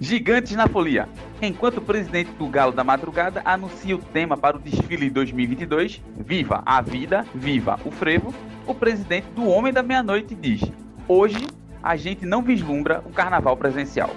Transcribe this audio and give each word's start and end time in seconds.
Gigantes 0.00 0.54
na 0.54 0.68
folia. 0.68 1.08
Enquanto 1.42 1.78
o 1.78 1.82
presidente 1.82 2.30
do 2.32 2.46
Galo 2.46 2.70
da 2.72 2.84
Madrugada 2.84 3.42
anuncia 3.44 3.96
o 3.96 3.98
tema 3.98 4.36
para 4.36 4.56
o 4.56 4.60
desfile 4.60 5.10
2022, 5.10 6.00
Viva 6.16 6.62
a 6.64 6.80
Vida, 6.80 7.26
Viva 7.34 7.78
o 7.84 7.90
Frevo, 7.90 8.32
o 8.66 8.74
presidente 8.74 9.26
do 9.34 9.48
Homem 9.48 9.72
da 9.72 9.82
Meia-Noite 9.82 10.36
diz: 10.36 10.62
Hoje 11.08 11.44
a 11.82 11.96
gente 11.96 12.24
não 12.24 12.42
vislumbra 12.42 13.02
o 13.04 13.10
carnaval 13.10 13.56
presencial. 13.56 14.10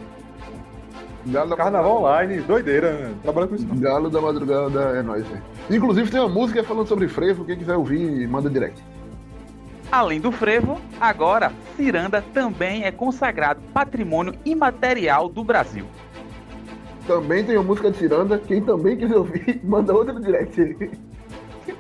Galo 1.26 1.56
carnaval 1.56 1.98
online, 1.98 2.42
doideira, 2.42 2.94
né? 2.94 3.14
Trabalha 3.24 3.48
com 3.48 3.56
isso. 3.56 3.68
Não. 3.68 3.78
Galo 3.78 4.10
da 4.10 4.22
Madrugada 4.22 4.82
é 4.98 5.02
nóis, 5.02 5.28
velho. 5.28 5.42
Inclusive 5.70 6.12
tem 6.12 6.20
uma 6.20 6.30
música 6.30 6.64
falando 6.64 6.88
sobre 6.88 7.08
frevo, 7.08 7.46
quem 7.46 7.58
quiser 7.58 7.76
ouvir, 7.76 8.28
manda 8.28 8.50
direct. 8.50 8.84
Além 9.92 10.22
do 10.22 10.32
frevo, 10.32 10.80
agora 11.02 11.52
Ciranda 11.76 12.24
também 12.34 12.86
é 12.86 12.92
consagrado 12.92 13.60
patrimônio 13.74 14.34
imaterial 14.46 15.28
do 15.28 15.44
Brasil. 15.44 15.86
Também 17.06 17.44
tem 17.44 17.58
uma 17.58 17.64
música 17.64 17.92
de 17.92 17.98
Ciranda, 17.98 18.40
quem 18.40 18.62
também 18.62 18.96
quiser 18.96 19.18
ouvir, 19.18 19.60
manda 19.66 19.94
outra 19.94 20.14
no 20.14 20.22
direct. 20.22 20.98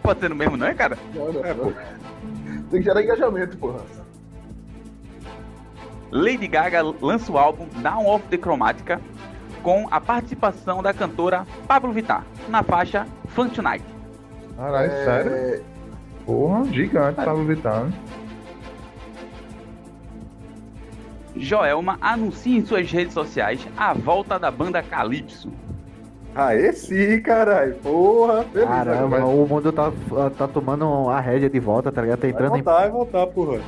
Pode 0.03 0.19
ser 0.19 0.29
no 0.29 0.35
mesmo, 0.35 0.57
não 0.57 0.67
é, 0.67 0.73
cara? 0.73 0.97
Não, 1.15 1.31
não, 1.31 1.45
é, 1.45 1.53
não. 1.53 1.73
Tem 2.69 2.79
que 2.79 2.83
gerar 2.83 3.01
engajamento, 3.01 3.57
porra. 3.57 3.79
Lady 6.11 6.47
Gaga 6.47 6.81
lança 6.81 7.31
o 7.31 7.37
álbum 7.37 7.65
Down 7.81 8.07
of 8.07 8.27
the 8.27 8.37
Chromatica 8.37 8.99
com 9.63 9.87
a 9.89 10.01
participação 10.01 10.83
da 10.83 10.93
cantora 10.93 11.45
Pablo 11.65 11.93
Vittar 11.93 12.25
na 12.49 12.61
faixa 12.61 13.07
Fun 13.29 13.47
Tonight. 13.47 13.85
Caralho, 14.57 14.91
é... 14.91 15.05
sério? 15.05 15.70
Porra, 16.31 16.63
gigante, 16.71 17.19
é. 17.19 17.25
Pablo 17.25 17.43
Vittar. 17.43 17.91
Joelma 21.35 21.97
anuncia 21.99 22.57
em 22.57 22.65
suas 22.65 22.89
redes 22.89 23.13
sociais 23.13 23.67
a 23.75 23.93
volta 23.93 24.39
da 24.39 24.49
banda 24.49 24.81
Calypso. 24.81 25.51
Aê 26.33 26.71
sim, 26.71 27.19
caralho. 27.21 27.75
Porra, 27.75 28.45
feliz 28.45 28.65
Caramba, 28.65 29.25
o 29.25 29.45
mundo 29.45 29.73
tá, 29.73 29.91
tá 30.37 30.47
tomando 30.47 31.09
a 31.09 31.19
rédea 31.19 31.49
de 31.49 31.59
volta, 31.59 31.91
tá 31.91 32.01
ligado? 32.01 32.19
Tá 32.19 32.29
entrando 32.29 32.51
vai 32.51 32.61
voltar, 32.61 32.77
em... 32.77 32.81
vai 32.81 32.91
voltar, 32.91 33.27
porra. 33.27 33.61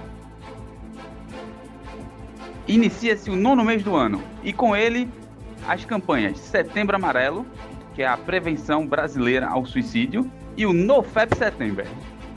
Inicia-se 2.66 3.30
o 3.30 3.36
nono 3.36 3.66
mês 3.66 3.84
do 3.84 3.94
ano 3.94 4.22
e 4.42 4.54
com 4.54 4.74
ele 4.74 5.10
as 5.68 5.84
campanhas 5.84 6.40
Setembro 6.40 6.96
Amarelo, 6.96 7.46
que 7.94 8.02
é 8.02 8.08
a 8.08 8.16
prevenção 8.16 8.88
brasileira 8.88 9.48
ao 9.48 9.66
suicídio, 9.66 10.30
e 10.56 10.66
o 10.66 10.72
NoFap 10.72 11.36
Setembro. 11.36 11.86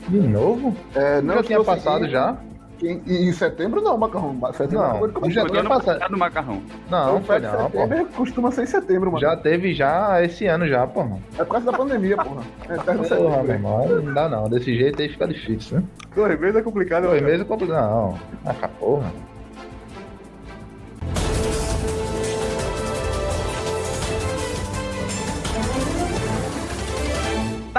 De 0.07 0.19
novo? 0.19 0.75
É, 0.95 1.21
não 1.21 1.35
já 1.35 1.43
tinha 1.43 1.63
passado 1.63 2.07
já? 2.07 2.37
Em, 2.81 3.01
em, 3.07 3.31
setembro 3.33 3.81
não, 3.81 3.97
macarrão. 3.97 4.39
Setembro 4.53 4.77
não, 4.77 5.07
não 5.07 5.31
já 5.31 5.45
tinha 5.45 5.63
passado. 5.63 6.11
no 6.11 6.17
macarrão. 6.17 6.61
Não, 6.91 7.13
não 7.13 7.23
foi 7.23 7.39
não, 7.39 7.63
setembro 7.63 8.05
pô. 8.05 8.13
costuma 8.17 8.51
ser 8.51 8.63
em 8.63 8.67
setembro, 8.67 9.11
mano. 9.11 9.19
Já 9.19 9.35
teve 9.35 9.73
já 9.73 10.23
esse 10.23 10.45
ano 10.45 10.67
já, 10.67 10.85
porra. 10.85 11.17
É 11.39 11.43
por 11.43 11.53
causa 11.53 11.71
da 11.71 11.77
pandemia, 11.77 12.15
porra. 12.17 12.43
É 12.69 12.75
porra, 12.75 13.03
setembro, 13.03 13.43
meu 13.43 13.53
irmão, 13.53 13.87
não 13.87 14.13
dá 14.13 14.29
não. 14.29 14.47
Desse 14.47 14.75
jeito 14.77 15.01
aí 15.01 15.09
fica 15.09 15.27
difícil, 15.27 15.77
né? 15.77 15.83
Dois 16.15 16.39
meses 16.39 16.55
é 16.55 16.61
complicado. 16.61 17.07
Dois 17.07 17.21
meses 17.21 17.41
é 17.41 17.45
complicado. 17.45 17.89
Não, 17.89 18.19
ah, 18.45 18.67
porra. 18.79 19.11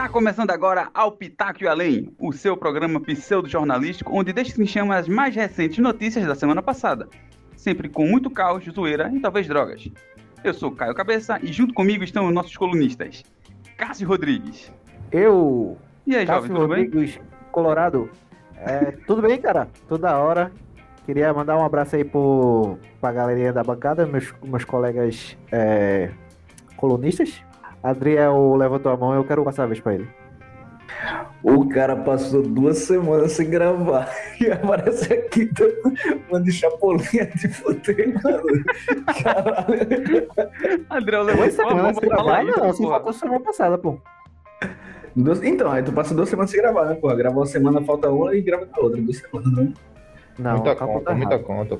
Está 0.09 0.15
começando 0.15 0.51
agora 0.51 0.89
ao 0.95 1.13
Pitaco 1.13 1.63
e 1.63 1.69
Além, 1.69 2.11
o 2.19 2.33
seu 2.33 2.57
programa 2.57 2.99
pseudo-jornalístico, 2.99 4.11
onde 4.19 4.33
destrinchamos 4.33 4.97
as 4.97 5.07
mais 5.07 5.37
recentes 5.37 5.77
notícias 5.77 6.27
da 6.27 6.35
semana 6.35 6.63
passada, 6.63 7.07
sempre 7.55 7.91
com 7.91 8.07
muito 8.07 8.31
caos, 8.31 8.65
zoeira 8.65 9.13
e 9.15 9.21
talvez 9.21 9.47
drogas. 9.47 9.87
Eu 10.43 10.55
sou 10.55 10.73
Caio 10.73 10.95
Cabeça 10.95 11.39
e 11.43 11.53
junto 11.53 11.75
comigo 11.75 12.03
estão 12.03 12.27
os 12.27 12.33
nossos 12.33 12.57
colunistas, 12.57 13.23
Cássio 13.77 14.09
Rodrigues. 14.09 14.73
Eu. 15.13 15.77
E 16.07 16.17
aí, 16.17 16.25
Cássio 16.25 16.55
jovem, 16.55 16.57
tudo 16.57 16.75
Rodrigues, 16.75 17.17
bem? 17.17 17.27
Colorado. 17.53 18.11
É, 18.57 18.93
tudo 19.07 19.21
bem, 19.21 19.39
cara? 19.39 19.69
Toda 19.91 20.17
hora. 20.17 20.51
Queria 21.05 21.35
mandar 21.35 21.59
um 21.59 21.67
abraço 21.67 21.97
aí 21.97 22.05
pro, 22.05 22.79
pra 22.99 23.13
galerinha 23.13 23.53
da 23.53 23.63
bancada, 23.63 24.07
meus, 24.07 24.33
meus 24.43 24.65
colegas 24.65 25.37
é, 25.53 26.11
colunistas. 26.79 27.47
Adriel 27.83 28.55
levantou 28.57 28.93
a 28.93 28.97
mão 28.97 29.15
e 29.15 29.17
eu 29.17 29.25
quero 29.25 29.45
passar 29.45 29.65
a 29.65 29.67
vez 29.67 29.81
pra 29.81 29.95
ele. 29.95 30.09
O 31.43 31.69
cara 31.69 31.95
passou 31.95 32.43
duas 32.43 32.79
semanas 32.79 33.33
sem 33.33 33.49
gravar 33.49 34.11
e 34.41 34.51
aparece 34.51 35.13
aqui 35.13 35.47
todo 35.47 36.43
de 36.43 36.53
chapolinha 36.53 37.27
de 37.27 37.49
fuder, 37.49 38.15
Caralho. 39.23 40.29
Adriel 40.91 41.23
levantou 41.23 41.69
a 41.69 41.75
mão 41.75 41.95
sem 41.95 42.09
gravar? 42.09 42.45
Não, 42.45 42.65
assim 42.65 42.87
faltou 42.87 43.13
semana 43.13 43.41
passada, 43.41 43.79
pô. 43.79 44.01
Então, 45.43 45.71
aí 45.71 45.83
tu 45.83 45.93
passa 45.93 46.15
duas 46.15 46.29
semanas 46.29 46.51
sem 46.51 46.61
gravar, 46.61 46.87
né, 46.87 46.95
pô? 46.95 47.09
Gravou 47.15 47.41
uma 47.41 47.47
semana, 47.47 47.83
falta 47.83 48.11
uma 48.11 48.35
e 48.35 48.41
grava 48.41 48.67
na 48.67 48.83
outra, 48.83 49.01
duas 49.01 49.19
semanas, 49.19 49.53
né? 49.53 49.73
Não, 50.39 50.53
muita 50.53 50.77
conta, 50.77 51.15
muita 51.15 51.39
conta. 51.39 51.79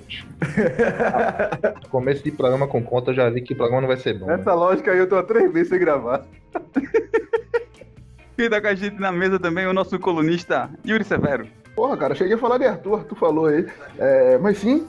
Começo 1.91 2.25
de 2.25 2.33
programa 2.33 2.67
com 2.67 2.83
conta, 2.83 3.13
eu 3.13 3.15
já 3.15 3.31
vi 3.31 3.41
que 3.41 3.53
o 3.53 3.57
programa 3.57 3.83
não 3.83 3.89
vai 3.89 3.97
ser 3.97 4.19
bom. 4.19 4.29
Essa 4.31 4.51
né? 4.51 4.57
lógica 4.57 4.91
aí 4.91 4.99
eu 4.99 5.09
tô 5.09 5.17
há 5.17 5.23
três 5.23 5.53
meses 5.53 5.69
sem 5.69 5.79
gravar. 5.79 6.27
e 8.37 8.51
tá 8.51 8.61
com 8.61 8.67
a 8.67 8.75
gente 8.75 9.01
na 9.01 9.13
mesa 9.13 9.39
também 9.39 9.67
o 9.67 9.73
nosso 9.73 9.97
colunista 10.01 10.69
Yuri 10.85 11.05
Severo. 11.05 11.47
Porra, 11.77 11.97
cara, 11.97 12.15
cheguei 12.17 12.35
a 12.35 12.39
falar 12.39 12.59
de 12.59 12.67
Arthur, 12.67 13.05
tu 13.05 13.15
falou 13.15 13.47
aí. 13.47 13.65
É, 13.97 14.37
mas 14.39 14.59
sim, 14.59 14.85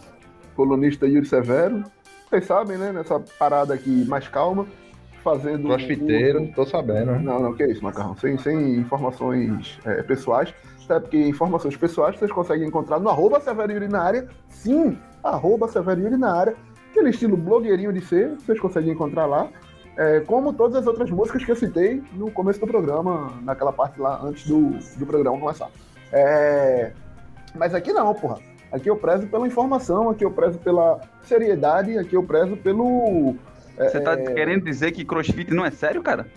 colunista 0.56 1.06
Yuri 1.06 1.28
Severo. 1.28 1.84
Vocês 2.28 2.46
sabem, 2.46 2.78
né? 2.78 2.92
Nessa 2.92 3.20
parada 3.38 3.76
aqui 3.76 4.04
mais 4.08 4.28
calma, 4.28 4.66
fazendo. 5.24 5.68
Crossfiteiro, 5.68 6.42
um... 6.42 6.52
tô 6.52 6.66
sabendo. 6.66 7.20
Não, 7.20 7.40
não, 7.40 7.54
que 7.54 7.62
é 7.62 7.72
isso, 7.72 7.84
Macarrão. 7.84 8.16
Sem, 8.18 8.36
sem 8.40 8.78
informações 8.78 9.80
é, 9.86 10.02
pessoais 10.02 10.54
até 10.90 11.00
porque 11.00 11.18
informações 11.18 11.78
pessoais 11.78 12.18
vocês 12.18 12.32
conseguem 12.32 12.68
encontrar 12.68 13.00
no 13.00 13.10
arroba 13.10 13.40
Severo 13.40 13.72
Yuri 13.72 13.88
na 13.88 14.02
área. 14.02 14.28
Sim, 14.48 14.98
arroba 15.24 15.68
Severo 15.68 16.02
Yuri 16.02 16.18
na 16.18 16.36
área. 16.36 16.56
Aquele 16.90 17.12
estilo 17.12 17.38
blogueirinho 17.38 17.94
de 17.94 18.02
ser, 18.02 18.32
vocês 18.36 18.60
conseguem 18.60 18.94
encontrar 18.94 19.28
lá. 19.28 19.48
É, 19.96 20.22
como 20.22 20.54
todas 20.54 20.78
as 20.78 20.88
outras 20.88 21.12
músicas 21.12 21.46
que 21.46 21.52
eu 21.52 21.56
citei 21.56 22.02
no 22.14 22.32
começo 22.32 22.60
do 22.60 22.66
programa, 22.66 23.32
naquela 23.44 23.72
parte 23.72 24.00
lá 24.00 24.20
antes 24.24 24.48
do, 24.48 24.72
do 24.98 25.06
programa 25.06 25.38
começar. 25.38 25.70
É, 26.12 26.92
mas 27.56 27.76
aqui 27.76 27.94
não, 27.94 28.14
porra. 28.16 28.40
Aqui 28.72 28.90
eu 28.90 28.96
prezo 28.96 29.28
pela 29.28 29.48
informação, 29.48 30.10
aqui 30.10 30.24
eu 30.24 30.32
prezo 30.32 30.58
pela 30.60 31.02
seriedade, 31.24 31.98
aqui 31.98 32.16
eu 32.16 32.24
prezo 32.24 32.56
pelo. 32.58 33.36
É, 33.78 33.90
Você 33.90 34.00
tá 34.00 34.14
é, 34.14 34.34
querendo 34.34 34.64
dizer 34.64 34.92
que 34.92 35.04
crossfit 35.04 35.52
não 35.54 35.66
é 35.66 35.72
sério, 35.72 36.02
cara? 36.02 36.28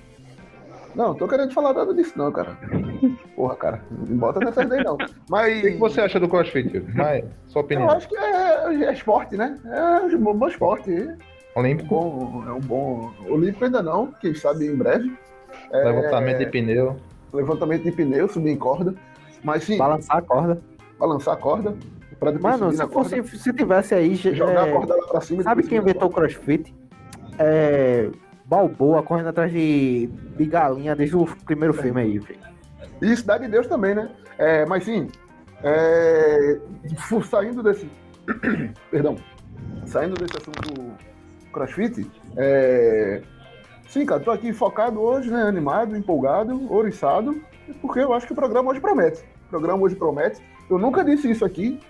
Não, 0.94 1.08
não 1.08 1.14
tô 1.14 1.26
querendo 1.26 1.52
falar 1.52 1.72
nada 1.72 1.94
disso, 1.94 2.12
não, 2.16 2.30
cara. 2.30 2.56
Porra, 3.34 3.56
cara, 3.56 3.82
não 3.90 4.16
bota 4.16 4.40
nessa 4.40 4.62
ideia, 4.62 4.84
não. 4.84 4.98
Mas. 5.28 5.58
O 5.58 5.62
que, 5.62 5.76
você 5.76 6.00
acha 6.00 6.20
do 6.20 6.28
crossfit? 6.28 6.78
Vai, 6.94 7.24
sua 7.48 7.62
opinião. 7.62 7.88
Eu 7.88 7.94
acho 7.96 8.08
que 8.08 8.16
é, 8.16 8.84
é 8.84 8.92
esporte, 8.92 9.36
né? 9.36 9.58
É 9.64 10.16
um 10.16 10.34
bom 10.34 10.48
esporte. 10.48 10.90
Olímpico? 11.54 11.94
É 11.94 11.98
um 11.98 12.10
bom, 12.10 12.44
é 12.46 12.52
um 12.52 12.60
bom. 12.60 13.12
Olímpico 13.28 13.64
ainda 13.64 13.82
não, 13.82 14.08
quem 14.20 14.34
sabe 14.34 14.66
em 14.66 14.76
breve. 14.76 15.16
É... 15.70 15.84
Levantamento 15.84 16.38
de 16.38 16.46
pneu. 16.46 16.96
Levantamento 17.32 17.82
de 17.82 17.92
pneu, 17.92 18.28
subir 18.28 18.50
em 18.50 18.56
corda. 18.56 18.94
Mas 19.42 19.64
sim. 19.64 19.78
Balançar 19.78 20.18
a 20.18 20.22
corda. 20.22 20.62
Balançar 20.98 21.34
a 21.34 21.36
corda. 21.36 21.74
Mano, 22.40 22.72
se, 22.72 22.86
fosse, 22.86 23.22
se 23.36 23.52
tivesse 23.52 23.94
aí. 23.94 24.14
Jogar 24.14 24.68
é... 24.68 24.70
a 24.70 24.72
corda 24.72 24.94
lá 24.94 25.06
pra 25.08 25.20
cima. 25.20 25.42
Sabe 25.42 25.64
quem 25.64 25.78
inventou 25.78 26.08
o 26.08 26.12
crossfit? 26.12 26.72
É. 27.38 28.08
Balboa 28.52 29.02
correndo 29.02 29.28
atrás 29.28 29.50
de, 29.50 30.08
de 30.36 30.44
galinha 30.44 30.94
desde 30.94 31.16
o 31.16 31.24
primeiro 31.46 31.72
filme 31.72 32.02
aí, 32.02 32.18
velho. 32.18 32.38
E 33.00 33.16
Cidade 33.16 33.46
de 33.46 33.50
Deus 33.50 33.66
também, 33.66 33.94
né? 33.94 34.10
É, 34.36 34.66
mas 34.66 34.84
sim, 34.84 35.08
é, 35.62 36.60
saindo 37.24 37.62
desse. 37.62 37.90
Perdão. 38.90 39.16
Saindo 39.86 40.14
desse 40.16 40.36
assunto 40.36 40.92
crossfit, 41.50 42.06
é, 42.36 43.22
sim, 43.88 44.04
cara, 44.04 44.20
tô 44.20 44.30
aqui 44.30 44.52
focado 44.52 45.00
hoje, 45.00 45.30
né? 45.30 45.44
Animado, 45.44 45.96
empolgado, 45.96 46.70
oriçado, 46.70 47.40
porque 47.80 48.00
eu 48.00 48.12
acho 48.12 48.26
que 48.26 48.34
o 48.34 48.36
programa 48.36 48.70
hoje 48.70 48.80
promete. 48.80 49.22
O 49.46 49.48
programa 49.48 49.82
hoje 49.82 49.96
promete. 49.96 50.42
Eu 50.68 50.78
nunca 50.78 51.02
disse 51.02 51.30
isso 51.30 51.42
aqui. 51.42 51.80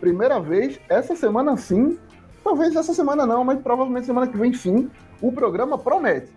Primeira 0.00 0.40
vez, 0.40 0.80
essa 0.88 1.14
semana 1.14 1.58
sim. 1.58 1.98
Talvez 2.42 2.74
essa 2.74 2.94
semana 2.94 3.26
não, 3.26 3.44
mas 3.44 3.60
provavelmente 3.60 4.06
semana 4.06 4.26
que 4.26 4.38
vem 4.38 4.54
sim 4.54 4.88
o 5.20 5.32
programa 5.32 5.78
promete. 5.78 6.32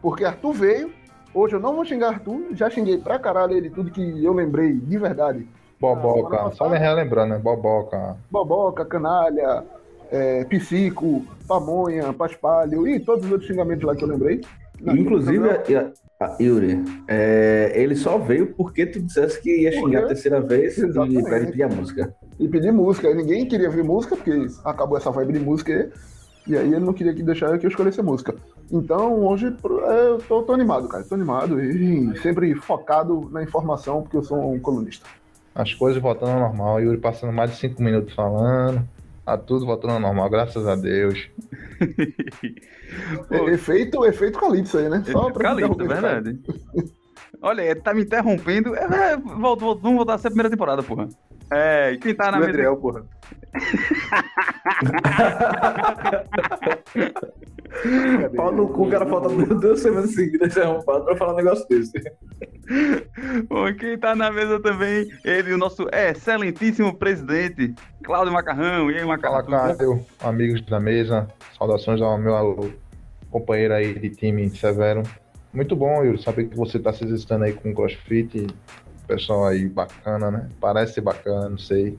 Porque 0.00 0.24
Arthur 0.24 0.52
veio, 0.52 0.92
hoje 1.34 1.54
eu 1.54 1.60
não 1.60 1.74
vou 1.74 1.84
xingar 1.84 2.08
Arthur, 2.08 2.48
já 2.52 2.68
xinguei 2.68 2.98
pra 2.98 3.18
caralho 3.18 3.56
ele 3.56 3.70
tudo 3.70 3.90
que 3.90 4.24
eu 4.24 4.32
lembrei 4.32 4.72
de 4.72 4.98
verdade. 4.98 5.46
Boboca, 5.80 6.50
só 6.52 6.68
me 6.68 6.78
relembrando, 6.78 7.34
né? 7.34 7.40
Boboca. 7.40 8.16
Boboca, 8.30 8.84
canalha, 8.84 9.64
é, 10.12 10.44
psico, 10.44 11.24
pamonha, 11.48 12.12
paspalho 12.12 12.86
e 12.86 13.00
todos 13.00 13.24
os 13.24 13.32
outros 13.32 13.48
xingamentos 13.48 13.84
lá 13.84 13.96
que 13.96 14.04
eu 14.04 14.08
lembrei. 14.08 14.40
Inclusive, 14.80 15.48
a, 15.48 15.92
a, 16.20 16.36
Yuri, 16.40 16.82
é, 17.08 17.72
ele 17.74 17.96
só 17.96 18.18
veio 18.18 18.54
porque 18.54 18.86
tu 18.86 19.00
dissesse 19.00 19.40
que 19.40 19.62
ia 19.62 19.72
xingar 19.72 20.04
a 20.04 20.06
terceira 20.08 20.40
vez 20.40 20.76
Exatamente. 20.78 21.18
e 21.18 21.22
pra 21.22 21.36
ele 21.38 21.46
pedir 21.46 21.62
a 21.62 21.68
música. 21.68 22.14
E 22.38 22.48
pedir 22.48 22.72
música. 22.72 23.14
Ninguém 23.14 23.46
queria 23.46 23.70
ver 23.70 23.84
música, 23.84 24.16
porque 24.16 24.46
acabou 24.64 24.98
essa 24.98 25.10
vibe 25.10 25.34
de 25.34 25.40
música 25.40 25.72
aí. 25.72 25.90
E 26.46 26.56
aí 26.56 26.68
ele 26.68 26.84
não 26.84 26.92
queria 26.92 27.14
que 27.14 27.22
deixar 27.22 27.56
que 27.58 27.66
eu 27.66 27.70
escolhesse 27.70 28.00
a 28.00 28.02
música. 28.02 28.34
Então 28.70 29.24
hoje 29.24 29.46
é, 29.46 30.08
eu 30.08 30.18
tô, 30.18 30.42
tô 30.42 30.52
animado, 30.52 30.88
cara. 30.88 31.04
Tô 31.04 31.14
animado 31.14 31.62
e 31.62 32.18
sempre 32.20 32.54
focado 32.54 33.28
na 33.30 33.42
informação, 33.42 34.02
porque 34.02 34.16
eu 34.16 34.22
sou 34.22 34.52
um 34.52 34.58
colunista. 34.58 35.06
As 35.54 35.74
coisas 35.74 36.00
voltando 36.00 36.32
ao 36.32 36.40
normal, 36.40 36.80
Yuri 36.80 36.98
passando 36.98 37.32
mais 37.32 37.50
de 37.50 37.56
cinco 37.58 37.82
minutos 37.82 38.14
falando. 38.14 38.82
Tá 39.24 39.38
tudo 39.38 39.64
voltando 39.64 39.94
ao 39.94 40.00
normal, 40.00 40.28
graças 40.28 40.66
a 40.66 40.74
Deus. 40.74 41.28
Efeito, 43.50 44.04
efeito 44.04 44.38
Calypso 44.38 44.76
aí, 44.76 44.88
né? 44.88 45.02
Só 45.10 45.30
pra 45.30 45.54
Calito, 45.54 45.82
é 45.82 45.86
verdade. 45.86 46.38
Olha, 47.40 47.74
tá 47.76 47.94
me 47.94 48.02
interrompendo. 48.02 48.74
É, 48.76 49.12
é, 49.12 49.16
vamos 49.16 49.80
voltar 49.80 50.14
a 50.14 50.18
ser 50.18 50.28
a 50.28 50.30
primeira 50.30 50.50
temporada, 50.50 50.82
porra. 50.82 51.08
É, 51.54 51.96
quem 52.00 52.14
tá 52.14 52.30
na 52.30 52.38
O 52.38 52.40
mesa. 52.40 52.50
Adriel, 52.50 52.76
porra. 52.76 53.04
Pau 58.36 58.52
no 58.52 58.68
cu, 58.68 58.88
cara 58.90 59.06
falta 59.06 59.28
duas 59.28 59.80
semanas 59.80 60.14
seguidas 60.14 60.56
arrombado 60.56 61.04
pra 61.04 61.16
falar 61.16 61.32
um 61.32 61.36
negócio 61.36 61.66
desse. 61.68 61.92
Bom, 63.48 63.72
quem 63.74 63.98
tá 63.98 64.14
na 64.14 64.30
mesa 64.30 64.60
também, 64.60 65.08
ele, 65.24 65.52
o 65.52 65.58
nosso 65.58 65.86
excelentíssimo 65.92 66.94
presidente, 66.94 67.74
Cláudio 68.02 68.32
Macarrão. 68.32 68.90
E 68.90 68.98
aí, 68.98 69.04
Macarrão? 69.04 69.44
Fala? 69.44 69.68
Cássio, 69.68 70.04
amigos 70.20 70.64
da 70.66 70.78
mesa. 70.78 71.28
Saudações 71.58 72.00
ao 72.00 72.18
meu 72.18 72.72
companheiro 73.30 73.74
aí 73.74 73.98
de 73.98 74.10
time, 74.10 74.48
Severo. 74.50 75.02
Muito 75.52 75.76
bom, 75.76 76.02
Yuri, 76.02 76.22
saber 76.22 76.44
que 76.44 76.56
você 76.56 76.78
tá 76.78 76.92
se 76.92 77.04
exercitando 77.04 77.44
aí 77.44 77.52
com 77.52 77.70
o 77.70 77.74
CrossFit. 77.74 78.46
Pessoal 79.14 79.46
aí 79.46 79.68
bacana, 79.68 80.30
né? 80.30 80.48
Parece 80.60 80.94
ser 80.94 81.00
bacana, 81.02 81.48
não 81.48 81.58
sei. 81.58 81.98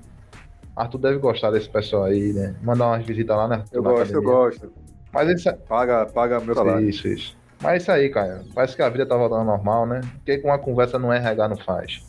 Arthur 0.75 0.97
deve 0.97 1.17
gostar 1.19 1.51
desse 1.51 1.69
pessoal 1.69 2.05
aí, 2.05 2.33
né? 2.33 2.55
Mandar 2.63 2.87
umas 2.87 3.05
visitas 3.05 3.35
lá, 3.37 3.47
né? 3.47 3.63
Eu 3.71 3.81
na 3.83 3.89
gosto, 3.91 4.11
eu 4.13 4.19
academia. 4.19 4.33
gosto. 4.35 4.73
Mas 5.11 5.29
isso, 5.29 5.49
é- 5.49 5.53
Paga, 5.53 6.05
paga 6.07 6.39
meu 6.39 6.55
salário. 6.55 6.89
isso, 6.89 7.07
isso. 7.07 7.37
Mas 7.61 7.73
é 7.73 7.77
isso 7.77 7.91
aí, 7.91 8.09
cara. 8.09 8.41
Parece 8.55 8.75
que 8.75 8.81
a 8.81 8.89
vida 8.89 9.05
tá 9.05 9.15
voltando 9.15 9.45
normal, 9.45 9.85
né? 9.85 10.01
O 10.21 10.25
que 10.25 10.39
com 10.39 10.47
uma 10.47 10.57
conversa 10.57 10.97
no 10.97 11.11
RH 11.13 11.47
não 11.49 11.57
faz? 11.57 12.01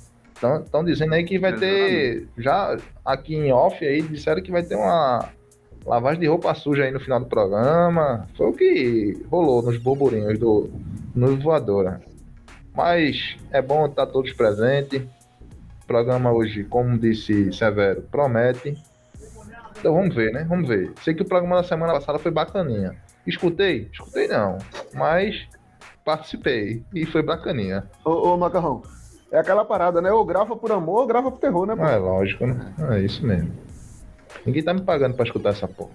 Estão 0.64 0.82
dizendo 0.82 1.14
aí 1.14 1.24
que 1.24 1.38
vai 1.38 1.54
ter. 1.54 2.26
Já 2.38 2.76
aqui 3.04 3.34
em 3.36 3.52
off 3.52 3.84
aí, 3.84 4.02
disseram 4.02 4.42
que 4.42 4.50
vai 4.50 4.62
ter 4.62 4.74
uma 4.74 5.28
lavagem 5.86 6.20
de 6.20 6.26
roupa 6.26 6.54
suja 6.54 6.84
aí 6.84 6.90
no 6.90 6.98
final 7.00 7.20
do 7.20 7.26
programa. 7.26 8.26
Foi 8.36 8.46
o 8.46 8.52
que 8.52 9.22
rolou 9.30 9.62
nos 9.62 9.76
burburinhos 9.78 10.38
do 10.38 10.70
no 11.14 11.36
Voadora. 11.36 12.00
Mas 12.74 13.36
é 13.50 13.62
bom 13.62 13.86
estar 13.86 14.06
todos 14.06 14.32
presentes. 14.32 15.02
O 15.82 15.86
programa 15.86 16.32
hoje, 16.32 16.64
como 16.64 16.98
disse 16.98 17.52
Severo, 17.52 18.02
promete. 18.10 18.76
Então 19.78 19.94
vamos 19.94 20.14
ver, 20.14 20.32
né? 20.32 20.44
Vamos 20.48 20.66
ver. 20.68 20.92
Sei 21.02 21.14
que 21.14 21.22
o 21.22 21.26
programa 21.28 21.56
da 21.56 21.62
semana 21.64 21.92
passada 21.92 22.18
foi 22.18 22.30
bacaninha. 22.30 22.96
Escutei? 23.26 23.88
Escutei 23.92 24.26
não. 24.28 24.58
Mas 24.94 25.46
participei. 26.04 26.82
E 26.94 27.04
foi 27.06 27.22
bacaninha. 27.22 27.84
Ô, 28.04 28.10
ô, 28.32 28.36
Macarrão, 28.36 28.82
é 29.30 29.38
aquela 29.38 29.64
parada, 29.64 30.00
né? 30.00 30.10
Ou 30.10 30.24
grava 30.24 30.56
por 30.56 30.72
amor 30.72 31.00
ou 31.02 31.06
grava 31.06 31.30
por 31.30 31.38
terror, 31.38 31.66
né? 31.66 31.76
pô? 31.76 31.84
É 31.84 31.96
lógico, 31.96 32.46
né? 32.46 32.72
É 32.92 33.00
isso 33.00 33.24
mesmo. 33.26 33.52
Ninguém 34.44 34.62
tá 34.62 34.72
me 34.74 34.80
pagando 34.82 35.14
pra 35.14 35.24
escutar 35.24 35.50
essa 35.50 35.68
porra. 35.68 35.90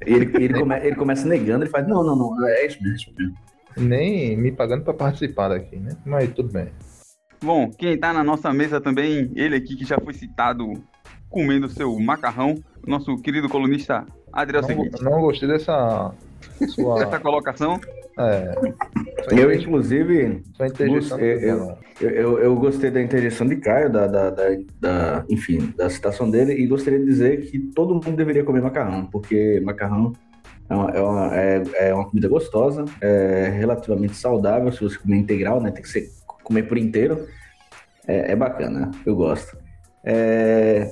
Ele, 0.00 0.24
ele, 0.44 0.58
come- 0.60 0.78
ele 0.86 0.94
começa 0.96 1.26
negando, 1.26 1.64
ele 1.64 1.70
faz, 1.70 1.86
não, 1.88 2.04
não, 2.04 2.14
não, 2.14 2.46
é 2.46 2.66
isso 2.66 2.82
mesmo. 2.82 3.12
Nem 3.76 4.36
me 4.36 4.50
pagando 4.52 4.82
pra 4.84 4.94
participar 4.94 5.48
daqui, 5.48 5.76
né? 5.76 5.96
Mas 6.04 6.32
tudo 6.32 6.50
bem. 6.52 6.68
Bom, 7.42 7.70
quem 7.70 7.98
tá 7.98 8.12
na 8.12 8.24
nossa 8.24 8.52
mesa 8.52 8.80
também, 8.80 9.30
ele 9.34 9.56
aqui 9.56 9.76
que 9.76 9.84
já 9.84 9.98
foi 10.02 10.14
citado 10.14 10.64
comendo 11.28 11.68
seu 11.68 11.98
macarrão, 11.98 12.54
nosso 12.86 13.16
querido 13.20 13.48
colunista 13.48 14.06
Adriel 14.32 14.62
Seguinte. 14.62 15.02
Não, 15.02 15.10
não 15.12 15.20
gostei 15.20 15.48
dessa 15.48 16.12
sua. 16.68 17.02
Essa 17.04 17.20
colocação, 17.20 17.78
É. 18.18 18.54
Eu, 19.32 19.52
inclusive, 19.52 20.42
eu- 20.78 21.76
eu, 22.00 22.10
eu, 22.10 22.38
eu 22.38 22.56
gostei 22.56 22.90
da 22.90 23.02
interjeição 23.02 23.46
de 23.46 23.56
Caio, 23.56 23.92
da, 23.92 24.06
da, 24.06 24.30
da, 24.30 24.44
da- 24.80 25.24
enfim, 25.28 25.74
da 25.76 25.90
citação 25.90 26.30
dele, 26.30 26.54
e 26.54 26.66
gostaria 26.66 26.98
de 26.98 27.04
dizer 27.04 27.42
que 27.42 27.58
todo 27.58 27.94
mundo 27.94 28.12
deveria 28.12 28.42
comer 28.44 28.62
macarrão, 28.62 29.04
porque 29.06 29.60
macarrão 29.62 30.14
é 30.68 30.74
uma, 30.74 30.90
é 30.90 31.00
uma, 31.00 31.36
é, 31.36 31.62
é 31.88 31.94
uma 31.94 32.08
comida 32.08 32.28
gostosa, 32.28 32.84
é 33.00 33.48
relativamente 33.56 34.16
saudável, 34.16 34.72
se 34.72 34.80
você 34.80 34.98
comer 34.98 35.16
integral, 35.16 35.60
né? 35.60 35.70
Tem 35.70 35.82
que 35.82 35.88
ser 35.88 36.10
comer 36.42 36.64
por 36.64 36.78
inteiro. 36.78 37.26
É, 38.06 38.32
é 38.32 38.36
bacana, 38.36 38.90
eu 39.04 39.14
gosto. 39.14 39.56
É, 40.04 40.90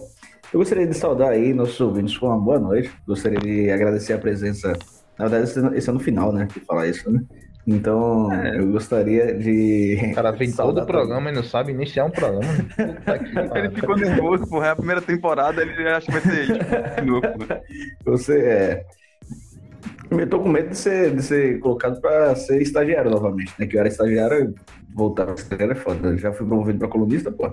eu 0.53 0.59
gostaria 0.59 0.87
de 0.87 0.95
saudar 0.95 1.31
aí 1.31 1.53
nossos 1.53 1.81
ouvintes 1.81 2.17
com 2.17 2.27
uma 2.27 2.39
boa 2.39 2.59
noite. 2.59 2.91
Gostaria 3.07 3.39
de 3.39 3.71
agradecer 3.71 4.13
a 4.13 4.19
presença. 4.19 4.73
Na 5.19 5.29
verdade, 5.29 5.77
esse, 5.77 5.91
é 5.91 5.93
no 5.93 6.01
final, 6.01 6.33
né? 6.33 6.47
Que 6.53 6.61
falar 6.61 6.89
isso, 6.89 7.11
né? 7.11 7.21
Então, 7.67 8.31
eu 8.55 8.71
gostaria 8.71 9.35
de. 9.35 10.11
O 10.13 10.15
cara 10.15 10.33
vem 10.33 10.53
todo 10.53 10.83
o 10.83 10.87
programa 10.87 11.31
e 11.31 11.35
não 11.35 11.43
sabe 11.43 11.73
iniciar 11.73 12.05
um 12.05 12.11
programa. 12.11 12.53
Ele 13.57 13.71
ficou 13.71 13.97
nervoso, 13.97 14.47
porra, 14.47 14.67
é 14.67 14.71
a 14.71 14.77
primeira 14.77 15.01
temporada, 15.01 15.63
ele 15.63 15.89
acha 15.89 16.07
que 16.07 16.13
vai 16.13 16.21
ser 16.21 16.47
tipo, 16.47 17.01
de 17.01 17.07
novo, 17.07 17.23
porra. 17.39 17.61
Você 18.05 18.39
é. 18.39 18.87
Eu 20.11 20.29
tô 20.29 20.39
com 20.41 20.49
medo 20.49 20.71
de 20.71 20.77
ser, 20.77 21.15
de 21.15 21.23
ser 21.23 21.59
colocado 21.61 22.01
pra 22.01 22.35
ser 22.37 22.61
estagiário 22.63 23.11
novamente, 23.11 23.53
né? 23.59 23.67
Que 23.67 23.77
eu 23.77 23.81
era 23.81 23.89
estagiário 23.89 24.51
e 24.51 24.95
voltar 24.95 25.25
pra 25.27 25.35
estagiário 25.35 25.73
é 25.73 25.77
foda. 25.77 26.09
Eu 26.09 26.19
já 26.19 26.33
fui 26.33 26.47
promovido 26.47 26.79
pra 26.79 26.89
colunista, 26.89 27.31
pô. 27.33 27.51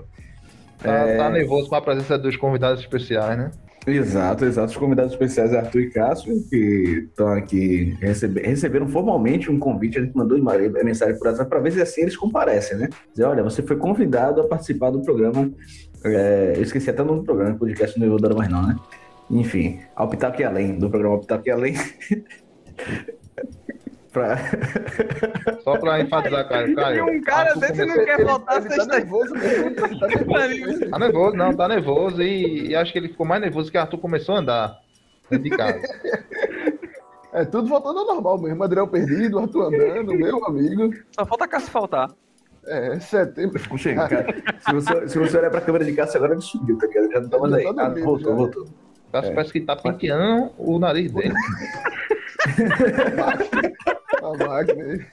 Tá, 0.78 0.90
É. 0.92 1.16
tá 1.16 1.30
nervoso 1.30 1.68
com 1.68 1.74
a 1.76 1.82
presença 1.82 2.18
dos 2.18 2.36
convidados 2.36 2.80
especiais, 2.80 3.36
né? 3.38 3.50
Exato, 3.86 4.44
exato. 4.44 4.70
Os 4.70 4.76
convidados 4.76 5.12
especiais 5.12 5.52
é 5.52 5.58
Arthur 5.58 5.80
e 5.80 5.90
Cássio, 5.90 6.34
que 6.48 7.06
estão 7.08 7.28
aqui, 7.32 7.96
recebe- 8.00 8.40
receberam 8.42 8.86
formalmente 8.86 9.50
um 9.50 9.58
convite, 9.58 9.98
a 9.98 10.02
gente 10.02 10.16
mandou 10.16 10.38
mensagem 10.84 11.18
por 11.18 11.26
WhatsApp 11.26 11.50
para 11.50 11.58
ver 11.58 11.72
se 11.72 11.82
assim 11.82 12.02
eles 12.02 12.16
comparecem, 12.16 12.78
né? 12.78 12.88
Dizer, 13.10 13.24
olha, 13.24 13.42
você 13.42 13.60
foi 13.60 13.76
convidado 13.76 14.40
a 14.40 14.44
participar 14.46 14.90
do 14.90 15.00
programa, 15.02 15.50
é, 16.04 16.52
eu 16.56 16.62
esqueci 16.62 16.90
até 16.90 17.02
o 17.02 17.04
nome 17.04 17.20
do 17.20 17.24
programa, 17.24 17.56
podcast 17.58 17.98
não 17.98 18.08
vou 18.08 18.20
dar 18.20 18.32
mais 18.36 18.48
não, 18.48 18.64
né? 18.64 18.76
Enfim, 19.32 19.80
ao 19.96 20.08
Pitaco 20.08 20.40
e 20.40 20.44
Além, 20.44 20.78
do 20.78 20.88
programa 20.90 21.18
Pitaco 21.18 21.42
e 21.46 21.50
Além. 21.50 21.74
pra... 24.12 24.36
Só 25.64 25.78
pra 25.78 26.00
enfatizar, 26.00 26.46
Caio. 26.48 26.70
E 26.70 26.74
Caio 26.74 27.06
um 27.06 27.20
cara 27.22 27.54
desse 27.54 27.84
não 27.86 28.04
quer 28.04 28.24
voltar 28.24 28.56
ele 28.56 28.68
tá 28.68 28.74
sexta 28.74 28.96
nervoso 28.98 29.34
mesmo. 29.34 29.74
Tá 29.74 30.06
nervoso 30.06 30.48
mesmo. 30.48 30.90
Tá 30.90 30.98
nervoso, 30.98 31.36
não, 31.36 31.54
tá 31.54 31.68
nervoso. 31.68 32.22
E, 32.22 32.68
e 32.68 32.76
acho 32.76 32.92
que 32.92 32.98
ele 32.98 33.08
ficou 33.08 33.24
mais 33.24 33.40
nervoso 33.40 33.70
que 33.70 33.78
Arthur 33.78 33.98
começou 33.98 34.34
a 34.34 34.38
andar 34.38 34.78
dentro 35.30 35.44
de 35.44 35.50
casa. 35.56 35.80
É 37.32 37.44
tudo 37.46 37.66
voltando 37.66 38.00
ao 38.00 38.06
normal 38.06 38.38
mesmo. 38.38 38.62
Adriel 38.62 38.86
perdido, 38.86 39.38
Arthur 39.38 39.62
andando, 39.62 40.14
meu 40.14 40.44
amigo. 40.44 40.90
Só 41.12 41.24
falta 41.24 41.48
Cássio 41.48 41.70
faltar. 41.70 42.10
É, 42.66 43.00
setembro. 43.00 43.58
Chega, 43.78 44.06
cara. 44.08 44.26
Se 44.60 44.74
você, 44.74 45.08
se 45.08 45.18
você 45.18 45.38
olhar 45.38 45.50
pra 45.50 45.62
câmera 45.62 45.84
de 45.84 45.94
Cássio 45.94 46.18
agora, 46.18 46.34
ele 46.34 46.42
subiu, 46.42 46.76
tá 46.76 46.86
ligado? 46.86 47.10
Já 47.10 47.20
não 47.20 47.28
tá 47.30 47.38
mais 47.38 47.52
aí. 47.54 47.64
Tá 47.64 47.70
Ah, 47.70 47.84
dormindo, 47.86 48.04
voltou, 48.04 48.66
voltou. 49.12 49.20
Cássio 49.20 49.34
parece 49.34 49.52
que 49.52 49.60
tá 49.60 49.76
penteando 49.76 50.50
o 50.58 50.78
nariz 50.78 51.12
dele. 51.12 51.34
A 54.22 54.36
máquina 54.46 54.84
aí. 54.84 55.04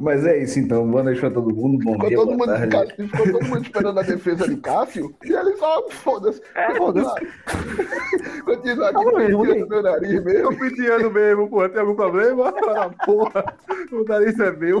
Mas 0.00 0.24
é 0.24 0.42
isso 0.42 0.58
então, 0.58 0.90
boa 0.90 1.02
noite 1.02 1.20
pra 1.20 1.30
todo 1.30 1.54
mundo, 1.54 1.78
bom 1.84 1.92
Ficou 1.92 2.08
dia, 2.08 2.16
todo, 2.16 2.30
mundo, 2.30 2.46
tarde. 2.46 2.94
Ficou 2.96 3.32
todo 3.32 3.44
mundo 3.44 3.62
esperando 3.62 4.00
a 4.00 4.02
defesa 4.02 4.48
de 4.48 4.56
Cássio 4.56 5.14
e 5.22 5.30
ele 5.30 5.56
só, 5.56 5.86
foda-se. 5.90 6.40
Continua 6.78 7.14
Continua 8.46 8.88
aqui 8.88 9.04
penteando 9.04 9.68
meu 9.68 9.82
nariz 9.82 10.24
mesmo. 10.24 10.50
Tô 10.50 10.56
penteando 10.56 11.10
mesmo, 11.10 11.50
porra. 11.50 11.68
Tem 11.68 11.80
algum 11.80 11.94
problema? 11.94 12.50
Porra. 13.04 13.44
O 13.92 14.02
nariz 14.04 14.40
é 14.40 14.50
meu. 14.52 14.80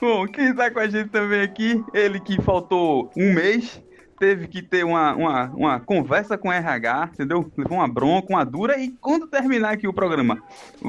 Bom, 0.00 0.26
quem 0.26 0.54
tá 0.54 0.70
com 0.70 0.80
a 0.80 0.88
gente 0.88 1.10
também 1.10 1.42
aqui, 1.42 1.84
ele 1.92 2.18
que 2.18 2.40
faltou 2.40 3.10
um 3.14 3.34
mês, 3.34 3.82
teve 4.20 4.46
que 4.46 4.60
ter 4.60 4.84
uma, 4.84 5.14
uma, 5.14 5.44
uma 5.46 5.80
conversa 5.80 6.36
com 6.36 6.48
o 6.48 6.52
RH, 6.52 7.10
entendeu? 7.14 7.50
Levou 7.56 7.78
uma 7.78 7.88
bronca, 7.88 8.28
uma 8.28 8.44
dura, 8.44 8.78
e 8.78 8.90
quando 9.00 9.26
terminar 9.26 9.72
aqui 9.72 9.88
o 9.88 9.94
programa, 9.94 10.42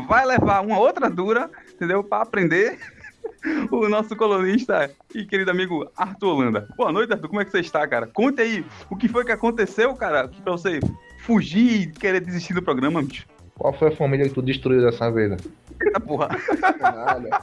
vai 0.05 0.25
levar 0.25 0.59
uma 0.59 0.77
outra 0.77 1.09
dura, 1.09 1.49
entendeu? 1.73 2.03
Pra 2.03 2.21
aprender. 2.21 2.77
O 3.71 3.89
nosso 3.89 4.15
colunista 4.15 4.91
e 5.15 5.25
querido 5.25 5.49
amigo 5.49 5.89
Arthur 5.97 6.27
Holanda. 6.27 6.67
Boa 6.77 6.91
noite, 6.91 7.11
Arthur. 7.11 7.27
Como 7.27 7.41
é 7.41 7.45
que 7.45 7.49
você 7.49 7.59
está, 7.59 7.87
cara? 7.87 8.05
Conte 8.05 8.39
aí 8.39 8.63
o 8.87 8.95
que 8.95 9.07
foi 9.07 9.25
que 9.25 9.31
aconteceu, 9.31 9.95
cara, 9.95 10.27
pra 10.27 10.51
você 10.51 10.79
fugir 11.19 11.81
e 11.81 11.87
querer 11.87 12.19
desistir 12.19 12.53
do 12.53 12.61
programa, 12.61 13.01
bicho. 13.01 13.25
Qual 13.55 13.73
foi 13.73 13.87
a 13.87 13.95
família 13.95 14.27
que 14.27 14.33
tu 14.35 14.43
destruiu 14.43 14.81
dessa 14.81 15.09
vez? 15.09 15.41
Eita 15.83 15.99
porra. 15.99 16.29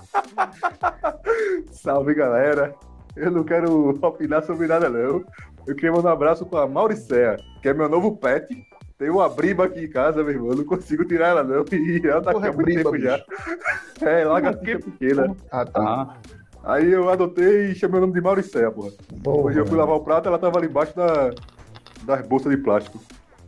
Salve, 1.72 2.14
galera. 2.14 2.76
Eu 3.16 3.32
não 3.32 3.42
quero 3.42 3.98
opinar 4.00 4.44
sobre 4.44 4.68
nada, 4.68 4.88
não. 4.88 5.24
Eu 5.66 5.74
queria 5.74 5.92
mandar 5.92 6.10
um 6.10 6.12
abraço 6.12 6.46
com 6.46 6.56
a 6.56 6.66
Mauricéia, 6.66 7.36
que 7.62 7.68
é 7.68 7.74
meu 7.74 7.88
novo 7.88 8.16
pet. 8.16 8.66
Tem 8.98 9.10
uma 9.10 9.28
briba 9.28 9.64
aqui 9.64 9.84
em 9.84 9.90
casa, 9.90 10.24
meu 10.24 10.32
irmão. 10.32 10.50
Eu 10.50 10.56
não 10.56 10.64
consigo 10.64 11.04
tirar 11.04 11.28
ela, 11.28 11.44
não. 11.44 11.64
E 11.70 12.00
ela 12.04 12.20
tá 12.20 12.32
aqui 12.32 12.46
há 12.46 12.52
muito 12.52 12.64
briba, 12.64 12.90
tempo 12.90 12.98
já. 12.98 13.22
É, 14.00 14.24
lagartixa 14.24 14.80
pequena. 14.80 15.36
Ah, 15.50 15.64
tá. 15.64 16.16
Aí 16.64 16.90
eu 16.90 17.08
adotei 17.08 17.70
e 17.70 17.74
chamei 17.74 17.98
o 17.98 18.00
nome 18.00 18.12
de 18.12 18.20
Mauricéia, 18.20 18.70
porra. 18.70 18.90
Hoje 19.24 19.58
eu 19.58 19.66
fui 19.66 19.76
lavar 19.76 19.96
o 19.96 20.00
prato, 20.00 20.28
ela 20.28 20.38
tava 20.38 20.58
ali 20.58 20.66
embaixo 20.66 20.94
da, 20.96 21.30
das 22.02 22.26
bolsas 22.26 22.50
de 22.50 22.58
plástico. 22.58 23.00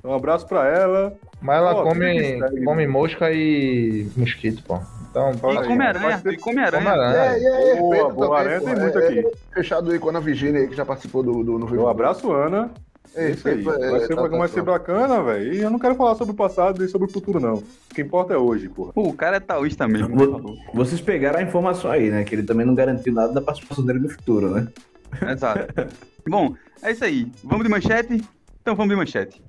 Um 0.05 0.14
abraço 0.14 0.47
pra 0.47 0.67
ela. 0.67 1.12
Mas 1.40 1.59
ela 1.59 1.75
Pô, 1.75 1.83
come, 1.85 2.64
come 2.64 2.87
mosca 2.87 3.33
e 3.33 4.09
mosquito, 4.17 4.62
pô. 4.62 4.79
Então, 5.11 5.33
E 5.33 5.37
vai 5.37 5.87
aranha, 5.88 6.23
e 6.25 6.37
come 6.37 6.61
aranha. 6.61 6.90
é, 7.35 7.73
é 7.73 7.76
Boa, 7.76 7.97
herpeto 7.97 8.14
boa, 8.14 8.38
aranha 8.38 8.61
tem 8.61 8.76
muito 8.76 8.99
É- 8.99 9.09
aqui. 9.09 9.19
é 9.19 9.31
fechado 9.55 9.90
aí 9.90 9.99
com 9.99 10.07
a 10.07 10.11
Ana 10.11 10.21
Virgínia 10.21 10.61
aí, 10.61 10.69
que 10.69 10.76
já 10.76 10.85
participou 10.85 11.23
do, 11.23 11.43
do, 11.43 11.59
no 11.59 11.83
Um 11.83 11.88
abraço, 11.88 12.31
Ana. 12.33 12.71
É, 13.17 13.31
Isso 13.31 13.49
aí. 13.49 13.59
é- 13.59 13.62
Vai 13.64 14.00
ser, 14.07 14.14
tá- 14.14 14.23
vai 14.29 14.31
tá- 14.31 14.49
ser 14.49 14.62
bacana, 14.62 15.21
velho. 15.21 15.52
E 15.52 15.59
eu 15.61 15.69
não 15.71 15.81
quero 15.81 15.97
falar 15.97 16.14
sobre 16.14 16.33
o 16.33 16.37
passado 16.37 16.85
e 16.85 16.88
sobre 16.88 17.09
o 17.09 17.12
futuro, 17.12 17.40
não. 17.40 17.55
O 17.55 17.64
que 17.93 18.02
importa 18.02 18.35
é 18.35 18.37
hoje, 18.37 18.69
porra. 18.69 18.93
Pô, 18.93 19.02
o 19.09 19.12
cara 19.12 19.38
é 19.38 19.40
taoísta 19.40 19.88
mesmo. 19.88 20.14
Vo- 20.17 20.57
Vocês 20.73 21.00
pegaram 21.00 21.40
a 21.40 21.43
informação 21.43 21.90
aí, 21.90 22.09
né? 22.09 22.23
Que 22.23 22.37
ele 22.37 22.45
também 22.45 22.64
não 22.64 22.75
garantiu 22.76 23.12
nada 23.12 23.33
da 23.33 23.40
participação 23.40 23.85
dele 23.85 23.99
no 23.99 24.09
futuro, 24.09 24.50
né? 24.50 24.69
Exato. 25.29 25.67
Bom, 26.29 26.55
é 26.85 26.93
isso 26.93 27.05
aí. 27.05 27.33
Vamos 27.43 27.64
de 27.64 27.71
manchete? 27.71 28.23
Então 28.62 28.76
vamos 28.76 28.90
de 28.90 28.97
manchete. 28.97 29.43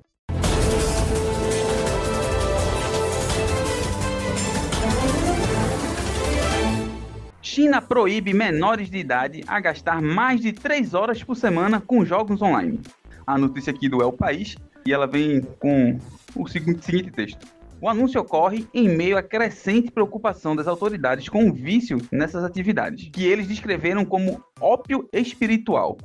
China 7.54 7.82
proíbe 7.82 8.32
menores 8.32 8.88
de 8.88 8.96
idade 8.96 9.44
a 9.46 9.60
gastar 9.60 10.00
mais 10.00 10.40
de 10.40 10.54
3 10.54 10.94
horas 10.94 11.22
por 11.22 11.36
semana 11.36 11.82
com 11.82 12.02
jogos 12.02 12.40
online. 12.40 12.80
A 13.26 13.36
notícia 13.36 13.70
aqui 13.70 13.90
do 13.90 13.98
o 13.98 14.10
País 14.10 14.56
e 14.86 14.90
ela 14.90 15.06
vem 15.06 15.42
com 15.58 15.98
o 16.34 16.48
seguinte 16.48 17.10
texto. 17.10 17.46
O 17.78 17.90
anúncio 17.90 18.18
ocorre 18.18 18.66
em 18.72 18.88
meio 18.88 19.18
à 19.18 19.22
crescente 19.22 19.90
preocupação 19.90 20.56
das 20.56 20.66
autoridades 20.66 21.28
com 21.28 21.50
o 21.50 21.52
vício 21.52 21.98
nessas 22.10 22.42
atividades, 22.42 23.10
que 23.12 23.26
eles 23.26 23.46
descreveram 23.46 24.02
como 24.02 24.42
ópio 24.58 25.06
espiritual. 25.12 25.98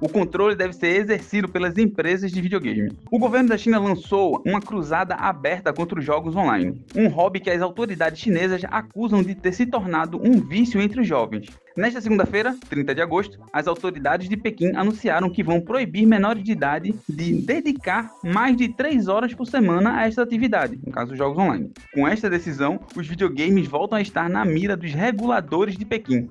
O 0.00 0.08
controle 0.08 0.56
deve 0.56 0.72
ser 0.72 0.98
exercido 0.98 1.46
pelas 1.46 1.76
empresas 1.76 2.32
de 2.32 2.40
videogame. 2.40 2.90
O 3.10 3.18
governo 3.18 3.50
da 3.50 3.58
China 3.58 3.78
lançou 3.78 4.42
uma 4.46 4.58
cruzada 4.58 5.14
aberta 5.14 5.74
contra 5.74 5.98
os 5.98 6.04
jogos 6.04 6.34
online, 6.34 6.82
um 6.96 7.08
hobby 7.08 7.38
que 7.38 7.50
as 7.50 7.60
autoridades 7.60 8.18
chinesas 8.18 8.62
acusam 8.70 9.22
de 9.22 9.34
ter 9.34 9.52
se 9.52 9.66
tornado 9.66 10.18
um 10.18 10.40
vício 10.40 10.80
entre 10.80 11.02
os 11.02 11.06
jovens. 11.06 11.48
Nesta 11.76 12.00
segunda-feira, 12.00 12.56
30 12.70 12.94
de 12.94 13.02
agosto, 13.02 13.38
as 13.52 13.68
autoridades 13.68 14.26
de 14.26 14.38
Pequim 14.38 14.74
anunciaram 14.74 15.28
que 15.28 15.42
vão 15.42 15.60
proibir 15.60 16.06
menores 16.06 16.42
de 16.42 16.52
idade 16.52 16.94
de 17.06 17.34
dedicar 17.42 18.10
mais 18.24 18.56
de 18.56 18.68
3 18.68 19.06
horas 19.06 19.34
por 19.34 19.46
semana 19.46 19.98
a 19.98 20.06
esta 20.06 20.22
atividade, 20.22 20.80
no 20.82 20.92
caso, 20.92 21.12
os 21.12 21.18
jogos 21.18 21.36
online. 21.36 21.70
Com 21.92 22.08
esta 22.08 22.30
decisão, 22.30 22.80
os 22.96 23.06
videogames 23.06 23.68
voltam 23.68 23.98
a 23.98 24.02
estar 24.02 24.30
na 24.30 24.46
mira 24.46 24.76
dos 24.76 24.94
reguladores 24.94 25.76
de 25.76 25.84
Pequim. 25.84 26.28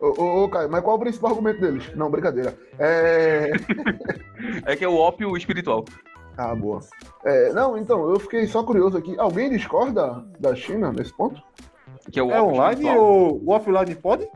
Ô, 0.00 0.22
ô, 0.22 0.44
ô, 0.44 0.48
Caio, 0.48 0.70
mas 0.70 0.82
qual 0.82 0.94
é 0.94 0.96
o 0.96 1.00
principal 1.00 1.30
argumento 1.32 1.60
deles? 1.60 1.94
Não, 1.96 2.10
brincadeira. 2.10 2.54
É. 2.78 3.50
É 4.64 4.76
que 4.76 4.84
é 4.84 4.88
o 4.88 4.96
ópio 4.96 5.36
espiritual. 5.36 5.84
Ah, 6.36 6.54
boa. 6.54 6.80
É, 7.24 7.52
não, 7.52 7.76
então, 7.76 8.08
eu 8.08 8.20
fiquei 8.20 8.46
só 8.46 8.62
curioso 8.62 8.96
aqui. 8.96 9.18
Alguém 9.18 9.50
discorda 9.50 10.24
da 10.38 10.54
China 10.54 10.92
nesse 10.92 11.12
ponto? 11.16 11.42
Que 12.12 12.20
é 12.20 12.22
o 12.22 12.30
É 12.30 12.40
online 12.40 12.82
espiritual. 12.82 13.04
ou 13.04 13.42
o 13.44 13.50
offline 13.50 13.94
pode? 13.96 14.28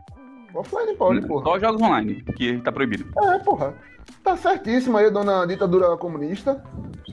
Offline 0.55 0.95
pode, 0.97 1.27
porra. 1.27 1.45
Só 1.45 1.59
jogos 1.59 1.83
online, 1.83 2.23
que 2.37 2.59
tá 2.59 2.71
proibido. 2.73 3.05
É, 3.19 3.39
porra. 3.39 3.75
Tá 4.23 4.37
certíssimo 4.37 4.97
aí, 4.99 5.11
dona 5.11 5.47
ditadura 5.47 5.97
comunista. 5.97 6.63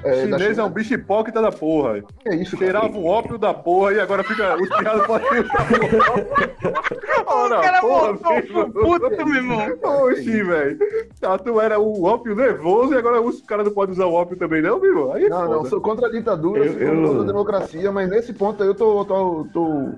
É, 0.03 0.21
Chinês 0.21 0.57
é 0.57 0.63
um 0.63 0.69
bicho 0.69 0.93
hipócrita 0.93 1.41
da 1.41 1.51
porra. 1.51 2.01
Que 2.19 2.29
é 2.29 2.35
isso, 2.35 2.57
cara? 2.57 2.85
Um 2.85 3.05
ópio 3.05 3.37
da 3.37 3.53
porra 3.53 3.93
e 3.93 3.99
agora 3.99 4.23
fica. 4.23 4.55
Os 4.61 4.69
piados 4.69 5.05
podem 5.07 5.27
usar 5.39 7.57
o 7.57 7.61
cara 7.61 7.81
porra, 7.81 8.13
voltou 8.13 8.69
pro 8.69 8.99
puto, 8.99 9.25
meu 9.25 9.35
irmão. 9.35 9.59
Oxi, 10.07 10.43
velho. 10.43 10.77
Tá, 11.19 11.37
tu 11.37 11.59
era 11.59 11.79
o 11.79 12.03
ópio 12.03 12.35
nervoso 12.35 12.93
e 12.93 12.97
agora 12.97 13.21
os 13.21 13.41
caras 13.41 13.65
não 13.65 13.73
podem 13.73 13.93
usar 13.93 14.05
o 14.05 14.13
ópio 14.13 14.37
também, 14.37 14.61
não, 14.61 14.79
viu? 14.79 15.11
Aí 15.11 15.25
é 15.25 15.29
Não, 15.29 15.47
não, 15.47 15.57
foda. 15.57 15.69
sou 15.69 15.81
contra 15.81 16.07
a 16.07 16.11
ditadura, 16.11 16.65
Eu- 16.65 16.73
sou 16.73 16.81
eu- 16.81 17.03
contra 17.07 17.23
a 17.23 17.27
democracia, 17.27 17.91
mas 17.91 18.09
nesse 18.09 18.33
ponto 18.33 18.61
aí 18.63 18.69
eu 18.69 18.75
tô, 18.75 19.03
tô, 19.05 19.47
tô 19.51 19.89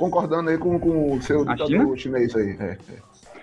concordando 0.00 0.50
aí 0.50 0.56
com, 0.58 0.78
com 0.80 1.14
o 1.14 1.22
seu 1.22 1.42
A 1.48 1.54
ditador 1.54 1.96
chinês 1.98 2.34
aí. 2.34 2.56
É, 2.58 2.64
é. 2.64 2.76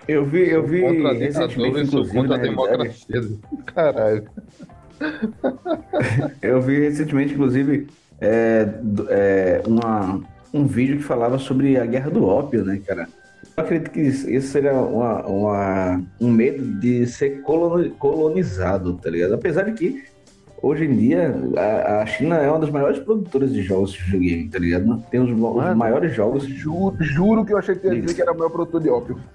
Eu 0.08 0.24
vi, 0.24 0.48
eu 0.50 0.66
vi 0.66 0.80
contra 0.80 1.10
a 1.10 1.12
recentemente, 1.14 1.80
inclusive, 1.82 2.16
contra 2.16 2.34
a 2.34 2.38
realidade, 2.38 2.68
democracia. 2.68 3.38
Caralho. 3.66 4.24
Eu 6.42 6.60
vi 6.60 6.80
recentemente, 6.80 7.34
inclusive, 7.34 7.86
é, 8.20 8.66
é, 9.10 9.62
uma, 9.66 10.20
um 10.52 10.66
vídeo 10.66 10.96
que 10.96 11.02
falava 11.04 11.38
sobre 11.38 11.76
a 11.76 11.84
guerra 11.86 12.10
do 12.10 12.24
ópio, 12.24 12.64
né, 12.64 12.80
cara? 12.84 13.06
Eu 13.56 13.62
acredito 13.64 13.90
que 13.90 14.00
isso, 14.00 14.48
seria 14.48 14.72
uma, 14.72 15.26
uma- 15.26 16.02
um 16.20 16.30
medo 16.30 16.64
de 16.80 17.06
ser 17.06 17.42
coloni- 17.42 17.90
colonizado, 17.90 18.94
tá 18.94 19.10
ligado? 19.10 19.34
Apesar 19.34 19.62
de 19.64 19.72
que, 19.72 20.02
hoje 20.62 20.84
em 20.84 20.96
dia, 20.96 21.34
a, 21.56 22.02
a 22.02 22.06
China 22.06 22.36
é 22.36 22.48
uma 22.50 22.58
das 22.58 22.70
maiores 22.70 22.98
produtoras 22.98 23.52
de 23.52 23.62
jogos 23.62 23.92
de 23.92 24.02
videogame, 24.02 24.48
tá 24.48 24.58
ligado? 24.58 25.02
Tem 25.10 25.20
os, 25.20 25.30
os 25.30 25.76
maiores 25.76 26.14
jogos. 26.14 26.44
Juro, 26.44 26.96
juro 27.00 27.44
que 27.44 27.52
eu 27.52 27.58
achei 27.58 27.74
que 27.74 27.86
ia 27.86 28.00
dizer 28.00 28.14
que 28.14 28.22
era 28.22 28.32
o 28.32 28.38
meu 28.38 28.50
produtor 28.50 28.80
de 28.82 28.88
ópio. 28.90 29.18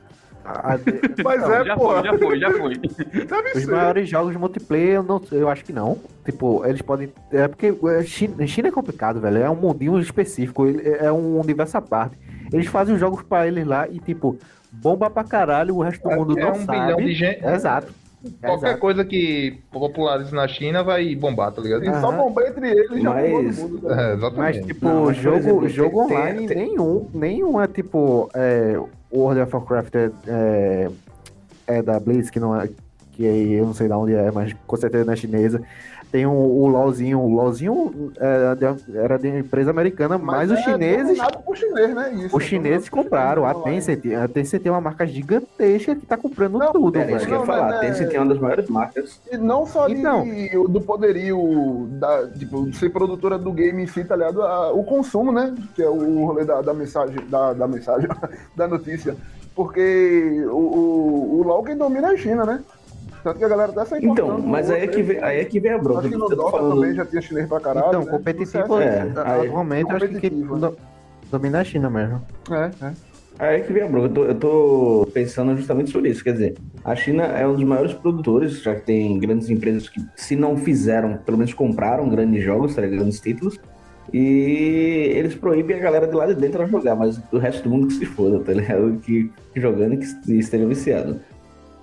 A- 0.46 0.74
a- 0.74 0.80
Mas 1.24 1.42
Não, 1.42 1.54
é, 1.54 1.64
já 1.66 1.74
porra. 1.78 2.02
foi, 2.02 2.04
já 2.04 2.18
foi, 2.18 2.40
já 2.40 2.52
foi. 2.52 2.74
Deve 3.26 3.52
Os 3.56 3.64
ser. 3.64 3.72
maiores 3.72 4.10
jogos 4.10 4.36
multiplayer, 4.36 4.96
eu, 4.96 5.04
não, 5.04 5.22
eu 5.32 5.48
acho 5.48 5.64
que 5.64 5.72
não. 5.72 5.98
Tipo, 6.26 6.66
eles 6.66 6.82
podem. 6.82 7.08
É 7.32 7.48
porque 7.48 7.74
é, 7.88 8.04
China, 8.04 8.46
China 8.46 8.68
é 8.68 8.72
complicado, 8.72 9.22
velho. 9.22 9.38
É 9.38 9.50
um 9.50 9.56
mundinho 9.56 9.98
específico. 10.00 10.66
ele- 10.68 10.86
É 11.00 11.10
um 11.10 11.40
universo 11.40 11.78
à 11.78 11.82
parte. 11.82 12.18
Eles 12.52 12.68
fazem 12.68 12.94
os 12.94 13.00
jogos 13.00 13.22
pra 13.24 13.48
eles 13.48 13.66
lá 13.66 13.88
e, 13.88 14.00
tipo, 14.00 14.38
bomba 14.70 15.10
pra 15.10 15.24
caralho, 15.24 15.78
o 15.78 15.82
resto 15.82 16.04
do 16.10 16.14
mundo 16.14 16.38
é 16.38 16.42
não 16.44 16.52
um 16.52 16.56
sabe. 16.66 16.78
bilhão 16.78 16.98
de 16.98 17.14
gente. 17.14 17.46
Exato. 17.46 17.94
Qualquer 18.42 18.68
Exato. 18.68 18.80
coisa 18.80 19.04
que 19.04 19.60
popularize 19.72 20.34
na 20.34 20.48
China 20.48 20.82
vai 20.84 21.14
bombar, 21.14 21.52
tá 21.52 21.62
ligado? 21.62 21.84
E 21.84 22.00
só 22.00 22.10
bombar 22.12 22.48
entre 22.48 22.70
eles 22.72 23.02
já 23.02 23.10
Mas- 23.14 23.30
bombou 23.32 23.54
todo 23.54 23.70
mundo. 23.70 23.82
tá? 23.82 24.02
É, 24.02 24.16
Mas, 24.38 24.66
tipo, 24.66 24.86
Não, 24.86 25.06
mas, 25.06 25.18
jogo, 25.18 25.38
exemplo, 25.38 25.70
jogo 25.70 26.08
tem- 26.08 26.18
online, 26.18 26.48
tem- 26.48 26.58
nenhum, 26.58 27.10
nenhum 27.14 27.62
é 27.62 27.68
tipo. 27.68 28.30
É, 28.34 28.80
World 29.14 29.42
of 29.42 29.56
Warcraft 29.56 29.96
é, 29.96 30.12
é, 30.28 30.90
é 31.68 31.82
da 31.82 32.00
Blizz, 32.00 32.30
que 32.30 32.40
não 32.40 32.60
é. 32.60 32.70
Que 33.12 33.24
eu 33.26 33.66
não 33.66 33.74
sei 33.74 33.88
de 33.88 33.94
onde 33.94 34.14
é, 34.16 34.32
mas 34.32 34.54
com 34.66 34.76
certeza 34.78 35.06
não 35.06 35.14
é 35.14 35.16
chinesa. 35.16 35.62
Tem 36.14 36.28
o, 36.28 36.32
o 36.32 36.68
LOLzinho. 36.68 37.20
O 37.20 37.28
LOLzinho 37.34 38.14
era 38.20 38.54
de, 38.54 38.66
era 38.96 39.18
de 39.18 39.28
uma 39.30 39.40
empresa 39.40 39.72
americana, 39.72 40.16
mas, 40.16 40.52
os 40.52 40.60
é 40.60 40.62
chineses. 40.62 41.18
por 41.44 41.58
chinês, 41.58 41.96
né? 41.96 42.14
Isso, 42.14 42.38
Os 42.38 42.44
chineses 42.44 42.88
compraram. 42.88 43.48
A 43.48 43.56
Tencent, 43.56 44.06
a 44.14 44.28
Tencent 44.28 44.64
é 44.64 44.70
uma 44.70 44.80
marca 44.80 45.08
gigantesca 45.08 45.96
que 45.96 46.06
tá 46.06 46.16
comprando 46.16 46.60
Não, 46.60 46.72
tudo, 46.72 47.00
É, 47.00 47.16
isso 47.16 47.26
que 47.26 47.34
eu 47.34 47.40
velho. 47.40 47.42
ia 47.42 47.46
falar. 47.48 47.72
Não, 47.72 47.80
Tem 47.80 47.90
é- 47.90 47.92
Tencent 47.94 48.14
é 48.14 48.20
uma 48.20 48.28
das 48.30 48.38
maiores 48.40 48.70
marcas. 48.70 49.20
E 49.32 49.38
não 49.38 49.66
só 49.66 49.88
de- 49.88 49.96
Então. 49.96 50.24
do 50.70 50.80
poderio 50.82 51.88
da, 51.94 52.28
tipo, 52.28 52.64
de 52.70 52.78
ser 52.78 52.92
produtora 52.92 53.40
do 53.40 53.52
game 53.52 53.82
em 53.82 53.88
si, 53.88 54.04
tá 54.06 54.16
ligado? 54.16 54.44
A- 54.44 54.72
o 54.72 54.84
consumo, 54.84 55.32
né? 55.32 55.56
Que 55.74 55.82
é 55.82 55.90
o 55.90 56.26
rolê 56.28 56.46
da, 56.46 56.62
da 56.62 56.76
mensagem, 56.76 57.16
da, 57.28 57.54
da 57.54 57.68
mensagem, 57.68 58.08
da 58.56 58.68
notícia. 58.68 59.16
Porque 59.56 60.46
o, 60.48 60.56
o, 60.58 61.40
o 61.40 61.44
LoL 61.44 61.64
quem 61.64 61.76
domina 61.76 62.10
é 62.10 62.14
a 62.14 62.18
China, 62.18 62.46
né? 62.46 62.62
Tanto 63.24 63.38
que 63.40 63.46
a 63.46 63.48
galera 63.48 63.72
tá 63.72 63.86
saindo 63.86 64.08
Então, 64.12 64.40
mas 64.42 64.70
aí 64.70 64.82
é 64.84 64.88
que 64.88 65.02
vem, 65.02 65.24
aí 65.24 65.40
é 65.40 65.46
que 65.46 65.60
vem 65.60 65.72
a 65.72 65.78
bronca. 65.78 66.02
Acho 66.02 66.10
que 66.10 66.18
no 66.18 66.28
Dota 66.30 66.52
falando- 66.52 66.76
também 66.76 66.94
já 66.94 67.06
tinha 67.06 67.22
chinês 67.22 67.48
pra 67.48 67.60
caralho. 67.60 67.88
Então, 67.88 68.04
né? 68.06 68.12
competitivo, 68.12 68.82
É, 68.82 68.86
é, 68.86 69.14
aí- 69.24 69.48
atualmente, 69.48 69.90
eu 69.90 69.96
acho 69.96 70.08
que 70.10 70.30
né? 70.30 70.60
do- 70.60 70.78
domina 71.32 71.58
é 71.60 71.62
a 71.62 71.64
China 71.64 71.90
mesmo. 71.90 72.22
É, 72.52 72.86
é. 72.86 72.92
Aí 73.40 73.56
é 73.56 73.60
que 73.62 73.74
vem 73.74 73.84
a 73.84 73.88
bronca. 73.88 74.08
Eu 74.08 74.14
tô, 74.14 74.24
eu 74.26 74.36
tô 74.36 75.08
pensando 75.14 75.56
justamente 75.58 75.90
sobre 75.90 76.10
isso. 76.10 76.24
Quer 76.24 76.34
dizer, 76.34 76.56
a 76.84 76.96
China 76.96 77.24
é 77.24 77.48
um 77.48 77.54
dos 77.54 77.64
maiores 77.64 77.94
produtores, 77.94 78.62
já 78.62 78.76
que 78.76 78.82
tem 78.82 79.18
grandes 79.20 79.50
empresas 79.50 79.88
que, 79.90 80.00
se 80.16 80.36
não 80.36 80.56
fizeram, 80.58 81.18
pelo 81.26 81.38
menos 81.38 81.54
compraram 81.54 82.08
grandes 82.10 82.44
jogos, 82.44 82.76
tá 82.76 82.82
ligado? 82.82 83.00
grandes 83.00 83.20
títulos. 83.20 83.58
E 84.14 85.12
eles 85.16 85.34
proíbem 85.34 85.78
a 85.78 85.80
galera 85.80 86.06
de 86.08 86.14
lá 86.14 86.28
de 86.28 86.36
dentro 86.36 86.62
a 86.62 86.68
jogar, 86.68 86.96
mas 86.96 87.20
o 87.32 87.38
resto 87.38 87.64
do 87.64 87.70
mundo 87.70 87.88
que 87.88 87.94
se 87.94 88.06
foda, 88.06 88.40
tá 88.40 88.54
ligado? 88.54 89.00
Que, 89.02 89.32
que 89.54 89.60
jogando 89.62 89.94
e 89.96 89.98
que 89.98 90.34
esteja 90.38 90.66
viciado. 90.68 91.20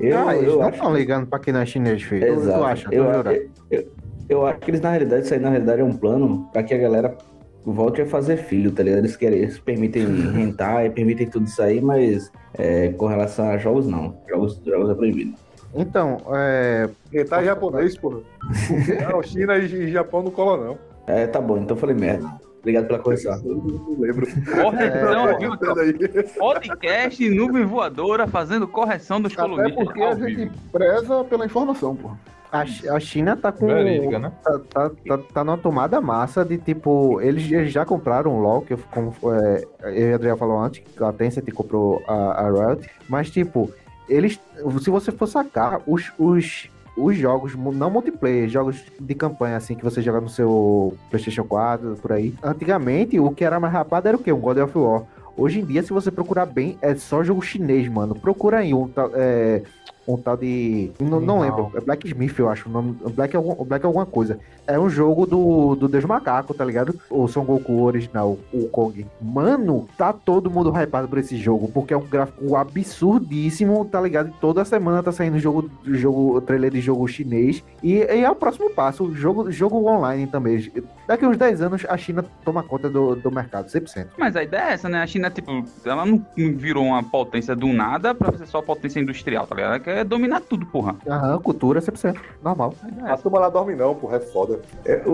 Eu, 0.01 0.29
ah, 0.29 0.35
eles 0.35 0.49
eu 0.49 0.59
não 0.59 0.71
estão 0.71 0.97
ligando 0.97 1.27
pra 1.27 1.39
quem 1.39 1.53
não 1.53 1.61
é 1.61 1.67
chinês, 1.67 2.03
filho. 2.03 2.27
Exato. 2.27 2.59
Tu 2.59 2.65
acha? 2.65 2.89
Eu, 2.91 3.05
eu, 3.05 3.49
eu, 3.71 3.89
eu 4.29 4.47
acho 4.47 4.61
que 4.61 4.71
eles, 4.71 4.81
na 4.81 4.91
realidade, 4.91 5.25
isso 5.25 5.35
aí 5.35 5.41
na 5.41 5.51
realidade 5.51 5.81
é 5.83 5.85
um 5.85 5.93
plano 5.93 6.49
pra 6.53 6.63
que 6.63 6.73
a 6.73 6.79
galera 6.79 7.17
volte 7.65 8.01
a 8.01 8.07
fazer 8.07 8.39
filho, 8.39 8.73
tá 8.73 8.83
ligado? 8.83 9.01
Eles 9.01 9.17
querem, 9.17 9.41
eles 9.41 9.59
permitem 9.59 10.07
rentar 10.33 10.87
e 10.87 10.91
permitem 10.91 11.27
tudo 11.29 11.47
isso 11.47 11.63
aí, 11.63 11.81
mas 11.81 12.33
é, 12.55 12.89
com 12.89 13.07
relação 13.07 13.49
a 13.51 13.59
jogos, 13.59 13.87
não. 13.87 14.17
Jogos, 14.29 14.61
jogos 14.65 14.91
é 14.91 14.95
proibido. 14.95 15.35
Então, 15.75 16.17
é, 16.33 16.89
Rentar 17.13 17.45
japonês, 17.45 17.97
porra. 17.97 18.21
Não, 19.09 19.23
China 19.23 19.57
e 19.57 19.93
Japão 19.93 20.21
não 20.21 20.31
cola, 20.33 20.65
não. 20.65 20.79
É, 21.07 21.29
tá 21.29 21.41
bom, 21.41 21.59
então 21.59 21.77
eu 21.77 21.81
falei 21.81 21.95
merda. 21.95 22.29
Obrigado 22.61 22.87
pela 22.87 22.99
correção. 22.99 23.41
Não 23.43 23.97
lembro. 23.99 24.27
Correção, 24.63 25.39
viu? 25.39 25.55
Entenda 25.55 25.81
aí. 25.83 26.23
Podcast 26.39 27.31
Nuvem 27.31 27.65
Voadora 27.65 28.27
fazendo 28.27 28.69
correção 28.69 29.21
dos 29.21 29.33
Até 29.33 29.43
colunistas 29.43 29.85
porque 29.85 30.03
a 30.03 30.15
vivo. 30.15 30.29
gente 30.29 30.53
preza 30.71 31.25
pela 31.25 31.47
informação, 31.47 31.97
pô. 31.97 32.11
a, 32.53 32.61
a 32.95 33.01
China 33.01 33.37
tá 33.37 33.51
com. 33.51 33.67
Verídica, 33.67 34.19
né? 34.19 34.33
Tá, 34.45 34.59
tá, 34.69 34.91
tá, 35.09 35.19
tá 35.33 35.45
numa 35.45 35.57
tomada 35.57 36.01
massa 36.01 36.45
de 36.45 36.59
tipo. 36.59 37.21
Eles, 37.21 37.51
eles 37.51 37.73
já 37.73 37.85
compraram 37.87 38.37
o 38.37 38.41
LOL, 38.43 38.61
que 38.63 38.75
eu- 38.75 38.79
como 38.91 39.15
é, 39.33 39.65
eu 39.85 40.09
e 40.09 40.13
a 40.13 40.15
Adriel 40.17 40.37
falou 40.37 40.59
antes, 40.59 40.81
que 40.81 41.03
a 41.03 41.13
Tencent 41.13 41.51
comprou 41.53 42.03
a, 42.07 42.15
a 42.47 42.51
Riot. 42.51 42.89
Mas, 43.09 43.31
tipo, 43.31 43.71
eles. 44.09 44.39
Se 44.83 44.91
você 44.91 45.11
for 45.13 45.27
sacar, 45.27 45.81
os. 45.87 46.13
os 46.19 46.69
os 47.03 47.17
jogos, 47.17 47.55
não 47.55 47.91
multiplayer, 47.91 48.49
jogos 48.49 48.83
de 48.99 49.15
campanha, 49.15 49.57
assim, 49.57 49.75
que 49.75 49.85
você 49.85 50.03
joga 50.03 50.21
no 50.21 50.29
seu 50.29 50.95
PlayStation 51.09 51.45
4, 51.45 51.97
por 52.01 52.13
aí. 52.13 52.35
Antigamente, 52.43 53.19
o 53.19 53.31
que 53.31 53.45
era 53.45 53.59
mais 53.59 53.73
rapado 53.73 54.09
era 54.09 54.17
o 54.17 54.21
quê? 54.21 54.33
Um 54.33 54.41
God 54.41 54.59
of 54.59 54.79
War. 54.79 55.03
Hoje 55.37 55.61
em 55.61 55.65
dia, 55.65 55.83
se 55.83 55.93
você 55.93 56.11
procurar 56.11 56.47
bem, 56.47 56.77
é 56.83 56.95
só 56.95 57.25
jogo 57.25 57.41
chinês, 57.41 57.89
mano. 57.89 58.15
Procura 58.15 58.59
aí 58.59 58.75
um 58.75 58.89
tal, 58.89 59.11
é, 59.15 59.63
um 60.07 60.17
tal 60.17 60.37
de. 60.37 60.91
Não, 61.01 61.21
não 61.21 61.41
lembro. 61.41 61.71
É 61.75 61.81
Black 61.81 62.07
Smith, 62.07 62.39
eu 62.39 62.49
acho. 62.49 62.69
O 62.69 62.73
nome, 62.73 62.97
Black, 63.15 63.35
é 63.35 63.37
algum, 63.37 63.65
Black 63.65 63.85
é 63.85 63.87
alguma 63.87 64.07
coisa. 64.07 64.39
É 64.71 64.79
um 64.79 64.89
jogo 64.89 65.27
do, 65.27 65.75
do 65.75 65.89
Deus 65.89 66.05
Macaco, 66.05 66.55
tá 66.55 66.65
ligado? 66.65 66.95
O 67.11 67.27
Son 67.27 67.45
Goku 67.45 67.83
original, 67.83 68.39
o 68.53 68.69
Kong. 68.69 69.05
Mano, 69.21 69.89
tá 69.99 70.13
todo 70.13 70.49
mundo 70.49 70.71
hypado 70.71 71.09
por 71.09 71.19
esse 71.19 71.37
jogo, 71.37 71.69
porque 71.69 71.93
é 71.93 71.97
um 71.97 72.07
gráfico 72.07 72.55
absurdíssimo, 72.55 73.85
tá 73.85 74.01
ligado? 74.01 74.29
E 74.29 74.41
toda 74.41 74.65
semana 74.65 75.03
tá 75.03 75.11
saindo 75.11 75.41
jogo, 75.41 75.69
jogo 75.85 76.41
trailer 76.41 76.71
de 76.71 76.81
jogo 76.81 77.09
chinês. 77.09 77.65
E, 77.83 77.95
e 77.95 78.25
é 78.25 78.31
o 78.31 78.37
próximo 78.37 78.71
passo, 78.71 79.13
jogo, 79.13 79.51
jogo 79.51 79.85
online 79.89 80.29
também. 80.29 80.71
Daqui 81.09 81.27
uns 81.27 81.37
10 81.37 81.63
anos, 81.63 81.85
a 81.89 81.97
China 81.97 82.25
toma 82.45 82.63
conta 82.63 82.89
do, 82.89 83.17
do 83.17 83.33
mercado, 83.33 83.67
100%. 83.67 84.11
Mas 84.17 84.37
a 84.37 84.45
ideia 84.45 84.71
é 84.71 84.73
essa, 84.75 84.89
né? 84.89 85.03
A 85.03 85.07
China, 85.09 85.31
tipo, 85.31 85.65
ela 85.85 86.07
não 86.07 86.25
virou 86.37 86.85
uma 86.85 87.03
potência 87.03 87.57
do 87.57 87.67
nada 87.73 88.15
pra 88.15 88.39
ser 88.39 88.47
só 88.47 88.63
potência 88.63 89.01
industrial, 89.01 89.49
tá 89.49 89.57
ligado? 89.57 89.71
Ela 89.71 89.81
quer 89.81 90.05
dominar 90.05 90.41
tudo, 90.43 90.65
porra. 90.67 90.95
Aham, 91.09 91.41
cultura 91.41 91.81
100%, 91.81 92.17
normal. 92.41 92.75
A 93.03 93.09
é 93.09 93.13
A 93.13 93.17
turma 93.17 93.41
lá 93.41 93.49
dorme 93.49 93.75
não, 93.75 93.97
porra, 93.97 94.19
é 94.19 94.21
foda. 94.21 94.60
É, 94.85 95.03
o- 95.07 95.11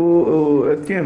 o- 0.62 0.66
eu 0.66 0.80
tinha 0.82 1.02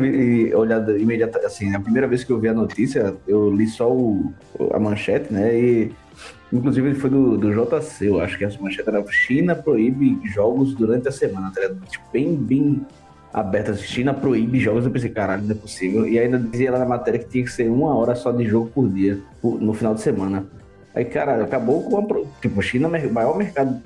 olhado 0.57 0.97
imediatamente, 0.99 1.47
assim, 1.47 1.75
a 1.75 1.81
primeira 1.81 2.07
vez 2.09 2.25
que 2.25 2.31
eu 2.33 2.39
vi 2.39 2.49
a 2.49 2.55
notícia, 2.55 3.15
eu 3.27 3.51
li 3.55 3.67
só 3.67 3.91
o, 3.91 4.33
a 4.73 4.79
manchete, 4.79 5.33
né? 5.33 5.59
E 5.59 5.93
inclusive 6.53 6.95
foi 6.95 7.11
do, 7.11 7.37
do 7.39 7.51
JC, 7.53 8.09
eu 8.09 8.21
acho 8.21 8.37
que 8.37 8.45
essa 8.45 8.61
manchete 8.61 8.89
era 8.89 9.05
China 9.11 9.55
proíbe 9.55 10.19
jogos 10.25 10.75
durante 10.75 11.09
a 11.09 11.13
semana, 11.13 11.51
tá 11.55 11.61
ligado? 11.61 11.81
Tipo, 11.89 12.05
bem, 12.13 12.35
bem 12.35 12.87
aberta. 13.33 13.75
China 13.75 14.13
proíbe 14.13 14.59
jogos, 14.59 14.85
eu 14.85 14.91
pensei, 14.91 15.11
caralho, 15.11 15.43
não 15.45 15.53
é 15.53 15.55
possível. 15.55 16.07
E 16.07 16.19
ainda 16.19 16.39
dizia 16.39 16.73
lá 16.73 16.79
na 16.81 16.87
matéria 16.87 17.21
que 17.21 17.29
tinha 17.29 17.45
que 17.45 17.53
ser 17.53 17.71
uma 17.71 17.95
hora 17.95 18.15
só 18.15 18.33
de 18.33 18.45
jogo 18.45 18.69
por 18.75 18.89
dia, 18.89 19.19
no 19.43 19.73
final 19.73 19.95
de 19.95 20.01
semana. 20.01 20.45
Aí, 20.95 21.05
cara, 21.05 21.43
acabou 21.45 21.83
com 21.85 21.99
a. 21.99 22.41
Tipo, 22.41 22.61
China 22.63 22.97
é 22.99 23.07
o 23.07 23.13
maior 23.13 23.37
mercado 23.37 23.81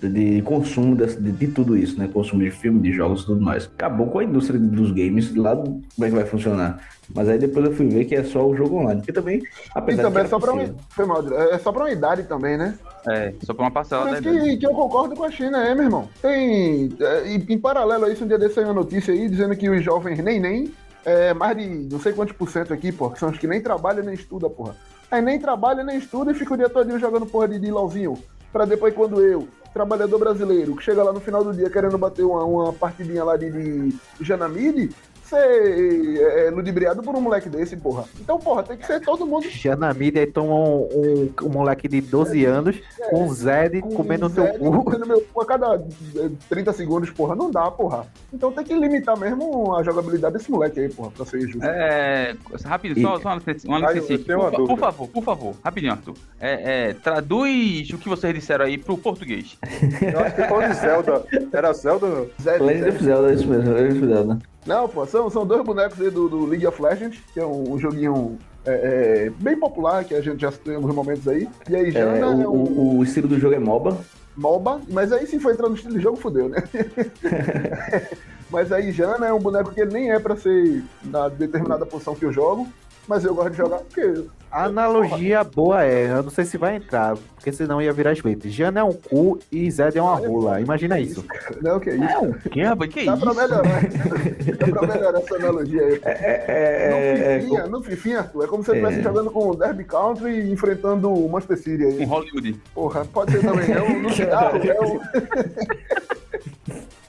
de 0.00 0.42
consumo 0.42 0.94
desse- 0.94 1.20
de, 1.20 1.32
de 1.32 1.48
tudo 1.48 1.76
isso, 1.76 1.98
né? 1.98 2.08
Consumo 2.12 2.42
de 2.42 2.50
filme, 2.50 2.80
de 2.80 2.92
jogos 2.92 3.22
e 3.22 3.26
tudo 3.26 3.40
mais. 3.40 3.66
Acabou 3.66 4.06
com 4.08 4.18
a 4.20 4.24
indústria 4.24 4.58
dos 4.58 4.90
games 4.92 5.34
lá, 5.34 5.56
como 5.56 5.82
é 6.02 6.08
que 6.08 6.14
vai 6.14 6.24
funcionar? 6.24 6.80
Mas 7.14 7.28
aí 7.28 7.38
depois 7.38 7.64
eu 7.64 7.72
fui 7.72 7.86
ver 7.88 8.04
que 8.04 8.14
é 8.14 8.22
só 8.22 8.46
o 8.46 8.54
jogo 8.56 8.76
online. 8.76 9.00
Porque 9.00 9.12
também, 9.12 9.38
E 9.38 9.42
apesar 9.74 10.02
também 10.02 10.20
é 10.20 10.24
de 10.24 10.30
só 10.30 10.38
pra, 10.38 10.52
possível- 10.52 10.74
uma, 10.74 10.82
foi 10.90 11.06
mal, 11.06 11.20
André. 11.20 11.36
é 11.52 11.58
só 11.58 11.72
pra 11.72 11.82
uma 11.84 11.90
idade 11.90 12.22
também, 12.24 12.56
né? 12.58 12.74
É, 13.08 13.32
só 13.42 13.54
pra 13.54 13.64
uma 13.64 13.70
parcela 13.70 14.18
ideia. 14.18 14.40
que, 14.40 14.56
que 14.58 14.66
eu 14.66 14.70
concordo 14.72 15.14
com 15.16 15.24
a 15.24 15.30
China, 15.30 15.64
é, 15.66 15.74
meu 15.74 15.84
irmão. 15.84 16.08
Tem. 16.20 16.90
é, 17.00 17.28
e 17.32 17.36
em 17.52 17.58
paralelo 17.58 18.04
a 18.04 18.10
isso, 18.12 18.24
um 18.24 18.28
dia 18.28 18.38
desse 18.38 18.56
saiu 18.56 18.66
uma 18.68 18.74
notícia 18.74 19.12
aí 19.14 19.28
dizendo 19.28 19.56
que 19.56 19.68
os 19.70 19.82
jovens 19.82 20.18
nem 20.22 20.38
nem, 20.38 20.70
é, 21.04 21.32
mais 21.34 21.56
de 21.56 21.66
não 21.90 21.98
sei 21.98 22.12
quantos 22.12 22.36
por 22.36 22.48
cento 22.50 22.72
aqui, 22.74 22.92
porra, 22.92 23.14
que 23.14 23.20
são 23.20 23.30
os 23.30 23.38
que 23.38 23.46
nem 23.46 23.60
trabalham 23.60 24.04
nem 24.04 24.14
estudam, 24.14 24.50
porra. 24.50 24.76
Aí 25.10 25.22
nem 25.22 25.38
trabalha 25.38 25.82
nem 25.82 25.98
estuda 25.98 26.32
e 26.32 26.34
fica 26.34 26.54
o 26.54 26.56
dia 26.56 26.68
todo 26.68 26.98
jogando 26.98 27.26
porra 27.26 27.48
de, 27.48 27.70
LOLzinho. 27.70 28.18
Pra 28.52 28.64
depois, 28.64 28.94
quando 28.94 29.22
eu, 29.22 29.48
trabalhador 29.72 30.18
brasileiro, 30.18 30.76
que 30.76 30.82
chega 30.82 31.02
lá 31.02 31.12
no 31.12 31.20
final 31.20 31.44
do 31.44 31.52
dia 31.52 31.70
querendo 31.70 31.96
bater 31.96 32.24
uma, 32.24 32.44
uma 32.44 32.72
partidinha 32.72 33.24
lá 33.24 33.36
de, 33.36 33.50
de 33.50 33.94
Janamide, 34.20 34.90
ser 35.28 36.20
é, 36.46 36.50
ludibriado 36.50 37.02
por 37.02 37.14
um 37.14 37.20
moleque 37.20 37.48
desse, 37.48 37.76
porra. 37.76 38.04
Então, 38.20 38.38
porra, 38.38 38.62
tem 38.62 38.76
que 38.76 38.86
ser 38.86 39.00
todo 39.00 39.26
mundo 39.26 39.44
Xana 39.48 39.92
Mídia 39.94 40.22
aí 40.22 40.26
toma 40.26 40.54
um, 40.54 40.88
um, 40.92 41.30
um 41.44 41.48
moleque 41.48 41.86
de 41.88 42.00
12 42.00 42.44
anos 42.44 42.76
com 43.10 43.24
um 43.24 43.32
Zed 43.32 43.80
com 43.82 43.90
comendo 43.90 44.26
o 44.26 44.28
Zé 44.28 44.46
teu 44.46 44.58
cu. 44.72 44.84
comendo 44.84 45.06
meu 45.06 45.20
cu 45.32 45.40
a 45.42 45.46
cada 45.46 45.74
eh, 46.16 46.30
30 46.48 46.72
segundos, 46.72 47.10
porra. 47.10 47.34
Não 47.34 47.50
dá, 47.50 47.70
porra. 47.70 48.06
Então 48.32 48.50
tem 48.52 48.64
que 48.64 48.74
limitar 48.74 49.18
mesmo 49.18 49.74
a 49.76 49.82
jogabilidade 49.82 50.34
desse 50.34 50.50
moleque 50.50 50.80
aí, 50.80 50.88
porra, 50.88 51.10
pra 51.10 51.24
ser 51.26 51.40
justo. 51.42 51.64
É, 51.64 52.34
rapidinho, 52.64 53.06
só, 53.06 53.20
só 53.20 53.28
uma 53.28 53.36
licença, 53.36 53.68
uma 53.68 53.92
licença 53.92 54.18
Por, 54.24 54.50
fa- 54.50 54.56
por 54.56 54.78
favor, 54.78 55.08
por 55.08 55.22
favor, 55.24 55.54
rapidinho, 55.64 55.92
Arthur. 55.92 56.14
É, 56.40 56.88
é, 56.90 56.94
traduz 56.94 57.90
o 57.90 57.98
que 57.98 58.08
vocês 58.08 58.34
disseram 58.34 58.64
aí 58.64 58.78
pro 58.78 58.96
português. 58.98 59.56
Eu 60.00 60.20
acho 60.20 60.34
que 60.36 60.42
falou 60.44 60.66
de 60.68 60.74
Zelda. 60.74 61.24
Era 61.52 61.72
Zelda? 61.72 62.26
Zé, 62.40 62.58
Legend 62.58 62.88
of 62.90 63.04
Zelda, 63.04 63.30
é 63.30 63.34
isso 63.34 63.46
mesmo, 63.48 63.72
Legend 63.72 63.98
of 63.98 64.06
Zelda. 64.06 64.38
Não, 64.68 64.86
pô, 64.86 65.06
são, 65.06 65.30
são 65.30 65.46
dois 65.46 65.64
bonecos 65.64 65.98
aí 66.00 66.10
do, 66.10 66.28
do 66.28 66.44
League 66.44 66.66
of 66.66 66.80
Legends, 66.80 67.18
que 67.32 67.40
é 67.40 67.46
um, 67.46 67.72
um 67.72 67.78
joguinho 67.78 68.38
é, 68.66 69.24
é, 69.26 69.30
bem 69.40 69.58
popular, 69.58 70.04
que 70.04 70.14
a 70.14 70.20
gente 70.20 70.40
já 70.42 70.52
tem 70.52 70.74
alguns 70.74 70.94
momentos 70.94 71.26
aí. 71.26 71.48
E 71.70 71.74
aí, 71.74 71.88
É, 71.88 71.90
Jana 71.90 72.18
é, 72.18 72.26
o, 72.26 72.52
um 72.52 72.62
o- 72.62 72.98
o 72.98 73.02
estilo 73.02 73.26
do 73.26 73.38
jogo 73.40 73.54
é 73.54 73.58
MOBA. 73.58 73.96
MOBA, 74.36 74.82
mas 74.90 75.10
aí 75.10 75.26
se 75.26 75.40
for 75.40 75.52
entrar 75.52 75.68
no 75.70 75.74
estilo 75.74 75.94
de 75.94 76.00
jogo, 76.00 76.18
fodeu, 76.18 76.48
né? 76.50 76.62
mas 78.50 78.70
aí, 78.70 78.92
Jana 78.92 79.26
é 79.26 79.32
um 79.32 79.40
boneco 79.40 79.72
que 79.72 79.80
ele 79.80 79.92
nem 79.92 80.12
é 80.12 80.18
pra 80.18 80.36
ser 80.36 80.84
na 81.02 81.28
determinada 81.30 81.86
posição 81.86 82.14
que 82.14 82.24
eu 82.24 82.32
jogo, 82.32 82.68
mas 83.08 83.24
eu 83.24 83.34
gosto 83.34 83.50
de 83.50 83.56
jogar 83.56 83.78
porque 83.78 84.24
A 84.50 84.64
analogia 84.64 85.42
boa 85.44 85.82
é, 85.84 86.10
eu 86.10 86.22
não 86.22 86.30
sei 86.30 86.44
se 86.44 86.56
vai 86.56 86.76
entrar, 86.76 87.16
porque 87.34 87.50
senão 87.52 87.82
ia 87.82 87.92
virar 87.92 88.12
split. 88.12 88.46
Jana 88.46 88.80
é 88.80 88.84
um 88.84 88.92
cu 88.92 89.38
e 89.52 89.70
Zed 89.70 89.96
é 89.98 90.02
uma 90.02 90.14
rola. 90.16 90.60
Imagina 90.60 90.98
isso. 91.00 91.24
Não, 91.62 91.78
que 91.80 91.90
é 91.90 91.96
isso. 91.96 92.04
É 92.04 92.18
um 92.18 92.32
que, 92.32 92.62
rapaz? 92.62 92.90
Que 92.92 93.04
Dá 93.04 93.14
isso? 93.14 93.20
pra 93.24 93.34
melhorar. 93.34 93.80
Dá 94.58 94.66
pra 94.66 94.86
melhorar 94.94 95.18
essa 95.18 95.34
analogia 95.36 95.82
aí. 95.82 96.00
É, 96.04 96.44
é, 96.48 97.34
é, 97.34 97.38
no 97.38 97.42
Fifinha, 97.42 97.66
no 97.66 97.82
Fifinha, 97.82 98.18
Arthur, 98.20 98.44
é 98.44 98.46
como 98.46 98.62
se 98.62 98.70
você 98.70 98.76
É. 98.76 98.80
estivesse 98.80 99.02
jogando 99.02 99.30
com 99.30 99.50
o 99.50 99.56
Derby 99.56 99.84
Country 99.84 100.30
e 100.40 100.50
enfrentando 100.52 101.12
o 101.12 101.28
Manchester 101.28 101.58
City 101.58 101.84
aí. 101.84 102.00
Um 102.04 102.06
Hollywood. 102.08 102.52
Porra, 102.74 103.04
pode 103.04 103.32
ser 103.32 103.40
também. 103.40 103.70
É 103.72 103.82
um, 103.82 104.00
no 104.02 104.10
final, 104.10 104.50
é 104.56 104.80
um... 104.80 104.98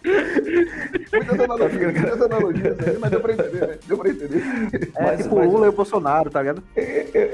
Muitas 0.04 1.40
analogias, 1.40 1.94
muitas 1.94 2.22
analogias 2.22 2.80
aí, 2.88 2.98
mas 3.00 3.12
deu 3.12 3.20
pra 3.20 3.34
entender, 3.34 3.68
né? 3.68 3.78
Deu 3.88 3.98
pra 3.98 4.10
entender. 4.10 4.44
É 4.96 5.04
Mas- 5.04 5.24
tipo 5.24 5.36
mas- 5.36 5.48
o 5.48 5.52
Lula 5.52 5.66
e 5.66 5.70
o 5.70 5.74
Bolsonaro, 5.74 6.30
tá 6.30 6.40
ligado? 6.42 6.64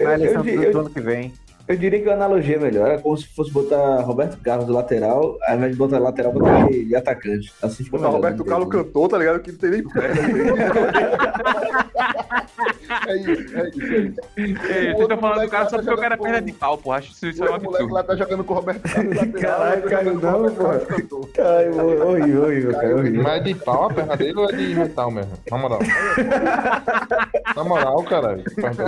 Na 0.03 0.13
eleição 0.15 0.43
eu- 0.45 0.55
do, 0.57 0.63
eu- 0.63 0.71
do 0.71 0.79
ano 0.79 0.89
que 0.89 0.99
vem. 1.01 1.33
Eu 1.67 1.75
diria 1.75 1.99
que 1.99 2.07
a 2.07 2.13
analogia 2.13 2.57
é 2.57 2.59
melhor. 2.59 2.91
É 2.91 2.99
como 2.99 3.17
se 3.17 3.25
fosse 3.35 3.51
botar 3.51 3.99
Roberto 4.01 4.37
Carlos 4.37 4.67
do 4.67 4.73
lateral, 4.73 5.35
ao 5.47 5.55
invés 5.55 5.71
de 5.71 5.77
botar 5.79 5.97
lateral, 5.97 6.31
botar 6.31 6.67
ele 6.69 6.85
de 6.85 6.95
atacante. 6.95 7.51
Assim 7.59 7.83
fica 7.83 7.97
Botar 7.97 8.09
Roberto 8.09 8.43
né? 8.43 8.49
Carlos 8.49 8.69
cantou, 8.69 9.09
tá 9.09 9.17
ligado? 9.17 9.39
Que 9.39 9.51
não 9.51 9.57
tem 9.57 9.71
nem 9.71 9.83
perna. 9.83 10.15
É 13.07 13.15
isso, 13.17 13.57
é 13.57 13.69
isso. 13.69 13.93
É 13.93 13.99
isso. 13.99 14.21
O 14.35 14.67
vocês 14.67 14.87
outro 14.99 15.03
estão 15.03 15.17
falando 15.17 15.41
do 15.41 15.49
cara 15.49 15.69
só 15.69 15.77
tá 15.77 15.83
porque 15.83 15.93
o 15.93 15.97
cara 15.97 16.13
é 16.15 16.17
perna 16.17 16.41
de 16.41 16.53
pau, 16.53 16.77
porra. 16.77 16.97
Acho 16.97 17.19
que 17.19 17.27
isso 17.29 17.43
O 17.43 17.45
é 17.45 17.49
um 17.49 17.51
moleque 17.53 17.67
absurdo. 17.67 17.93
lá 17.93 18.03
tá 18.03 18.15
jogando 18.15 18.43
com 18.43 18.53
o 18.53 18.57
Roberto 18.57 18.81
Carlos. 18.81 19.41
Caralho, 19.41 19.81
com 19.81 20.09
o 20.09 20.19
não. 20.21 20.45
Ai, 21.45 21.69
horrível, 21.69 22.43
horrível, 22.43 22.71
cara, 22.71 22.95
horrível. 22.95 23.23
Mas 23.23 23.33
é 23.33 23.39
de 23.39 23.55
pau 23.55 23.85
a 23.85 23.93
perna 23.93 24.15
dele 24.17 24.37
ou 24.37 24.49
é 24.49 24.53
de 24.53 24.75
metal 24.75 25.11
mesmo? 25.11 25.31
Na 25.49 25.57
moral. 25.57 25.79
Na 27.55 27.63
moral, 27.63 28.03
cara. 28.03 28.37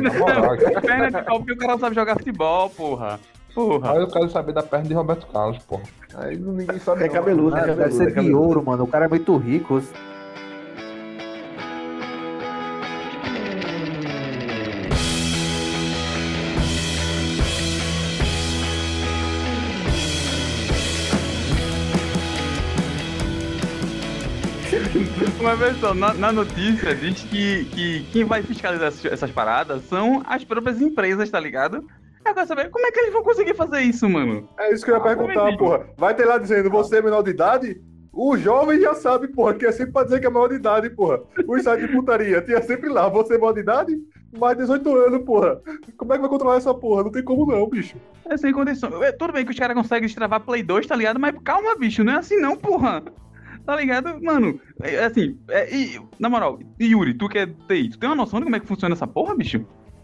Na 0.02 0.14
moral. 0.14 0.56
É 0.78 0.82
perna 0.82 1.12
de 1.12 1.24
pau 1.26 1.38
porque 1.40 1.54
o 1.54 1.58
cara 1.58 1.74
não 1.74 1.80
sabe 1.80 1.96
jogar 1.96 2.16
futebol, 2.18 2.70
porra. 2.70 3.20
Porra. 3.54 3.94
Mas 3.94 4.02
eu 4.02 4.08
quero 4.08 4.30
saber 4.30 4.54
da 4.54 4.62
perna 4.62 4.88
de 4.88 4.94
Roberto 4.94 5.28
Carlos, 5.28 5.58
porra. 5.60 5.84
Aí 6.16 6.38
ninguém 6.38 6.80
sabe. 6.80 7.04
É 7.04 7.10
cabeludo, 7.10 7.56
é 7.56 7.62
cabeludo. 7.62 7.82
deve 7.82 7.92
ser 7.94 8.18
é 8.18 8.22
de 8.22 8.34
ouro, 8.34 8.64
mano. 8.64 8.84
O 8.84 8.88
cara 8.88 9.06
é 9.06 9.08
muito 9.08 9.36
rico. 9.38 9.82
Mas 25.48 25.60
veja 25.60 25.76
só, 25.80 25.94
na, 25.94 26.14
na 26.14 26.30
notícia 26.34 26.94
diz 26.94 27.24
que, 27.24 27.64
que 27.66 28.04
quem 28.12 28.26
vai 28.26 28.44
fiscalizar 28.44 28.90
essas, 28.90 29.06
essas 29.06 29.32
paradas 29.32 29.82
são 29.86 30.22
as 30.26 30.44
próprias 30.44 30.82
empresas, 30.82 31.30
tá 31.30 31.40
ligado? 31.40 31.88
Eu 32.26 32.34
quero 32.34 32.46
saber 32.48 32.70
como 32.70 32.86
é 32.86 32.92
que 32.92 33.00
eles 33.00 33.14
vão 33.14 33.24
conseguir 33.24 33.54
fazer 33.54 33.80
isso, 33.80 34.10
mano. 34.10 34.50
É 34.60 34.74
isso 34.74 34.84
que 34.84 34.92
eu 34.92 34.96
ia 34.96 35.02
Ah, 35.02 35.04
perguntar, 35.06 35.44
entendi. 35.44 35.58
porra. 35.58 35.86
Vai 35.98 36.14
ter 36.14 36.26
lá 36.26 36.38
dizendo, 36.38 36.70
você 36.70 36.98
é 36.98 37.02
menor 37.02 37.22
de 37.22 37.30
idade? 37.32 37.82
O 38.12 38.36
jovem 38.36 38.82
já 38.82 38.94
sabe, 38.94 39.30
porra, 39.30 39.54
que 39.54 39.66
é 39.66 39.72
sempre 39.72 39.94
pra 39.94 40.04
dizer 40.04 40.20
que 40.20 40.28
é 40.28 40.30
menor 40.30 40.50
de 40.50 40.56
idade, 40.56 40.90
porra. 40.90 41.22
O 41.48 41.58
site 41.62 41.88
de 41.88 41.94
putaria 41.94 42.42
tinha 42.42 42.62
sempre 42.62 42.90
lá, 42.90 43.08
você 43.08 43.36
é 43.36 43.38
menor 43.38 43.54
de 43.54 43.62
idade? 43.62 43.96
Mais 44.38 44.58
18 44.58 44.96
anos, 44.98 45.24
porra. 45.24 45.62
Como 45.96 46.12
é 46.12 46.18
que 46.18 46.22
vai 46.24 46.30
controlar 46.30 46.58
essa 46.58 46.74
porra? 46.74 47.04
Não 47.04 47.12
tem 47.12 47.24
como 47.24 47.46
não, 47.50 47.70
bicho. 47.70 47.96
É 48.30 48.36
sem 48.36 48.52
condição. 48.52 49.02
É, 49.02 49.14
tudo 49.14 49.32
bem 49.32 49.46
que 49.46 49.52
os 49.52 49.58
caras 49.58 49.78
conseguem 49.78 50.08
destravar 50.08 50.42
Play 50.42 50.62
2, 50.62 50.86
tá 50.86 50.96
ligado? 50.98 51.18
Mas 51.22 51.34
calma, 51.42 51.74
bicho, 51.78 52.04
não 52.04 52.12
é 52.12 52.18
assim 52.18 52.36
não, 52.36 52.58
porra. 52.58 53.02
Tá 53.68 53.76
ligado? 53.76 54.24
Mano, 54.24 54.58
é 54.82 55.04
assim, 55.04 55.38
é, 55.50 55.76
e, 55.76 56.00
na 56.18 56.30
moral, 56.30 56.58
Yuri, 56.80 57.14
tu 57.14 57.28
que 57.28 57.40
é 57.40 57.46
TI, 57.46 57.90
tu 57.90 58.00
tem 58.00 58.08
uma 58.10 58.16
noção 58.16 58.40
de 58.40 58.46
como 58.46 58.56
é 58.56 58.62
que 58.62 58.66
funciona 58.66 58.96
essa 58.96 59.06
porra, 59.06 59.36
bicho? 59.36 59.60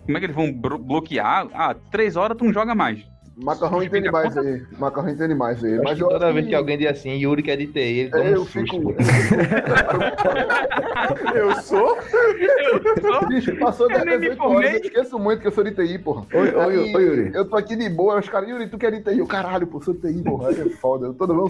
Como 0.05 0.17
é 0.17 0.19
que 0.19 0.25
eles 0.25 0.35
vão 0.35 0.51
bloquear? 0.51 1.47
Ah, 1.53 1.73
três 1.73 2.17
horas 2.17 2.37
tu 2.37 2.43
não 2.43 2.51
joga 2.51 2.75
mais. 2.75 3.01
Macarrão 3.35 3.81
Explica 3.81 4.09
entende 4.09 4.11
mais 4.11 4.33
conta. 4.35 4.47
aí. 4.47 4.61
Macarrão 4.77 5.09
entende 5.09 5.33
mais 5.35 5.63
aí. 5.63 5.73
Eu 5.73 5.83
Mas 5.83 5.97
que 5.97 6.03
eu 6.03 6.09
toda 6.09 6.31
vez 6.31 6.45
que 6.47 6.53
alguém 6.55 6.77
diz 6.77 6.87
assim, 6.87 7.15
Yuri 7.17 7.41
quer 7.41 7.57
de 7.57 7.65
TI, 7.67 7.79
ele 7.79 8.09
toma 8.11 8.23
É, 8.23 8.27
um 8.27 8.31
eu 8.33 8.45
susto. 8.45 8.59
fico. 8.59 8.95
Eu 11.35 11.51
sou? 11.61 11.97
Bicho, 13.27 13.55
passou 13.57 13.89
Eu 13.89 13.97
das 13.97 14.05
nem 14.05 14.19
me 14.19 14.29
18 14.29 14.41
horas, 14.41 14.53
formei. 14.53 14.71
eu 14.71 14.75
esqueço 14.85 15.19
muito 15.19 15.41
que 15.41 15.47
eu 15.47 15.51
sou 15.51 15.63
de 15.63 15.71
TI, 15.71 15.97
porra. 15.99 16.25
Oi, 16.33 16.53
oi, 16.55 16.63
Aí, 16.63 16.95
oi, 16.95 17.03
Yuri. 17.03 17.31
Eu 17.33 17.45
tô 17.49 17.55
aqui 17.57 17.75
de 17.75 17.89
boa, 17.89 18.19
os 18.19 18.29
caras, 18.29 18.49
Yuri, 18.49 18.67
tu 18.67 18.77
quer 18.77 18.91
de 18.91 19.01
TI? 19.01 19.19
Eu, 19.19 19.27
caralho, 19.27 19.67
pô, 19.67 19.81
sou 19.81 19.93
de 19.93 20.01
TI, 20.01 20.23
porra. 20.23 20.51
É 20.51 20.69
foda. 20.69 21.07
Eu 21.07 21.13
tô 21.13 21.27
no 21.27 21.35
meu 21.35 21.47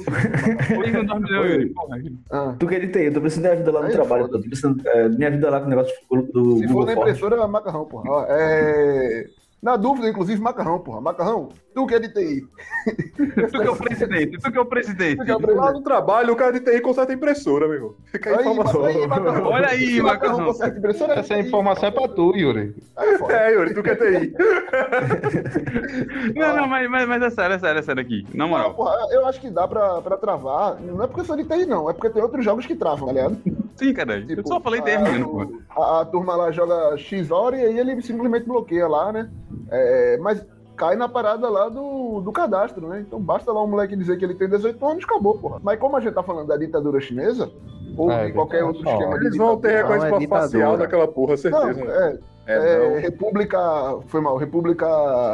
Yuri. 1.45 1.69
Porra. 1.69 1.97
ah. 2.31 2.55
Tu 2.57 2.67
quer 2.67 2.79
de 2.79 2.87
TI, 2.87 3.05
eu 3.05 3.13
tô 3.13 3.21
precisando 3.21 3.45
de 3.45 3.51
ajuda 3.51 3.71
lá 3.71 3.81
no 3.81 3.87
Aí, 3.87 3.91
trabalho. 3.93 4.23
foda. 4.23 4.37
Eu 4.37 4.41
tô 4.41 4.47
precisando 4.47 4.81
é, 4.87 5.09
me 5.09 5.25
ajudar 5.25 5.49
lá 5.49 5.59
com 5.59 5.67
o 5.67 5.69
negócio 5.69 5.93
do, 6.09 6.21
do 6.23 6.57
Se 6.57 6.67
for 6.67 6.73
Google 6.73 6.85
na 6.85 6.93
Forms. 6.95 7.09
impressora, 7.17 7.43
é 7.43 7.47
macarrão, 7.47 7.85
porra. 7.85 8.09
Ó, 8.09 8.25
é... 8.29 9.25
Na 9.61 9.77
dúvida, 9.77 10.09
inclusive, 10.09 10.41
macarrão, 10.41 10.79
porra. 10.79 10.99
Macarrão, 10.99 11.49
tu 11.73 11.87
que 11.87 11.95
é 11.95 11.99
de 11.99 12.09
TI. 12.13 12.47
Tu 13.15 13.59
que 13.59 13.67
é 13.67 13.69
o 13.69 13.75
presidente, 13.75 14.37
tu 14.39 14.51
que 14.51 14.57
é 14.57 14.61
o 14.61 14.65
presidente. 14.65 15.17
Tu 15.17 15.25
que 15.25 15.31
é 15.31 15.35
o 15.35 15.39
Lá 15.39 15.45
presidente. 15.45 15.73
no 15.73 15.81
trabalho, 15.83 16.33
o 16.33 16.35
cara 16.35 16.51
de 16.51 16.59
TI 16.59 16.81
conserta 16.81 17.13
a 17.13 17.15
impressora, 17.15 17.67
meu 17.67 17.75
irmão. 17.75 17.95
Fica 18.05 18.31
aí 18.31 18.41
informação. 18.41 18.83
aí, 18.85 19.07
macarrão. 19.07 19.45
Olha 19.45 19.67
aí, 19.67 19.87
Se 19.95 20.01
macarrão. 20.01 20.45
conserta 20.45 20.77
impressora, 20.79 21.13
Essa 21.13 21.35
TI. 21.35 21.41
informação 21.47 21.89
é 21.89 21.91
pra 21.91 22.07
tu, 22.07 22.35
Yuri. 22.35 22.75
É. 22.97 23.33
É, 23.33 23.53
Yuri, 23.53 23.73
tu 23.73 23.83
quer 23.83 23.95
TI. 23.95 24.33
Não, 26.35 26.55
não, 26.55 26.67
mas, 26.67 26.89
mas, 26.89 27.07
mas 27.07 27.21
é 27.23 27.29
sério, 27.29 27.55
é 27.55 27.59
sério, 27.59 27.79
é 27.79 27.81
sério 27.81 28.01
aqui. 28.01 28.25
Na 28.33 28.43
Não, 28.45 28.49
moral. 28.49 28.73
porra, 28.73 28.95
eu 29.11 29.25
acho 29.27 29.39
que 29.39 29.49
dá 29.49 29.67
pra, 29.67 30.01
pra 30.01 30.17
travar. 30.17 30.79
Não 30.81 31.03
é 31.03 31.07
porque 31.07 31.21
eu 31.21 31.25
sou 31.25 31.35
de 31.37 31.43
TI, 31.45 31.65
não. 31.65 31.89
É 31.89 31.93
porque 31.93 32.09
tem 32.09 32.21
outros 32.21 32.43
jogos 32.43 32.65
que 32.65 32.75
travam, 32.75 33.07
tá 33.07 33.13
ligado? 33.13 33.37
Sim, 33.75 33.93
cara. 33.93 34.19
Eu 34.19 34.27
Tipo, 34.27 34.47
só 34.47 34.59
falei 34.59 34.81
terminando, 34.81 35.27
pô. 35.27 35.81
A, 35.81 36.01
a 36.01 36.05
turma 36.05 36.35
lá 36.35 36.51
joga 36.51 36.97
X 36.97 37.31
hora 37.31 37.57
e 37.57 37.65
aí 37.65 37.79
ele 37.79 38.01
simplesmente 38.01 38.45
bloqueia 38.47 38.87
lá, 38.87 39.11
né? 39.11 39.29
É, 39.71 40.17
mas 40.21 40.45
cai 40.75 40.95
na 40.95 41.07
parada 41.07 41.49
lá 41.49 41.69
do, 41.69 42.21
do 42.21 42.31
cadastro, 42.31 42.87
né? 42.87 42.99
Então 43.05 43.19
basta 43.19 43.51
lá 43.51 43.63
um 43.63 43.67
moleque 43.67 43.95
dizer 43.95 44.17
que 44.17 44.25
ele 44.25 44.35
tem 44.35 44.49
18 44.49 44.85
anos, 44.85 45.03
acabou, 45.03 45.37
porra. 45.37 45.59
Mas 45.63 45.79
como 45.79 45.95
a 45.95 45.99
gente 45.99 46.13
tá 46.13 46.23
falando 46.23 46.47
da 46.47 46.57
ditadura 46.57 46.99
chinesa, 46.99 47.51
ou 47.97 48.11
É, 48.11 48.25
de 48.27 48.33
qualquer 48.33 48.57
então, 48.57 48.67
outro 48.69 48.89
esquema 48.89 49.19
de 49.19 49.25
Eles 49.25 49.37
vão 49.37 49.57
ter 49.57 49.75
reconhecimento 49.83 50.23
é 50.23 50.27
facial 50.27 50.77
daquela 50.77 51.07
porra, 51.07 51.31
Não, 51.31 51.37
certeza. 51.37 51.81
é, 51.81 52.19
É, 52.45 52.55
é, 52.55 52.89
não. 52.89 52.99
República. 52.99 53.59
Foi 54.07 54.19
mal, 54.19 54.35
República. 54.37 54.85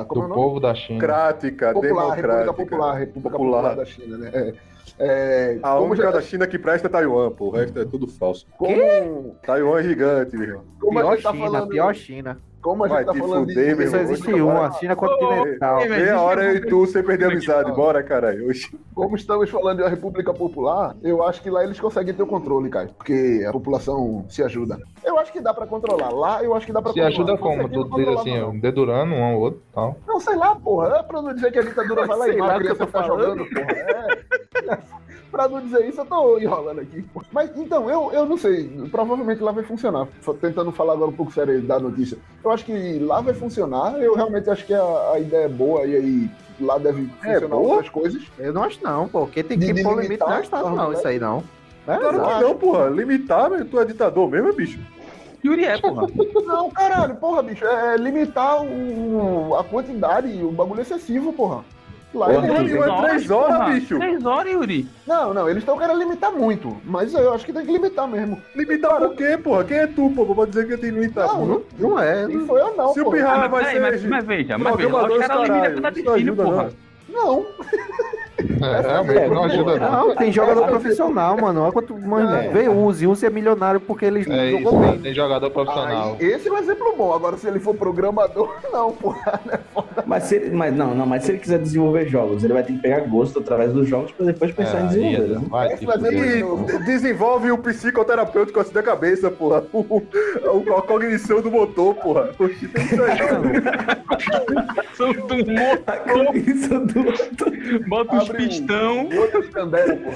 Como 0.08 0.22
é 0.22 0.26
o 0.26 0.28
Do 0.28 0.36
nome? 0.36 0.42
povo 0.42 0.60
da 0.60 0.76
China. 0.76 1.00
Democrática, 1.00 1.74
Popular, 1.74 2.10
República. 2.16 2.54
Popular, 2.54 2.94
República 2.94 3.30
Popular. 3.38 3.58
Popular, 3.64 3.76
da 3.76 3.86
China, 3.86 4.18
né? 4.18 4.30
É, 4.34 4.54
é, 5.00 5.60
A 5.64 5.74
como 5.76 5.88
única 5.88 6.04
já- 6.04 6.12
da 6.12 6.22
China 6.22 6.46
que 6.46 6.60
presta 6.60 6.88
é 6.88 6.92
Taiwan, 6.92 7.32
pô. 7.32 7.46
O 7.46 7.50
resto 7.52 7.80
é 7.80 7.86
tudo 7.86 8.08
falso. 8.08 8.46
como, 8.58 9.36
Taiwan 9.44 9.80
é 9.80 9.84
gigante, 9.84 10.36
meu 10.38 10.48
irmão. 10.50 10.64
como 10.80 11.00
a 11.00 11.02
Pior 11.02 11.12
gente 11.16 11.24
tá 11.24 11.32
China, 11.32 11.46
falando. 11.46 11.70
pior 11.70 11.96
China. 11.96 12.38
Como 12.62 12.84
a 12.84 12.88
gente 12.88 12.96
Vai 12.98 13.06
tá 13.06 13.14
te 13.14 13.20
falando 13.20 13.48
fuder, 13.48 13.78
meu 13.78 13.90
Só 13.90 13.98
irmão. 13.98 14.12
existe 14.14 14.34
uma, 14.34 14.72
China 14.74 14.96
continental. 14.96 15.82
Ei, 15.82 15.90
Meia 15.90 16.20
hora 16.22 16.44
eu 16.44 16.56
e 16.56 16.60
tu 16.62 16.86
sem 16.88 17.02
perder 17.04 17.26
a 17.26 17.28
amizade. 17.30 17.72
Bora, 17.72 18.04
caralho. 18.04 18.50
Oxi. 18.50 18.78
Como 18.94 19.16
estamos 19.16 19.50
falando 19.50 19.80
da 19.80 19.88
República 19.88 20.34
Popular, 20.34 20.94
eu 21.02 21.24
acho 21.24 21.42
que 21.42 21.50
lá 21.50 21.64
eles 21.64 21.80
conseguem 21.80 22.14
ter 22.14 22.22
o 22.22 22.28
controle, 22.28 22.70
cara. 22.70 22.90
Porque 22.98 23.46
a 23.48 23.52
população 23.52 24.26
se 24.28 24.44
ajuda. 24.44 24.78
Eu 25.06 25.18
acho 25.18 25.32
que 25.32 25.40
dá 25.40 25.54
pra 25.54 25.66
controlar. 25.66 26.10
Lá 26.12 26.44
eu 26.44 26.54
acho 26.54 26.66
que 26.66 26.74
dá 26.74 26.82
pra 26.82 26.92
Se 26.92 27.00
controlar. 27.00 27.14
ajuda 27.16 27.32
Não 27.32 27.38
como? 27.40 27.70
Tu 27.70 27.96
diz 27.96 28.08
assim, 28.20 28.40
não. 28.40 28.60
dedurando 28.60 29.14
um 29.16 29.24
ao 29.24 29.40
outro 29.40 29.62
e 29.70 29.74
tal. 29.74 29.96
Não, 30.06 30.20
sei 30.20 30.36
lá, 30.36 30.54
porra. 30.56 30.98
É 30.98 31.04
pra 31.04 31.22
não 31.22 31.34
dizer 31.34 31.52
que 31.52 31.60
a 31.60 31.64
ditadura 31.64 32.06
vai 32.06 32.18
lá 32.18 32.28
e 32.30 32.38
mata 32.38 32.54
a 32.54 32.58
o 32.58 32.62
que 32.62 32.70
ficar 32.74 32.88
falando. 32.88 33.22
jogando, 33.38 33.46
porra. 33.50 33.72
É. 33.72 34.29
pra 35.40 35.48
não 35.48 35.62
dizer 35.62 35.88
isso, 35.88 36.02
eu 36.02 36.06
tô 36.06 36.38
enrolando 36.38 36.80
aqui. 36.82 37.06
Mas 37.32 37.50
então, 37.56 37.90
eu, 37.90 38.12
eu 38.12 38.26
não 38.26 38.38
sei. 38.38 38.68
Provavelmente 38.92 39.42
lá 39.42 39.54
vai 39.54 39.64
funcionar. 39.64 40.06
Só 40.22 40.34
tentando 40.34 40.70
falar 40.74 40.94
agora 40.94 41.10
um 41.12 41.16
pouco 41.16 41.32
sério 41.32 41.62
da 41.62 41.80
notícia. 41.80 42.18
Eu 42.44 42.52
acho 42.52 42.66
que 42.66 43.00
lá 43.00 43.22
vai 43.22 43.34
funcionar. 43.34 43.98
Eu 44.02 44.16
realmente 44.16 44.50
acho 44.50 44.66
que 44.66 44.74
a, 44.74 45.12
a 45.14 45.20
ideia 45.20 45.46
é 45.46 45.50
boa 45.50 45.86
e 45.86 45.96
aí 45.96 46.32
lá 46.60 46.78
deve 46.78 47.10
É 47.24 47.34
funcionar 47.36 47.56
boa? 47.56 47.68
outras 47.76 47.90
coisas. 47.90 48.22
Eu 48.38 48.52
não 48.52 48.64
acho 48.64 48.84
não, 48.84 49.08
pô. 49.08 49.22
Porque 49.22 49.42
tem 49.44 49.58
De 49.58 49.74
que 49.74 49.82
pôr 49.82 50.02
limite 50.02 50.22
no 50.26 50.40
Estado, 50.42 50.70
não, 50.70 50.86
mulher. 50.88 50.98
isso 50.98 51.08
aí 51.08 51.20
não. 51.20 51.44
É, 51.88 51.98
Claro 51.98 52.18
exato. 52.18 52.36
que 52.38 52.44
não, 52.44 52.56
porra. 52.56 52.90
Limitar, 52.90 53.50
tu 53.66 53.80
é 53.80 53.86
ditador 53.86 54.30
mesmo, 54.30 54.52
bicho. 54.54 54.80
Yuri 55.44 55.64
é, 55.64 55.78
porra. 55.80 56.06
Não, 56.46 56.70
caralho, 56.70 57.16
porra, 57.16 57.42
bicho, 57.42 57.64
é 57.66 57.96
limitar 57.96 58.62
o, 58.62 59.56
a 59.58 59.64
quantidade, 59.64 60.28
o 60.44 60.52
bagulho 60.52 60.82
excessivo, 60.82 61.32
porra. 61.32 61.64
Lá 62.14 62.26
Porra, 62.26 62.48
eles- 62.60 62.72
Yuri, 62.72 62.80
mas 62.90 63.02
três 63.02 63.32
horas, 63.32 63.74
bicho. 63.74 63.98
Três 64.00 64.26
horas, 64.26 64.52
Yuri. 64.52 64.88
Não, 65.06 65.32
não, 65.34 65.48
eles 65.48 65.62
estão 65.62 65.78
querendo 65.78 66.00
limitar 66.00 66.32
muito, 66.32 66.76
mas 66.84 67.14
eu 67.14 67.32
acho 67.34 67.46
que 67.46 67.54
tem 67.54 67.64
que 67.64 67.72
limitar 67.72 68.08
mesmo. 68.08 68.42
Limitar 68.56 68.98
por 68.98 69.16
quê, 69.16 69.38
porra? 69.38 69.64
Quem 69.64 69.78
é 69.78 69.86
tu, 69.88 70.10
pô? 70.16 70.26
Pra 70.34 70.46
dizer 70.46 70.64
que 70.68 70.78
tem 70.78 70.90
que 70.92 71.00
limitar, 71.00 71.28
Não, 71.28 71.36
porra? 71.36 71.48
não, 71.78 71.90
Não 71.90 72.00
é. 72.00 72.28
nem 72.28 72.46
foi 72.48 72.62
eu 72.62 72.76
não, 72.76 72.94
Se 72.94 73.02
o 73.02 73.04
porra. 73.04 73.16
Pirra- 73.18 73.34
Ah, 73.34 73.38
mas, 73.38 73.52
vai 73.52 73.66
ser 73.66 73.80
mas, 73.80 74.04
mas 74.06 74.26
veja, 74.26 74.58
mas 74.58 74.76
veja. 74.76 74.90
Os 74.96 75.18
caras 75.20 75.44
limitam 75.50 75.82
cada 75.84 76.00
isso 76.00 76.04
destino, 76.12 76.36
porra. 76.36 76.72
não. 77.10 77.26
Não, 77.26 77.46
É, 78.62 78.82
realmente 78.88 79.28
não 79.30 79.44
ajuda 79.44 79.76
não. 79.78 79.92
Não, 80.08 80.16
tem 80.16 80.32
jogador 80.32 80.66
profissional, 80.68 81.38
mano. 81.38 81.62
Olha 81.64 81.72
quanto. 81.72 81.98
Mano, 81.98 82.36
É. 82.58 82.70
o 82.70 82.86
Uzi. 82.86 83.06
Uzi 83.08 83.26
é 83.26 83.30
milionário 83.30 83.80
porque 83.80 84.06
ele 84.06 84.20
É 84.22 84.52
jogou 84.52 84.60
isso, 84.72 84.80
bem. 84.80 84.92
tem, 84.92 85.00
tem 85.02 85.14
jogador 85.14 85.50
profissional. 85.50 86.18
aí, 86.20 86.26
esse 86.28 86.48
é 86.48 86.52
um 86.52 86.58
exemplo 86.58 86.94
bom. 86.98 87.14
Agora, 87.14 87.38
se 87.38 87.48
ele 87.48 87.60
for 87.60 87.74
programador, 87.76 88.56
não, 88.72 88.92
porra, 88.92 89.40
né? 89.46 89.60
Foda. 89.74 90.04
Mas 90.06 90.24
se 90.24 90.36
ele, 90.36 90.56
mas 90.56 90.76
não, 90.76 90.94
não, 90.96 91.06
mas 91.06 91.24
se 91.24 91.32
ele 91.32 91.40
quiser 91.40 91.60
desenvolver 91.60 92.08
jogos, 92.08 92.44
ele 92.44 92.54
vai 92.54 92.64
ter 92.64 92.74
que 92.74 92.80
pegar 92.80 93.00
gosto 93.02 93.40
através 93.40 93.72
dos 93.74 93.88
jogos 93.88 94.12
pra 94.12 94.26
depois 94.26 94.52
pensar 94.52 94.82
em 94.82 94.86
É, 94.86 94.88
desenvolver. 94.88 95.24
aí, 95.24 95.30
né? 95.30 95.42
vai 95.50 95.68
Esse 95.68 95.78
te 95.80 95.86
vai 95.86 96.00
ser 96.00 96.06
fuder. 96.06 96.28
de 96.32 96.38
E 96.38 96.42
novo. 96.44 96.66
de- 96.66 96.86
desenvolve 96.86 97.52
o 97.52 97.58
psicoterapêutico 97.58 98.60
assim 98.60 98.74
da 98.74 98.84
cabeça, 98.84 99.30
porra. 99.30 99.64
O, 99.74 100.02
o- 100.72 100.76
a 100.78 100.82
cognição 100.82 101.42
do 101.42 101.50
motor, 101.52 101.96
porra. 101.96 102.30
Oxi, 102.40 102.68
tem 102.68 102.86
isso 102.86 103.02
aí. 103.04 103.18
São 104.96 105.14
tumor, 105.14 105.80
Isso 106.36 106.80
do... 106.80 107.88
bota 107.88 108.18
os 108.30 108.36
Abre 108.36 108.44
um- 108.44 108.48
pistão. 108.48 109.10
Outro 109.20 109.40
escandelo, 109.42 109.98
porra. 109.98 110.16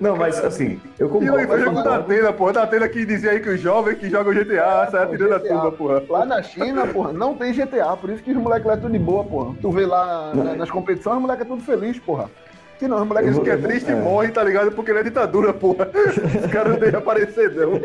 Não, 0.00 0.16
mas 0.16 0.44
assim, 0.44 0.80
eu 0.98 1.06
E 1.06 1.10
concordo. 1.10 1.46
com 1.46 1.54
o 1.54 1.74
falar. 1.82 1.82
Datena, 1.98 2.32
porra. 2.32 2.52
Datena 2.52 2.88
que 2.88 3.04
dizia 3.06 3.30
aí 3.30 3.40
que 3.40 3.48
os 3.50 3.60
jovens 3.60 3.98
que 3.98 4.10
jogam 4.10 4.32
GTA 4.34 4.88
sai 4.90 5.04
atirando 5.04 5.34
a 5.34 5.40
turma, 5.40 5.72
porra. 5.72 6.02
Lá 6.08 6.24
na 6.26 6.42
China, 6.42 6.86
porra, 6.86 7.12
não 7.12 7.34
tem 7.34 7.52
GTA, 7.52 7.96
por 7.96 8.10
isso 8.10 8.22
que 8.22 8.30
os 8.32 8.36
moleques 8.36 8.66
lá 8.66 8.74
é 8.74 8.76
tudo 8.76 8.92
de 8.92 8.98
boa, 8.98 9.24
porra. 9.24 9.54
Tu 9.60 9.70
vê 9.70 9.86
lá 9.86 10.32
na- 10.34 10.54
nas 10.56 10.70
competições, 10.70 11.16
os 11.16 11.22
moleques 11.22 11.46
é 11.46 11.48
tudo 11.48 11.62
feliz, 11.62 11.98
porra. 11.98 12.30
Que 12.78 12.88
não, 12.88 13.00
os 13.00 13.06
moleques 13.06 13.38
que 13.38 13.50
é 13.50 13.56
triste 13.56 13.90
é. 13.92 13.94
morre, 13.94 14.28
tá 14.30 14.42
ligado? 14.42 14.72
Porque 14.72 14.90
ele 14.90 14.98
é 15.00 15.02
ditadura, 15.04 15.52
porra. 15.52 15.88
Os 16.44 16.50
caras 16.50 16.72
não 16.72 16.78
deixam 16.80 16.98
aparecer, 16.98 17.52
não. 17.54 17.76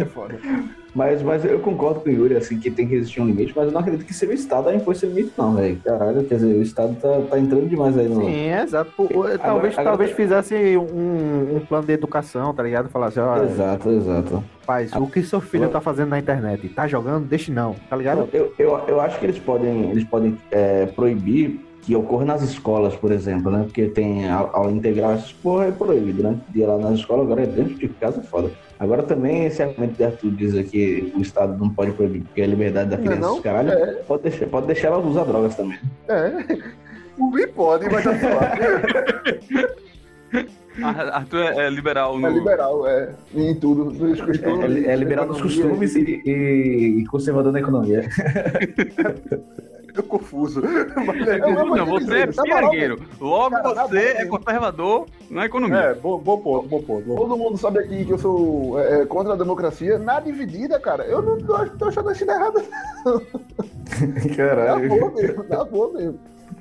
é 0.00 0.04
foda. 0.04 0.36
Mas, 0.94 1.22
mas 1.22 1.42
eu 1.44 1.58
concordo 1.60 2.00
com 2.00 2.10
o 2.10 2.12
Yuri, 2.12 2.36
assim, 2.36 2.58
que 2.58 2.70
tem 2.70 2.86
que 2.86 2.94
existir 2.94 3.20
um 3.20 3.26
limite, 3.26 3.52
mas 3.56 3.66
eu 3.66 3.72
não 3.72 3.80
acredito 3.80 4.04
que 4.06 4.12
seja 4.12 4.32
o 4.32 4.34
Estado 4.34 4.68
a 4.68 4.74
impor 4.74 4.92
esse 4.94 5.06
limite, 5.06 5.32
não, 5.38 5.54
velho. 5.54 5.78
Caralho, 5.82 6.22
quer 6.24 6.34
dizer, 6.34 6.54
o 6.54 6.62
Estado 6.62 6.94
tá, 7.00 7.20
tá 7.30 7.38
entrando 7.38 7.66
demais 7.68 7.96
aí 7.96 8.08
no. 8.08 8.20
Sim, 8.20 8.34
é 8.48 8.62
exato. 8.62 8.90
Pô, 8.96 9.04
talvez, 9.38 9.72
agora- 9.72 9.84
talvez 9.84 10.10
fizesse 10.12 10.54
um, 10.76 11.56
um 11.56 11.60
plano 11.66 11.86
de 11.86 11.92
educação, 11.94 12.52
tá 12.52 12.62
ligado? 12.62 12.90
Falasse, 12.90 13.18
ó, 13.18 13.42
Exato, 13.42 13.90
exato. 13.90 14.44
rapaz, 14.60 14.92
o 14.94 15.06
que 15.06 15.22
seu 15.22 15.40
filho 15.40 15.68
tá 15.70 15.80
fazendo 15.80 16.10
na 16.10 16.18
internet? 16.18 16.68
Tá 16.68 16.86
jogando? 16.86 17.26
Deixe 17.26 17.50
não, 17.50 17.74
tá 17.88 17.96
ligado? 17.96 18.28
Eu, 18.32 18.52
eu, 18.58 18.78
eu 18.86 19.00
acho 19.00 19.18
que 19.18 19.24
eles 19.24 19.38
podem, 19.38 19.90
eles 19.90 20.04
podem 20.04 20.38
é, 20.50 20.86
proibir 20.86 21.58
que 21.82 21.96
ocorra 21.96 22.24
nas 22.24 22.42
escolas, 22.42 22.94
por 22.94 23.10
exemplo, 23.10 23.50
né? 23.50 23.64
Porque 23.64 23.86
tem 23.86 24.28
aula 24.30 24.70
integral, 24.70 25.12
essas 25.12 25.32
porra 25.32 25.66
é 25.66 25.72
proibido, 25.72 26.22
né? 26.22 26.38
E 26.54 26.64
lá 26.64 26.78
nas 26.78 27.00
escolas, 27.00 27.24
agora 27.24 27.42
é 27.42 27.46
dentro 27.46 27.74
de 27.74 27.88
casa, 27.88 28.22
foda. 28.22 28.50
Agora 28.82 29.04
também, 29.04 29.44
esse 29.46 29.62
argumento 29.62 29.94
de 29.94 30.02
Arthur 30.04 30.30
dizer 30.32 30.64
que 30.64 31.12
o 31.16 31.22
Estado 31.22 31.56
não 31.56 31.70
pode 31.70 31.92
proibir 31.92 32.22
porque 32.22 32.40
é 32.40 32.44
a 32.44 32.48
liberdade 32.48 32.90
da 32.90 32.96
Não 32.96 33.04
é 33.04 33.06
criança, 33.06 33.26
não? 33.28 33.34
os 33.36 33.40
caralho, 33.40 33.70
É. 33.70 33.92
pode, 34.08 34.22
deixar, 34.24 34.46
pode 34.48 34.66
deixar 34.66 34.88
ela 34.88 34.98
usar 34.98 35.22
drogas 35.22 35.54
também. 35.54 35.78
É. 36.08 36.32
O 37.16 37.30
Me 37.30 37.46
pode, 37.46 37.88
mas 37.88 38.02
tá 38.02 38.10
suave. 38.18 38.60
Arthur 41.12 41.38
é, 41.42 41.66
é 41.66 41.70
liberal 41.70 42.18
no. 42.18 42.26
É 42.26 42.30
liberal, 42.30 42.86
é. 42.88 43.10
Em 43.34 43.54
tudo. 43.54 43.84
Nos 43.84 44.18
É, 44.18 44.24
costumes. 44.26 44.84
é, 44.86 44.92
é 44.92 44.96
liberal 44.96 45.26
dos 45.28 45.36
economia. 45.38 45.62
costumes 45.68 45.94
e, 45.94 46.22
e- 46.26 46.98
e 47.02 47.06
conservador 47.06 47.52
da 47.52 47.60
economia. 47.60 48.02
Eu 49.96 50.02
confuso. 50.04 50.62
Mas 51.06 51.28
é, 51.28 51.38
Eu 51.38 51.66
Não, 51.76 51.86
você 51.86 52.20
é 52.20 52.26
dizer, 52.26 52.42
moral, 52.46 52.70
pirgueiro. 52.70 53.02
Logo 53.20 53.50
Cara, 53.50 53.74
na 53.74 53.86
você 53.86 53.98
é 53.98 54.14
mesmo. 54.18 54.38
conservador 54.38 55.06
na 55.30 55.46
economia. 55.46 55.76
é 55.78 55.94
bom, 55.94 56.18
bom 56.18 56.38
ponto, 56.38 56.68
bom 56.68 56.82
ponto. 56.82 57.06
Bom. 57.06 57.16
Todo 57.16 57.36
mundo 57.36 57.58
sabe 57.58 57.80
aqui 57.80 58.04
que 58.04 58.12
eu 58.12 58.18
sou 58.18 58.80
é, 58.80 59.04
contra 59.06 59.34
a 59.34 59.36
democracia. 59.36 59.98
Na 59.98 60.18
dividida, 60.20 60.80
cara, 60.80 61.04
eu 61.04 61.20
não 61.20 61.38
tô, 61.38 61.66
tô 61.78 61.84
achando 61.86 62.08
a 62.08 62.14
China 62.14 62.32
errada. 62.34 62.62
Na 63.04 64.34
Caralho. 64.36 64.88
boa 64.88 65.10
mesmo, 65.12 65.44
na 65.48 65.64
boa 65.64 65.92
mesmo. 65.92 66.18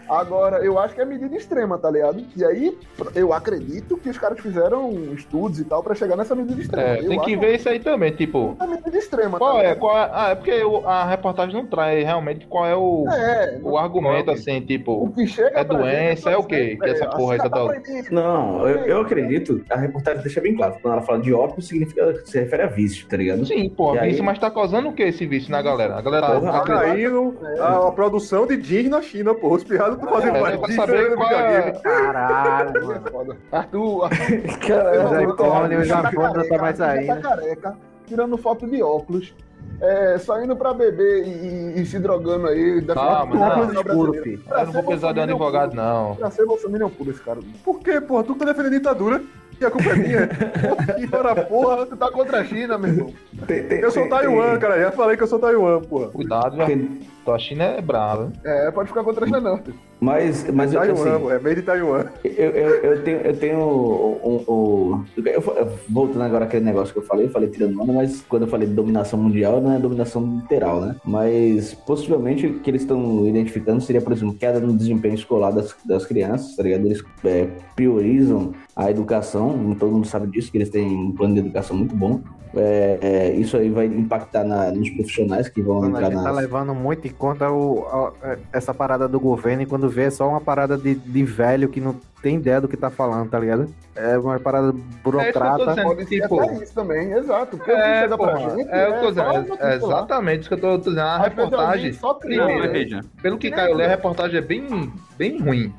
Agora, 0.09 0.57
eu 0.63 0.77
acho 0.79 0.93
que 0.95 1.01
é 1.01 1.05
medida 1.05 1.35
extrema, 1.35 1.77
tá 1.77 1.89
ligado? 1.89 2.23
E 2.35 2.43
aí, 2.43 2.77
eu 3.15 3.33
acredito 3.33 3.97
que 3.97 4.09
os 4.09 4.17
caras 4.17 4.39
fizeram 4.39 4.91
estudos 5.13 5.59
e 5.59 5.63
tal 5.65 5.81
pra 5.81 5.95
chegar 5.95 6.15
nessa 6.15 6.35
medida 6.35 6.61
extrema. 6.61 6.87
É, 6.89 6.97
tem 7.03 7.19
que 7.21 7.35
ver 7.37 7.55
isso 7.55 7.69
aí 7.69 7.79
também, 7.79 8.11
tipo. 8.11 8.55
uma 8.59 8.67
medida 8.67 8.97
extrema. 8.97 9.37
Qual 9.37 9.53
tá 9.53 9.57
é? 9.59 9.61
ligado? 9.61 9.79
Qual 9.79 9.97
é? 9.97 10.09
Ah, 10.13 10.29
é 10.31 10.35
porque 10.35 10.63
o- 10.63 10.87
a 10.87 11.05
reportagem 11.05 11.53
não 11.55 11.65
traz 11.65 12.03
realmente 12.03 12.45
qual 12.47 12.65
é 12.65 12.75
o, 12.75 13.05
É, 13.09 13.59
o 13.63 13.77
argumento, 13.77 14.31
assim, 14.31 14.57
o 14.57 14.61
tipo. 14.65 15.09
que 15.11 15.27
chega 15.27 15.59
é 15.59 15.63
pra 15.63 15.77
doença, 15.77 16.29
gente 16.29 16.33
é 16.33 16.37
o 16.37 16.43
quê? 16.43 16.77
Que 16.81 16.89
essa 16.89 17.05
a 17.05 17.09
porra 17.09 17.33
aí 17.33 17.39
China 17.39 17.49
tá. 17.49 18.11
Não, 18.11 18.67
eu, 18.67 18.85
eu 18.85 19.01
acredito, 19.01 19.63
a 19.69 19.77
reportagem 19.77 20.21
deixa 20.21 20.41
bem 20.41 20.55
claro, 20.55 20.75
quando 20.81 20.93
ela 20.93 21.01
fala 21.03 21.19
de 21.19 21.33
ópio, 21.33 21.61
significa 21.61 22.15
se 22.25 22.39
refere 22.39 22.63
a 22.63 22.67
vício, 22.67 23.07
tá 23.07 23.17
ligado? 23.17 23.45
Sim, 23.45 23.69
pô, 23.69 23.95
E 23.95 23.99
aí- 23.99 24.09
vício, 24.09 24.23
mas 24.23 24.37
tá 24.39 24.49
causando 24.51 24.89
o 24.89 24.93
que 24.93 25.03
esse 25.03 25.25
vício 25.25 25.51
na 25.51 25.61
galera? 25.61 25.95
A 25.95 26.01
galera 26.01 26.27
Porra, 26.39 26.51
Tá 26.51 26.61
caindo 26.61 27.35
a, 27.59 27.87
a 27.87 27.91
produção 27.91 28.45
de 28.45 28.57
jeans 28.57 28.89
na 28.89 29.01
China, 29.01 29.33
pô. 29.33 29.53
Os 29.53 29.63
ligado? 29.95 30.07
Tu 30.07 30.13
fazendo 30.13 30.35
É, 30.37 30.41
mais 30.41 30.61
disso, 30.61 30.75
saber 30.75 30.97
jogando 30.97 31.17
qual 31.17 31.31
é- 31.31 31.61
videogame. 31.61 31.81
Caralho, 31.83 32.77
É 32.91 33.11
mano. 33.11 33.37
Arthur, 33.51 34.03
Arthur 34.05 34.57
Caralho, 34.67 35.09
Zé 35.09 35.25
Cone, 35.25 35.75
tá 35.77 35.83
Jafone 35.83 36.15
não 36.15 36.31
tá 36.31 36.33
careca, 36.33 36.57
mais 36.61 36.81
aí, 36.81 37.07
Tá 37.07 37.15
careca, 37.17 37.77
tirando 38.07 38.37
foto 38.37 38.67
de 38.67 38.81
óculos, 38.83 39.33
é, 39.79 40.17
saindo 40.17 40.55
pra 40.55 40.73
beber 40.73 41.25
e, 41.25 41.81
e 41.81 41.85
se 41.85 41.97
drogando 41.99 42.47
aí. 42.47 42.81
Calma, 42.83 43.33
não. 43.35 43.39
da- 43.41 43.47
Óculos 43.57 43.73
escuro, 43.73 44.13
filho. 44.23 44.41
Eu 44.49 44.65
não 44.65 44.71
vou 44.73 44.83
precisar 44.83 45.11
de 45.13 45.19
um 45.19 45.23
advogado, 45.23 45.69
puro. 45.71 45.81
não. 45.81 46.15
Pra 46.15 46.31
ser 46.31 46.45
bolsominion 46.45 46.89
puro 46.89 47.11
esse 47.11 47.21
cara. 47.21 47.39
Por 47.63 47.79
quê, 47.79 47.99
porra? 48.01 48.23
Tu 48.23 48.33
que 48.33 48.39
tá 48.39 48.45
defendendo 48.45 48.73
a 48.73 48.77
ditadura 48.77 49.21
e 49.59 49.65
a 49.65 49.71
culpa 49.71 49.89
é 49.89 49.95
minha. 49.95 50.29
hora, 51.13 51.45
porra. 51.45 51.85
Tu 51.85 51.95
tá 51.97 52.11
contra 52.11 52.39
a 52.41 52.43
China, 52.45 52.77
meu 52.77 52.89
irmão. 52.89 53.13
Tem- 53.47 53.63
tem- 53.63 53.79
Eu 53.79 53.91
sou 53.91 54.03
tem- 54.03 54.11
Taiwan, 54.11 54.51
tem- 54.51 54.59
cara. 54.59 54.79
Já 54.81 54.91
falei 54.91 55.17
que 55.17 55.23
eu 55.23 55.27
sou 55.27 55.39
Taiwan, 55.39 55.81
porra. 55.81 56.07
Cuidado, 56.09 56.57
já. 56.57 56.65
tem- 56.65 56.99
Tua 57.23 57.37
China 57.37 57.63
é 57.65 57.81
brava. 57.81 58.31
É, 58.43 58.71
pode 58.71 58.89
ficar 58.89 59.03
contra 59.03 59.23
a 59.25 59.27
China 59.27 59.39
não. 59.39 59.59
Mas, 59.99 60.49
mas 60.51 60.73
eu, 60.73 60.79
Taiwan, 60.79 61.15
assim, 61.15 61.29
é 61.29 61.39
meio 61.39 61.55
de 61.55 61.61
Taiwan. 61.61 62.05
eu, 62.23 62.31
eu, 62.49 62.69
eu 62.77 63.03
tenho, 63.03 63.17
eu 63.19 63.37
tenho 63.37 63.57
um, 63.59 64.41
um- 64.49 65.05
eu- 65.23 65.69
voltando 65.87 66.23
agora 66.23 66.45
aquele 66.45 66.65
negócio 66.65 66.91
que 66.91 66.97
eu 66.99 67.03
falei, 67.03 67.27
eu 67.27 67.29
falei 67.29 67.49
tirando 67.49 67.79
onda, 67.79 67.93
mas 67.93 68.21
quando 68.27 68.43
eu 68.43 68.47
falei 68.47 68.67
de 68.67 68.73
dominação 68.73 69.19
mundial, 69.19 69.61
não 69.61 69.73
é 69.73 69.77
dominação 69.77 70.39
literal, 70.41 70.81
né? 70.81 70.95
Mas 71.05 71.75
possivelmente 71.75 72.47
o 72.47 72.59
que 72.61 72.69
eles 72.71 72.81
estão 72.81 73.27
identificando 73.27 73.79
seria, 73.81 74.01
por 74.01 74.11
exemplo, 74.13 74.33
queda 74.33 74.59
no 74.59 74.75
desempenho 74.75 75.13
escolar 75.13 75.51
das, 75.51 75.75
das 75.85 76.03
crianças, 76.05 76.55
tá 76.55 76.63
ligado? 76.63 76.85
Eles 76.87 77.03
é, 77.23 77.47
priorizam 77.75 78.53
a 78.75 78.89
educação, 78.89 79.75
todo 79.79 79.91
mundo 79.91 80.07
sabe 80.07 80.25
disso, 80.31 80.51
que 80.51 80.57
eles 80.57 80.69
têm 80.69 80.87
um 80.87 81.11
plano 81.11 81.35
de 81.35 81.41
educação 81.41 81.77
muito 81.77 81.95
bom. 81.95 82.21
É, 82.53 82.97
é, 83.01 83.31
isso 83.35 83.55
aí 83.55 83.69
vai 83.69 83.85
impactar 83.85 84.43
na- 84.43 84.71
nos 84.71 84.89
profissionais 84.89 85.47
que 85.47 85.61
vão 85.61 85.79
Mano, 85.79 85.95
a 85.95 85.99
entrar 86.01 86.11
gente 86.11 86.23
tá 86.23 86.31
levando 86.31 86.75
muito 86.75 87.07
o, 87.51 88.13
a- 88.23 88.37
essa 88.53 88.73
parada 88.73 89.07
do 89.07 89.19
governo 89.19 89.63
e 89.63 89.65
quando 89.65 89.89
vê 89.89 90.03
é 90.03 90.09
só 90.09 90.27
uma 90.27 90.41
parada 90.41 90.77
de, 90.77 90.95
de 90.95 91.23
velho 91.23 91.69
que 91.69 91.79
não 91.81 91.95
tem 92.21 92.35
ideia 92.35 92.61
do 92.61 92.67
que 92.67 92.77
tá 92.77 92.89
falando, 92.89 93.29
tá 93.29 93.39
ligado? 93.39 93.67
É 93.95 94.17
uma 94.17 94.39
parada 94.39 94.67
É 94.67 94.69
isso 94.69 94.77
que 94.81 94.87
eu 94.87 95.01
tô 95.01 95.11
burocrata. 95.11 95.65
dizendo. 95.65 95.83
Pode 95.87 96.05
ser 96.05 96.21
Tipo, 96.21 96.63
isso 96.63 96.73
também, 96.75 97.11
exato. 97.13 97.57
Porque 97.57 97.71
É, 97.71 98.07
porra, 98.07 98.39
gente 98.39 98.69
é, 98.69 98.85
que 98.85 98.91
eu 98.91 98.99
tô 99.01 99.09
dizendo, 99.09 99.53
é 99.59 99.65
lá. 99.65 99.73
exatamente 99.75 100.39
isso 100.41 100.49
que 100.49 100.55
eu 100.55 100.59
tô 100.59 100.77
dizendo. 100.77 100.99
A 101.01 101.17
reportagem, 101.17 101.93
Só 101.93 102.13
cria, 102.13 102.37
Não, 102.45 102.59
né? 102.59 102.67
veja. 102.67 103.01
pelo 103.21 103.37
que 103.37 103.49
Caio 103.49 103.75
lê, 103.75 103.85
a 103.85 103.89
reportagem 103.89 104.37
é 104.37 104.41
bem, 104.41 104.91
bem 105.17 105.39
ruim. 105.41 105.73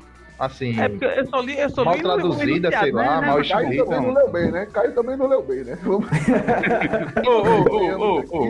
Assim, 0.45 0.79
É 0.79 0.89
porque 0.89 1.05
eu 1.05 1.25
só 1.27 1.39
li, 1.41 1.57
eu 1.59 1.69
só 1.69 1.85
mal 1.85 1.95
li 1.95 2.01
traduzida, 2.01 2.51
enunciado, 2.51 2.83
sei 2.83 2.91
lá, 2.91 3.21
né, 3.21 3.27
mal 3.27 3.37
né? 3.39 3.43
Caio 3.47 3.63
escrita. 3.63 3.85
também 3.85 4.01
não 4.07 4.13
leu 4.13 4.31
bem, 4.31 4.51
né? 4.51 4.67
Caio 4.73 4.91
também 4.93 5.17
não 5.17 5.27
leu 5.27 5.43
bem, 5.43 5.63
né? 5.63 5.77
Ô, 5.85 7.29
ô, 7.29 7.41
ô, 7.69 7.97
ô, 7.97 8.19
ô, 8.19 8.45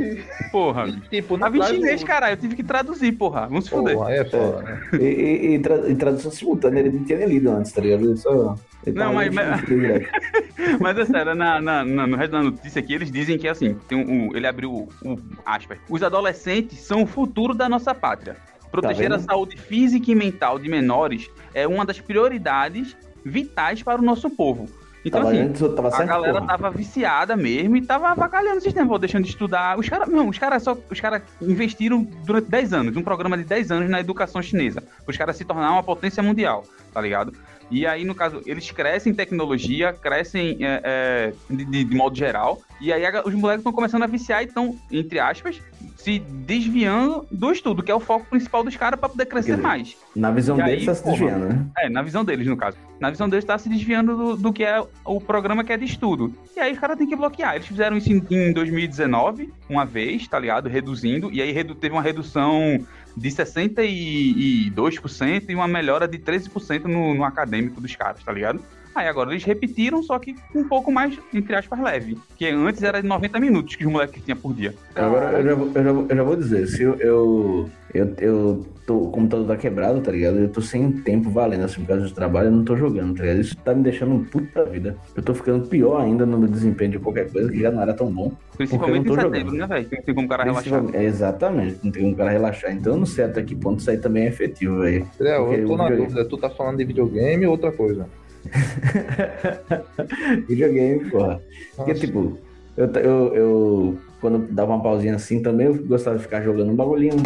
porra. 0.51 0.85
Tipo, 1.09 1.33
não 1.37 1.41
Tava 1.51 1.57
em 1.57 1.63
chinês, 1.63 2.03
caralho. 2.03 2.33
Eu 2.33 2.37
tive 2.37 2.55
que 2.55 2.63
traduzir, 2.63 3.11
porra. 3.13 3.47
Vamos 3.47 3.65
se 3.65 3.69
fuder. 3.71 3.95
Porra, 3.95 4.11
é 4.13 4.23
né? 4.23 4.81
E, 4.93 5.03
e- 5.05 5.53
e 5.55 5.59
tra- 5.59 5.87
e 5.89 5.95
tradução 5.95 6.31
simultânea, 6.31 6.79
ele 6.79 6.91
não 6.91 7.03
tinha 7.03 7.17
nem 7.19 7.27
lido 7.27 7.49
antes, 7.51 7.71
tá 7.71 7.81
ligado? 7.81 8.05
Ele 8.05 8.17
só. 8.17 8.55
ele 8.85 8.97
Não, 8.97 9.13
mas- 9.13 9.33
mas-. 9.33 9.61
Mas 10.79 10.97
é 10.97 11.05
sério, 11.05 11.35
na, 11.35 11.59
na- 11.59 11.83
na- 11.83 12.07
no 12.07 12.15
resto 12.15 12.31
da 12.31 12.43
notícia 12.43 12.79
aqui, 12.79 12.93
eles 12.93 13.11
dizem 13.11 13.37
que 13.37 13.47
assim, 13.47 13.75
tem 13.87 13.97
um, 13.97 14.27
um- 14.29 14.35
ele 14.35 14.47
abriu 14.47 14.71
o, 14.71 14.89
o 15.03 15.19
aspas. 15.45 15.77
Os 15.89 16.01
adolescentes 16.03 16.79
são 16.79 17.03
o 17.03 17.05
futuro 17.05 17.53
da 17.53 17.67
nossa 17.67 17.93
pátria. 17.93 18.37
Proteger 18.73 19.07
Tá 19.07 19.17
a 19.17 19.19
saúde 19.19 19.55
física 19.55 20.11
e 20.11 20.15
mental 20.15 20.57
de 20.57 20.67
menores 20.67 21.29
é 21.53 21.67
uma 21.67 21.85
das 21.85 22.01
prioridades 22.01 22.97
vitais 23.23 23.83
para 23.83 24.01
o 24.01 24.03
nosso 24.03 24.31
povo. 24.31 24.67
Então, 25.05 25.21
tava, 25.21 25.31
assim, 25.31 25.75
tava 25.75 25.95
a 25.95 26.05
galera 26.05 26.33
porra. 26.33 26.47
tava 26.47 26.71
viciada 26.71 27.35
mesmo 27.35 27.77
e 27.77 27.81
tava 27.85 28.07
avacalhando 28.07 28.57
o 28.57 28.61
sistema, 28.61 28.97
deixando 28.97 29.25
de 29.25 29.29
estudar. 29.29 29.77
Os 29.77 29.87
caras, 29.87 30.07
não, 30.07 30.29
os 30.29 30.39
caras 30.39 30.63
só, 30.63 30.75
os 30.89 30.99
caras 30.99 31.21
investiram 31.41 32.03
durante 32.25 32.49
10 32.49 32.73
anos, 32.73 32.97
um 32.97 33.03
programa 33.03 33.37
de 33.37 33.43
10 33.43 33.71
anos 33.71 33.89
na 33.89 33.99
educação 33.99 34.41
chinesa, 34.41 34.81
os 35.05 35.15
caras 35.15 35.35
se 35.35 35.45
tornar 35.45 35.71
uma 35.71 35.83
potência 35.83 36.23
mundial, 36.23 36.63
tá 36.93 37.01
ligado? 37.01 37.33
E 37.73 37.87
aí, 37.87 38.05
no 38.05 38.13
caso, 38.13 38.41
eles 38.45 38.69
crescem 38.71 39.11
em 39.11 39.15
tecnologia, 39.15 39.91
crescem 39.93 40.57
é, 40.61 40.81
é, 40.83 41.33
de, 41.53 41.65
de- 41.85 41.95
modo 41.95 42.15
geral, 42.15 42.61
e 42.79 42.93
aí 42.93 43.03
os 43.25 43.33
moleques 43.33 43.61
estão 43.61 43.73
começando 43.73 44.03
a 44.03 44.07
viciar 44.07 44.41
e 44.43 44.45
estão, 44.45 44.75
entre 44.91 45.19
aspas, 45.19 45.59
se 45.97 46.19
desviando 46.19 47.25
do 47.31 47.51
estudo, 47.51 47.81
que 47.81 47.89
é 47.91 47.95
o 47.95 47.99
foco 47.99 48.25
principal 48.29 48.63
dos 48.63 48.75
caras 48.75 48.99
para 48.99 49.09
poder 49.09 49.25
crescer 49.25 49.51
dizer, 49.55 49.61
mais. 49.63 49.95
Na 50.15 50.29
visão 50.31 50.59
E 50.59 50.63
deles, 50.63 50.85
tá 50.85 50.93
se 50.93 51.03
desviando, 51.03 51.45
né? 51.47 51.65
É, 51.77 51.89
na 51.89 52.01
visão 52.01 52.23
deles, 52.23 52.45
no 52.45 52.55
caso. 52.57 52.77
Na 52.99 53.09
visão 53.09 53.27
deles, 53.27 53.45
tá 53.45 53.57
se 53.57 53.67
desviando 53.69 54.15
do, 54.15 54.35
do 54.37 54.53
que 54.53 54.63
é 54.63 54.81
o 55.05 55.19
programa 55.19 55.63
que 55.63 55.73
é 55.73 55.77
de 55.77 55.85
estudo. 55.85 56.33
E 56.55 56.59
aí 56.59 56.71
os 56.73 56.79
caras 56.79 56.97
têm 56.97 57.07
que 57.07 57.15
bloquear. 57.15 57.55
Eles 57.55 57.67
fizeram 57.67 57.97
isso 57.97 58.11
em, 58.11 58.21
em 58.29 58.53
2019, 58.53 59.51
uma 59.69 59.85
vez, 59.85 60.27
tá 60.27 60.37
ligado? 60.37 60.69
Reduzindo. 60.69 61.31
E 61.31 61.41
aí 61.41 61.51
redu- 61.51 61.75
teve 61.75 61.93
uma 61.95 62.01
redução 62.01 62.79
de 63.15 63.29
62% 63.29 65.49
e 65.49 65.55
uma 65.55 65.67
melhora 65.67 66.07
de 66.07 66.17
13% 66.17 66.85
no, 66.85 67.13
no 67.13 67.23
acadêmico 67.23 67.79
dos 67.79 67.95
caras, 67.95 68.23
tá 68.23 68.31
ligado? 68.31 68.59
Aí 68.95 69.07
agora 69.07 69.31
eles 69.31 69.43
repetiram, 69.43 70.03
só 70.03 70.19
que 70.19 70.35
um 70.53 70.67
pouco 70.67 70.91
mais, 70.91 71.17
entre 71.33 71.55
aspas, 71.55 71.79
leve. 71.79 72.17
Que 72.37 72.47
antes 72.47 72.83
era 72.83 73.01
de 73.01 73.07
90 73.07 73.39
minutos 73.39 73.75
que 73.75 73.85
os 73.85 73.91
moleques 73.91 74.23
tinham 74.23 74.37
por 74.37 74.53
dia. 74.53 74.73
Agora 74.95 75.39
eu 75.39 75.43
já, 75.45 75.55
vou- 75.55 75.71
eu, 75.73 75.83
já, 75.83 75.91
vou- 75.91 76.05
eu 76.09 76.15
já 76.15 76.23
vou 76.23 76.35
dizer, 76.35 76.67
se 76.67 76.83
eu, 76.83 76.95
eu, 76.99 77.69
eu, 77.93 78.13
eu 78.19 78.65
tô, 78.85 78.97
o 78.97 79.09
computador 79.11 79.47
tá 79.47 79.57
quebrado, 79.57 79.99
tá 80.01 80.11
ligado? 80.11 80.37
Eu 80.37 80.49
tô 80.49 80.61
sem 80.61 80.91
tempo 80.91 81.29
valendo, 81.31 81.63
assim, 81.63 81.81
por 81.81 81.87
causa 81.87 82.03
do 82.05 82.11
trabalho, 82.13 82.47
eu 82.47 82.51
não 82.51 82.63
tô 82.63 82.75
jogando, 82.77 83.15
tá 83.15 83.23
ligado? 83.23 83.39
Isso 83.41 83.55
tá 83.57 83.73
me 83.73 83.81
deixando 83.81 84.13
um 84.13 84.23
puto 84.23 84.47
da 84.53 84.63
vida. 84.63 84.95
Eu 85.15 85.23
tô 85.23 85.33
ficando 85.33 85.67
pior 85.67 85.99
ainda 85.99 86.25
no 86.25 86.37
meu 86.37 86.47
desempenho 86.47 86.91
de 86.91 86.99
qualquer 86.99 87.31
coisa, 87.31 87.49
que 87.51 87.59
já 87.59 87.71
não 87.71 87.81
era 87.81 87.93
tão 87.95 88.11
bom. 88.13 88.31
Principalmente 88.55 89.05
em 89.07 89.09
não 89.09 89.15
tô 89.15 89.21
setembro, 89.21 89.53
né, 89.55 89.65
velho? 89.67 89.87
Não 89.91 90.01
tem 90.03 90.13
como 90.13 90.27
o 90.27 90.29
cara 90.29 90.43
relaxar. 90.43 90.83
É, 90.93 91.03
exatamente, 91.03 91.79
não 91.83 91.91
tem 91.91 92.01
como 92.03 92.13
o 92.13 92.17
cara 92.17 92.29
relaxar. 92.29 92.71
Então 92.71 92.93
eu 92.93 92.99
não 92.99 93.05
sei 93.07 93.25
até 93.25 93.41
que 93.41 93.55
ponto 93.55 93.79
isso 93.79 93.89
aí 93.89 93.97
também 93.97 94.25
é 94.25 94.27
efetivo, 94.27 94.81
velho. 94.81 95.07
É, 95.19 95.37
eu 95.39 95.65
tô 95.65 95.77
na 95.77 95.89
dúvida, 95.89 96.23
tu 96.25 96.37
tá 96.37 96.49
falando 96.49 96.77
de 96.77 96.85
videogame 96.85 97.45
ou 97.47 97.53
outra 97.53 97.71
coisa? 97.71 98.07
Videogame, 100.47 101.09
porra. 101.09 101.41
Porque, 101.75 101.93
tipo, 101.95 102.37
eu, 102.77 102.85
eu, 102.93 103.35
eu- 103.35 103.97
quando 104.19 104.47
dava 104.51 104.73
uma 104.73 104.81
pausinha 104.81 105.15
assim 105.15 105.41
também, 105.41 105.67
eu 105.67 105.75
gostava 105.85 106.15
de 106.17 106.23
ficar 106.23 106.41
jogando 106.41 106.71
um 106.71 106.75
bagulhinho. 106.75 107.21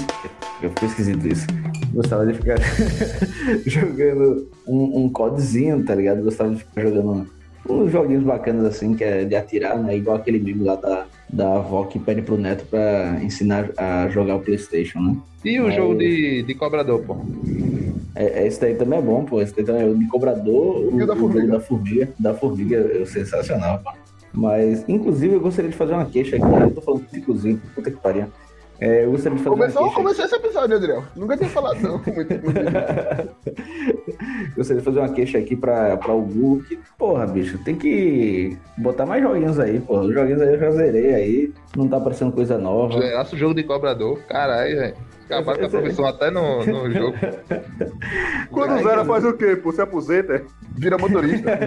Eu 0.63 0.69
fiquei 0.71 0.88
esquisito 0.88 1.27
isso. 1.27 1.45
Gostava 1.93 2.25
de 2.25 2.34
ficar 2.34 2.58
jogando 3.65 4.49
um, 4.67 5.03
um 5.06 5.10
codezinho, 5.10 5.84
tá 5.84 5.93
ligado? 5.93 6.23
Gostava 6.23 6.49
de 6.49 6.58
ficar 6.63 6.82
jogando 6.82 7.27
uns 7.69 7.91
joguinhos 7.91 8.23
bacanas 8.23 8.65
assim, 8.65 8.95
que 8.95 9.03
é 9.03 9.23
de 9.25 9.36
atirar, 9.36 9.77
né? 9.77 9.95
Igual 9.95 10.17
aquele 10.17 10.39
meme 10.39 10.63
lá 10.63 10.75
da, 10.75 11.06
da 11.32 11.56
avó 11.58 11.84
que 11.84 11.99
pede 11.99 12.23
pro 12.23 12.36
neto 12.38 12.65
pra 12.65 13.19
ensinar 13.21 13.69
a 13.77 14.08
jogar 14.10 14.38
o 14.38 14.39
Playstation, 14.39 14.99
né? 14.99 15.17
E 15.45 15.60
o 15.60 15.65
Mas- 15.65 15.75
jogo 15.75 15.95
de, 15.99 16.41
de 16.43 16.53
cobrador, 16.56 16.99
pô? 17.03 17.15
É, 18.17 18.47
esse 18.47 18.60
daí 18.60 18.73
também 18.73 18.97
é 18.97 19.01
bom, 19.01 19.23
pô. 19.23 19.39
Esse 19.39 19.56
daí 19.56 19.63
também 19.63 19.84
é 19.84 19.86
o 19.86 19.95
de 19.95 20.08
cobrador, 20.08 20.88
o, 20.91 21.06
da 21.06 21.15
formiga? 21.15 21.47
da 21.47 21.60
formiga. 21.60 22.10
Da 22.17 22.34
formiga 22.34 22.77
é 22.99 23.06
sensacional, 23.06 23.80
pô. 23.84 23.91
Mas, 24.34 24.84
inclusive, 24.89 25.36
eu 25.36 25.39
gostaria 25.39 25.69
de 25.69 25.77
fazer 25.77 25.93
uma 25.93 26.06
queixa 26.06 26.36
aqui. 26.36 26.45
Eu 26.45 26.71
tô 26.71 26.82
falando 26.82 27.06
tudo, 27.06 27.17
inclusive, 27.17 27.62
puta 27.75 27.91
que 27.91 27.97
pariu. 27.97 28.25
É, 28.80 29.06
eu 29.06 29.12
gostaria 29.12 29.38
de 29.38 29.43
fazer 29.43 29.56
Começou, 29.56 29.82
uma 29.82 29.88
queixa. 29.88 30.01
começou 30.03 30.25
esse 30.25 30.36
episódio, 30.36 30.75
Adriel. 30.77 31.03
Nunca 31.15 31.38
tinha 31.38 31.49
falado, 31.49 31.80
não. 31.82 31.97
Muito. 32.13 32.34
Gostaria 34.56 34.80
de 34.80 34.86
fazer 34.86 34.99
uma 34.99 35.10
queixa 35.10 35.38
aqui 35.39 35.56
pra, 35.56 35.97
pra 35.97 36.13
o 36.13 36.21
Google 36.21 36.63
que, 36.63 36.80
porra, 36.97 37.25
bicho, 37.25 37.58
tem 37.63 37.75
que 37.75 38.56
botar 38.77 39.06
mais 39.06 39.23
joguinhos 39.23 39.60
aí, 39.60 39.80
porra. 39.80 40.01
Os 40.03 40.13
joguinhos 40.13 40.41
aí 40.41 40.53
eu 40.53 40.60
já 40.60 40.71
zerei 40.71 41.13
aí, 41.13 41.53
não 41.75 41.88
tá 41.88 41.97
aparecendo 41.97 42.32
coisa 42.32 42.58
nova. 42.58 42.99
Zerasse 42.99 43.34
o 43.34 43.38
jogo 43.38 43.56
de 43.56 43.63
cobrador. 43.63 44.19
Caralho, 44.27 44.75
velho. 44.75 44.95
Acabaram 45.27 45.59
com 45.59 45.65
a 45.65 45.69
profissão 45.69 46.05
até 46.05 46.31
no, 46.31 46.65
no 46.65 46.89
jogo. 46.91 47.17
Quando 48.49 48.71
Ai, 48.71 48.83
zera 48.83 49.05
faz 49.05 49.25
o 49.25 49.33
quê, 49.33 49.57
pô? 49.57 49.73
Se 49.73 49.81
aposenta, 49.81 50.35
é? 50.35 50.43
Vira 50.75 50.97
motorista. 50.97 51.59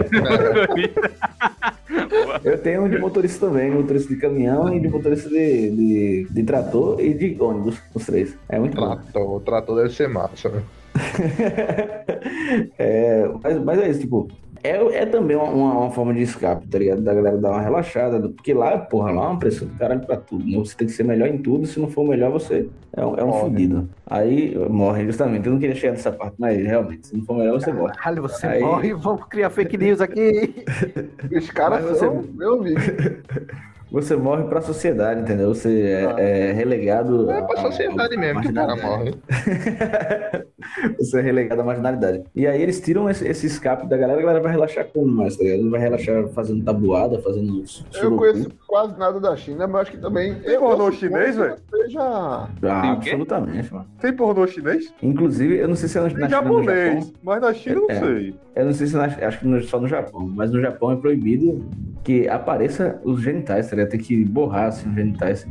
Eu 2.43 2.57
tenho 2.57 2.83
um 2.83 2.89
de 2.89 2.97
motorista 2.97 3.47
também, 3.47 3.69
motorista 3.69 4.13
de 4.13 4.19
caminhão 4.19 4.73
e 4.73 4.79
de 4.79 4.87
motorista 4.87 5.29
de, 5.29 5.69
de, 5.69 6.27
de 6.29 6.43
trator 6.43 6.99
e 6.99 7.13
de 7.13 7.37
ônibus, 7.39 7.79
os 7.93 8.05
três. 8.05 8.35
É 8.49 8.57
muito 8.57 8.75
bom. 8.75 8.95
Trator, 8.95 9.35
o 9.35 9.39
trator 9.39 9.75
deve 9.75 9.93
ser 9.93 10.09
massa, 10.09 10.49
né? 10.49 10.63
É, 12.77 13.29
mas, 13.41 13.63
mas 13.63 13.79
é 13.79 13.89
isso, 13.89 14.01
tipo, 14.01 14.27
é, 14.63 14.75
é 15.01 15.05
também 15.05 15.35
uma, 15.35 15.45
uma- 15.49 15.91
forma 15.91 16.13
de 16.13 16.21
escape, 16.21 16.67
tá 16.67 16.77
ligado? 16.79 17.01
Da 17.01 17.13
galera 17.13 17.37
dar 17.37 17.49
uma 17.51 17.61
relaxada, 17.61 18.29
porque 18.29 18.53
lá, 18.53 18.77
porra, 18.77 19.11
lá 19.11 19.23
é 19.25 19.27
uma 19.29 19.39
pressão 19.39 19.67
do 19.67 19.73
caralho 19.75 20.01
pra 20.01 20.15
tudo. 20.17 20.45
né? 20.45 20.57
Você 20.59 20.75
tem 20.77 20.87
que 20.87 20.93
ser 20.93 21.03
melhor 21.03 21.27
em 21.27 21.37
tudo, 21.37 21.65
se 21.65 21.79
não 21.79 21.89
for 21.89 22.07
melhor, 22.07 22.31
você 22.31 22.67
é 22.95 23.05
um, 23.05 23.15
é 23.17 23.23
um 23.23 23.27
Morre. 23.27 23.39
fudido. 23.41 23.89
Aí 24.05 24.55
morre, 24.69 25.05
justamente. 25.05 25.45
Eu 25.47 25.53
não 25.53 25.59
queria 25.59 25.75
chegar 25.75 25.93
nessa 25.93 26.11
parte, 26.11 26.35
mas 26.37 26.57
realmente, 26.63 27.07
se 27.07 27.17
não 27.17 27.23
for 27.25 27.37
melhor, 27.37 27.59
você 27.59 27.71
morre. 27.73 27.93
Caralho, 27.95 28.21
você 28.21 28.47
Aí- 28.47 28.61
morre, 28.61 28.93
vamos 28.93 29.25
criar 29.25 29.49
fake 29.49 29.77
news 29.77 30.01
aqui. 30.01 30.53
Os 31.35 31.49
caras 31.51 31.81
Mas 31.83 31.91
você- 31.97 32.05
são, 32.05 32.23
meu 32.33 32.59
amigo. 32.59 32.79
Você 33.91 34.15
morre 34.15 34.43
pra 34.45 34.61
sociedade, 34.61 35.21
entendeu? 35.21 35.53
Você 35.53 35.81
é, 36.17 36.49
é 36.49 36.51
relegado. 36.53 37.29
É 37.29 37.41
pra 37.41 37.59
a- 37.59 37.61
sociedade 37.63 38.15
a- 38.15 38.19
mesmo 38.19 38.41
que 38.41 38.47
o 38.47 38.53
cara 38.53 38.75
morre. 38.75 39.13
Você 40.97 41.19
é 41.19 41.21
relegado 41.21 41.59
à 41.61 41.63
marginalidade. 41.63 42.23
E 42.35 42.47
aí 42.47 42.61
eles 42.61 42.79
tiram 42.79 43.09
esse, 43.09 43.27
esse 43.27 43.47
escape 43.47 43.87
da 43.87 43.97
galera, 43.97 44.19
a 44.19 44.21
galera 44.21 44.41
vai 44.41 44.51
relaxar 44.51 44.85
como 44.93 45.07
mais, 45.07 45.35
tá 45.35 45.43
ligado? 45.43 45.69
Vai 45.69 45.79
relaxar 45.81 46.27
fazendo 46.29 46.63
tabuada, 46.63 47.19
fazendo 47.21 47.63
Eu 48.01 48.15
conheço, 48.15 48.49
quase 48.71 48.97
nada 48.97 49.19
da 49.19 49.35
China, 49.35 49.67
mas 49.67 49.81
acho 49.81 49.91
que 49.91 49.97
também. 49.97 50.33
Tem 50.35 50.57
pornô 50.57 50.89
chinês, 50.93 51.35
velho? 51.35 51.55
Seja. 51.69 51.99
Ah, 52.01 52.47
absolutamente, 52.93 53.73
mano. 53.73 53.85
Tem 53.99 54.13
pornô 54.13 54.47
chinês? 54.47 54.93
Inclusive, 55.03 55.57
eu 55.57 55.67
não 55.67 55.75
sei 55.75 55.89
se 55.89 55.97
é 55.97 56.01
na, 56.01 56.07
Tem 56.07 56.15
China 56.15 56.27
no 56.27 56.31
japonês, 56.31 56.93
Japão. 57.05 57.13
mas 57.21 57.41
na 57.41 57.53
China 57.53 57.75
eu 57.75 57.81
não 57.81 57.89
É. 57.89 57.99
sei. 57.99 58.35
Eu 58.55 58.65
não 58.65 58.73
sei 58.73 58.87
se 58.87 58.95
na, 58.95 59.03
acho 59.05 59.39
que 59.39 59.61
só 59.63 59.79
no 59.79 59.87
Japão, 59.89 60.31
mas 60.33 60.51
no 60.51 60.61
Japão 60.61 60.91
é 60.93 60.95
proibido 60.95 61.65
que 62.01 62.29
apareça 62.29 62.99
os 63.03 63.21
genitais, 63.21 63.69
tá 63.69 63.75
ligado? 63.75 63.91
Tem 63.91 63.99
que 63.99 64.23
borrar 64.23 64.67
assim, 64.69 64.87
os 64.89 64.95
genitais. 64.95 65.45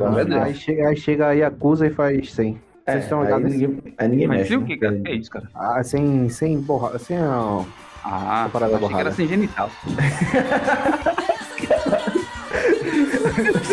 Amor 0.00 0.24
de 0.24 0.30
Deus. 0.30 0.42
aí, 0.42 0.54
chega, 0.54 0.88
aí 0.88 0.96
chega 0.96 1.28
aí, 1.28 1.42
acusa 1.44 1.86
e 1.86 1.90
faz 1.90 2.32
sem. 2.32 2.60
É, 2.86 2.92
Vocês 2.92 3.04
estão 3.04 3.20
aí, 3.20 3.26
ligados 3.26 3.52
ninguém, 3.52 3.94
aí 3.96 4.08
ninguém 4.08 4.26
Mas 4.26 4.38
mexe. 4.40 4.52
e 4.52 4.56
o 4.56 4.60
né? 4.60 4.66
que, 4.66 4.76
cara? 4.76 5.00
É 5.06 5.14
isso, 5.14 5.30
cara? 5.30 5.48
Ah, 5.54 5.82
sem, 5.84 6.28
sem 6.28 6.60
borrar, 6.60 6.98
sem 6.98 7.16
a... 7.16 7.64
Ah, 8.06 8.50
parada 8.52 8.76
achei 8.76 8.88
que 8.88 8.94
era 8.96 9.10
sem 9.12 9.26
genital. 9.26 9.70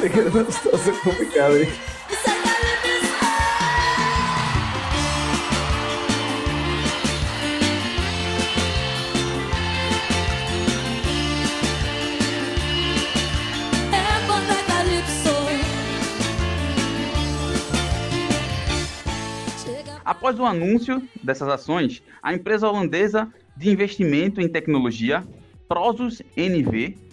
Achei 0.01 0.09
que 0.09 0.19
era 0.19 0.29
uma 0.31 0.51
situação 0.51 0.95
complicada, 1.01 1.61
hein? 1.61 1.69
Após 20.03 20.39
o 20.39 20.45
anúncio 20.45 21.07
dessas 21.21 21.47
ações, 21.47 22.01
a 22.23 22.33
empresa 22.33 22.67
holandesa 22.67 23.31
de 23.55 23.69
investimento 23.69 24.41
em 24.41 24.47
tecnologia, 24.47 25.23
Prosus 25.67 26.23
NV, 26.35 27.10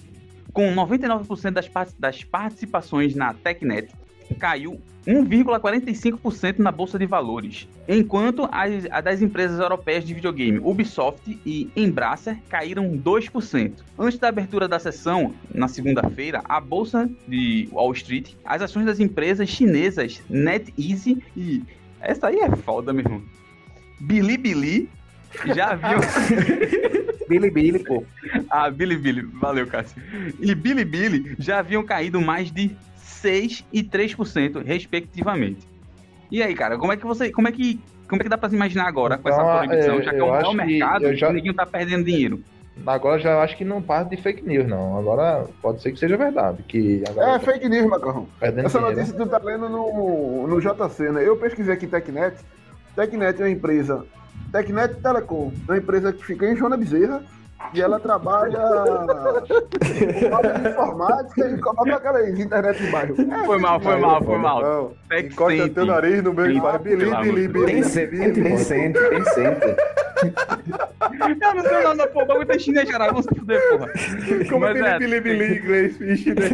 com 0.59 0.75
99% 0.75 1.53
das, 1.53 1.71
das 1.97 2.25
participações 2.25 3.15
na 3.15 3.33
TechNet, 3.33 3.95
caiu 4.41 4.81
1,45% 5.07 6.59
na 6.59 6.73
bolsa 6.73 6.99
de 6.99 7.07
valores, 7.07 7.69
enquanto 7.89 8.49
as, 8.51 8.83
das 9.05 9.23
empresas 9.23 9.61
europeias 9.61 10.05
de 10.05 10.13
videogame 10.13 10.59
Ubisoft 10.59 11.41
e 11.47 11.71
Embracer 11.77 12.39
caíram 12.49 12.91
2%. 12.99 13.73
Antes 13.97 14.19
da 14.19 14.31
abertura 14.31 14.67
da 14.67 14.81
sessão, 14.81 15.33
na 15.55 15.69
segunda-feira, 15.69 16.43
a 16.45 16.61
bolsa 16.61 17.09
de 17.29 17.69
Wall 17.71 17.93
Street, 17.93 18.33
as 18.45 18.61
ações 18.61 18.85
das 18.85 18.99
empresas 18.99 19.49
chinesas 19.49 20.21
NetEase 20.29 21.23
e 21.37 21.63
essa 22.01 22.27
aí 22.27 22.41
é 22.41 22.57
foda, 22.57 22.93
meu 22.93 23.05
irmão. 23.05 23.23
Bilibili 24.01 24.89
já 25.55 25.75
viu 25.75 25.99
Bilibili, 27.29 27.79
pô. 27.85 28.05
Ah, 28.51 28.71
Bilibili, 28.71 29.23
valeu, 29.23 29.67
Cássio. 29.67 30.01
E 30.41 30.55
Bilibili 30.55 31.37
já 31.39 31.59
haviam 31.59 31.85
caído 31.85 32.21
mais 32.21 32.51
de 32.51 32.75
6 32.97 33.65
e 33.73 33.83
3%, 33.83 34.63
respectivamente. 34.65 35.67
E 36.31 36.43
aí, 36.43 36.55
cara, 36.55 36.79
como 36.79 36.93
é 36.93 36.97
que 36.97 37.05
você. 37.07 37.31
Como 37.31 37.49
é 37.49 37.53
que. 37.53 37.81
Como 38.09 38.23
é 38.23 38.25
que 38.25 38.31
dá 38.31 38.39
pra 38.39 38.49
se 38.49 38.57
imaginar 38.57 38.87
agora 38.89 39.19
com 39.19 39.29
essa 39.29 39.41
Então, 39.43 39.57
proibição? 39.67 39.99
é, 39.99 40.03
já 40.03 40.11
que 40.13 40.17
é 40.19 40.25
um 40.25 40.39
que 40.51 40.55
mercado 40.57 41.15
já- 41.15 41.29
o 41.29 41.33
neguinho 41.33 41.53
tá 41.55 41.67
perdendo 41.67 42.05
dinheiro. 42.05 42.43
Agora 42.87 43.19
já 43.19 43.43
acho 43.43 43.57
que 43.57 43.65
não 43.65 43.83
parte 43.83 44.11
de 44.17 44.23
fake 44.23 44.43
news, 44.47 44.67
não. 44.67 44.97
Agora 44.97 45.47
pode 45.61 45.83
ser 45.83 45.93
que 45.93 45.99
seja 45.99 46.17
verdade. 46.17 46.63
Que 46.63 47.03
agora 47.09 47.33
É 47.33 47.39
fake 47.41 47.69
news, 47.69 47.87
Macarrão. 47.91 48.27
perdendo 48.41 48.67
Essa 48.67 48.79
dinheiro. 48.79 48.99
notícia 49.01 49.19
tu 49.19 49.27
tá 49.29 49.39
lendo 49.45 49.69
no, 49.69 50.47
no 50.47 50.61
JC, 50.61 51.11
né? 51.11 51.27
Eu 51.27 51.37
pesquisei 51.37 51.75
aqui 51.75 51.87
Tecnet. 51.87 52.37
Tecnet 52.97 53.41
é 53.41 53.45
uma 53.45 53.51
empresa. 53.51 54.07
Tecnet 54.53 54.95
Telecom 55.03 55.53
é 55.69 55.73
uma 55.73 55.79
empresa 55.79 56.13
que 56.13 56.25
fica 56.25 56.47
em 56.47 56.57
Joana 56.57 56.77
Bezerra 56.77 57.23
e 57.75 57.83
ela 57.83 58.01
trabalha 58.01 58.59
com 59.47 60.69
informática 60.69 61.49
e 61.51 61.59
coloca 61.59 61.97
aquelas 61.97 62.39
internet 62.39 62.83
de 62.83 62.91
bairro. 62.91 63.15
É, 63.21 63.45
Foi 63.45 63.59
mal, 63.59 63.81
foi 63.81 63.97
mal, 63.97 64.25
foi 64.25 64.39
mal. 64.39 64.93
Encosta 65.13 65.69
teu 65.69 65.87
nariz 65.87 66.23
no 66.23 66.33
meu 66.33 66.51
e 66.51 66.61
faz 66.61 66.81
bili, 66.81 67.15
bili, 67.17 67.49
bili. 67.49 67.67
Tem 67.67 67.83
sempre, 67.83 68.33
tem 68.33 68.57
sempre, 68.59 69.09
tem 69.09 69.25
sempre. 69.25 69.77
Eu 70.23 71.55
não 71.55 71.63
sei 71.63 71.83
nada, 71.83 72.07
pô. 72.09 72.23
O 72.23 72.27
bagulho 72.27 72.47
tá 72.47 72.59
chinês, 72.59 72.91
cara. 72.91 73.07
Vamos 73.07 73.25
se 73.25 73.35
fuder, 73.35 73.61
porra. 73.71 73.89
Como 74.49 74.61
Mas 74.61 74.77
é, 74.81 74.99
bili, 74.99 75.21
bili, 75.21 75.39
bili 75.39 75.55
em 75.55 75.59
inglês 75.59 76.01
e 76.01 76.17
chinês, 76.17 76.51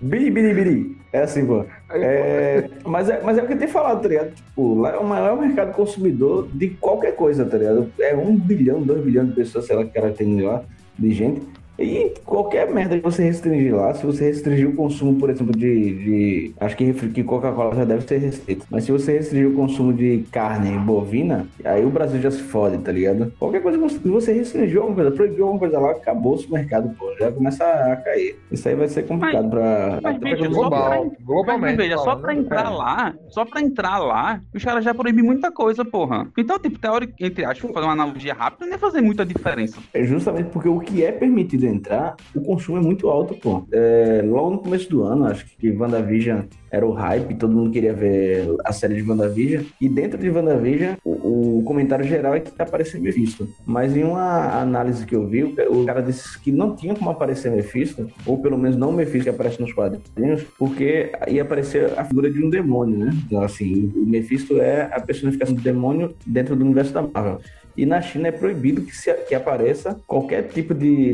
biri, 0.00 0.30
biri. 0.30 0.96
É 1.12 1.22
assim, 1.22 1.46
pô. 1.46 1.64
É, 1.90 2.68
mas, 2.84 3.08
é, 3.08 3.20
mas 3.22 3.38
é 3.38 3.42
o 3.42 3.46
que 3.46 3.56
tem 3.56 3.68
falado, 3.68 4.02
tá 4.02 4.08
ligado? 4.08 4.34
Tipo, 4.34 4.80
lá 4.80 4.90
é 4.90 4.98
o 4.98 5.06
maior 5.06 5.40
mercado 5.40 5.72
consumidor 5.72 6.48
de 6.52 6.70
qualquer 6.70 7.14
coisa, 7.14 7.44
tá 7.44 7.56
ligado? 7.56 7.90
É 8.00 8.14
um 8.16 8.36
bilhão, 8.36 8.82
dois 8.82 9.02
bilhões 9.02 9.28
de 9.28 9.34
pessoas, 9.34 9.66
sei 9.66 9.76
lá, 9.76 9.84
que 9.84 9.90
cara 9.90 10.10
tem 10.10 10.40
lá, 10.40 10.62
de 10.98 11.12
gente. 11.12 11.42
E 11.78 12.14
qualquer 12.24 12.70
merda 12.72 12.96
que 12.96 13.02
você 13.02 13.24
restringir 13.24 13.74
lá, 13.74 13.92
se 13.94 14.06
você 14.06 14.26
restringir 14.26 14.68
o 14.68 14.76
consumo, 14.76 15.18
por 15.18 15.28
exemplo, 15.30 15.52
de. 15.56 15.94
de- 15.94 16.54
acho 16.60 16.76
que, 16.76 16.92
que 16.92 17.24
Coca-Cola 17.24 17.74
já 17.74 17.84
deve 17.84 18.06
ser 18.06 18.18
restrito. 18.18 18.64
Mas 18.70 18.84
se 18.84 18.92
você 18.92 19.14
restringir 19.14 19.48
o 19.50 19.54
consumo 19.54 19.92
de 19.92 20.24
carne 20.30 20.78
bovina, 20.78 21.46
aí 21.64 21.84
o 21.84 21.90
Brasil 21.90 22.20
já 22.20 22.30
se 22.30 22.42
fode, 22.42 22.78
tá 22.78 22.92
ligado? 22.92 23.32
Qualquer 23.38 23.60
coisa 23.62 23.76
que 23.98 24.08
você- 24.08 24.32
restringiu 24.34 24.82
alguma 24.82 24.96
coisa, 24.96 25.10
proibiu 25.10 25.44
alguma 25.44 25.58
coisa 25.58 25.78
lá, 25.80 25.90
acabou 25.92 26.36
o 26.36 26.52
mercado, 26.52 26.90
pô. 26.98 27.12
Já 27.18 27.30
começa 27.32 27.64
a 27.64 27.96
cair. 27.96 28.36
Isso 28.50 28.68
aí 28.68 28.74
vai 28.74 28.88
ser 28.88 29.02
complicado 29.04 29.48
pra. 29.50 29.98
mas, 30.02 30.16
até 30.16 30.18
pra 30.28 30.36
quem- 30.36 30.44
só 30.54 30.60
Global, 30.60 30.88
pra- 31.10 31.10
globalmente. 31.24 31.76
Mas 31.76 31.76
veja, 31.76 31.98
só 31.98 32.16
pra 32.16 32.34
né? 32.34 32.40
entrar 32.40 32.70
lá, 32.70 33.14
só 33.28 33.44
pra 33.44 33.60
entrar 33.60 33.98
lá, 33.98 34.40
os 34.54 34.62
caras 34.64 34.84
já 34.84 34.94
proíbem 34.94 35.24
muita 35.24 35.50
coisa, 35.50 35.84
porra. 35.84 36.28
Então, 36.38 36.58
tipo, 36.58 36.78
teórico, 36.78 37.12
entre 37.20 37.44
aspas, 37.44 37.70
fazer 37.72 37.86
uma 37.86 37.92
analogia 37.92 38.32
rápida, 38.34 38.64
não 38.66 38.72
ia 38.72 38.78
fazer 38.78 39.00
muita 39.00 39.24
diferença. 39.24 39.78
É 39.92 40.04
justamente 40.04 40.50
porque 40.50 40.68
o 40.68 40.78
que 40.80 41.04
é 41.04 41.10
permitido 41.12 41.63
entrar, 41.66 42.16
o 42.34 42.40
consumo 42.40 42.78
é 42.78 42.80
muito 42.80 43.08
alto, 43.08 43.34
pô. 43.34 43.66
É, 43.72 44.22
logo 44.24 44.50
no 44.50 44.58
começo 44.58 44.88
do 44.90 45.02
ano, 45.02 45.26
acho 45.26 45.44
que 45.56 45.70
WandaVision 45.70 46.42
era 46.74 46.84
o 46.84 46.90
hype, 46.90 47.36
todo 47.36 47.54
mundo 47.54 47.70
queria 47.70 47.92
ver 47.92 48.48
a 48.64 48.72
série 48.72 48.96
de 48.96 49.08
WandaVision. 49.08 49.64
E 49.80 49.88
dentro 49.88 50.18
de 50.18 50.28
WandaVision, 50.28 50.94
o, 51.04 51.58
o 51.58 51.62
comentário 51.64 52.04
geral 52.04 52.34
é 52.34 52.40
que 52.40 52.50
tá 52.50 52.64
aparecendo 52.64 53.02
Mephisto. 53.02 53.48
Mas 53.64 53.96
em 53.96 54.02
uma 54.02 54.60
análise 54.60 55.06
que 55.06 55.14
eu 55.14 55.26
vi, 55.26 55.44
o, 55.44 55.84
cara 55.84 56.02
disse 56.02 56.38
que 56.40 56.50
não 56.50 56.74
tinha 56.74 56.94
como 56.94 57.10
aparecer 57.10 57.52
Mephisto, 57.52 58.10
ou 58.26 58.38
pelo 58.38 58.58
menos 58.58 58.76
não 58.76 58.90
o 58.90 58.92
Mephisto 58.92 59.24
que 59.24 59.30
aparece 59.30 59.60
nos 59.60 59.72
quadrinhos, 59.72 60.42
porque 60.58 61.12
ia 61.28 61.42
aparecer 61.42 61.96
a 61.96 62.04
figura 62.04 62.30
de 62.30 62.44
um 62.44 62.50
demônio, 62.50 62.98
né? 62.98 63.12
Então, 63.26 63.40
assim, 63.42 63.92
o 63.94 64.04
Mephisto 64.04 64.60
é 64.60 64.90
a 64.92 65.00
personificação 65.00 65.54
do 65.54 65.62
demônio 65.62 66.14
dentro 66.26 66.56
do 66.56 66.64
universo 66.64 66.92
da 66.92 67.02
Marvel. 67.02 67.40
E 67.76 67.84
na 67.84 68.00
China 68.00 68.28
é 68.28 68.32
proibido 68.32 68.82
que, 68.82 68.94
se, 68.96 69.12
que 69.28 69.34
apareça 69.34 70.00
qualquer 70.06 70.42
tipo 70.48 70.72
de, 70.74 71.12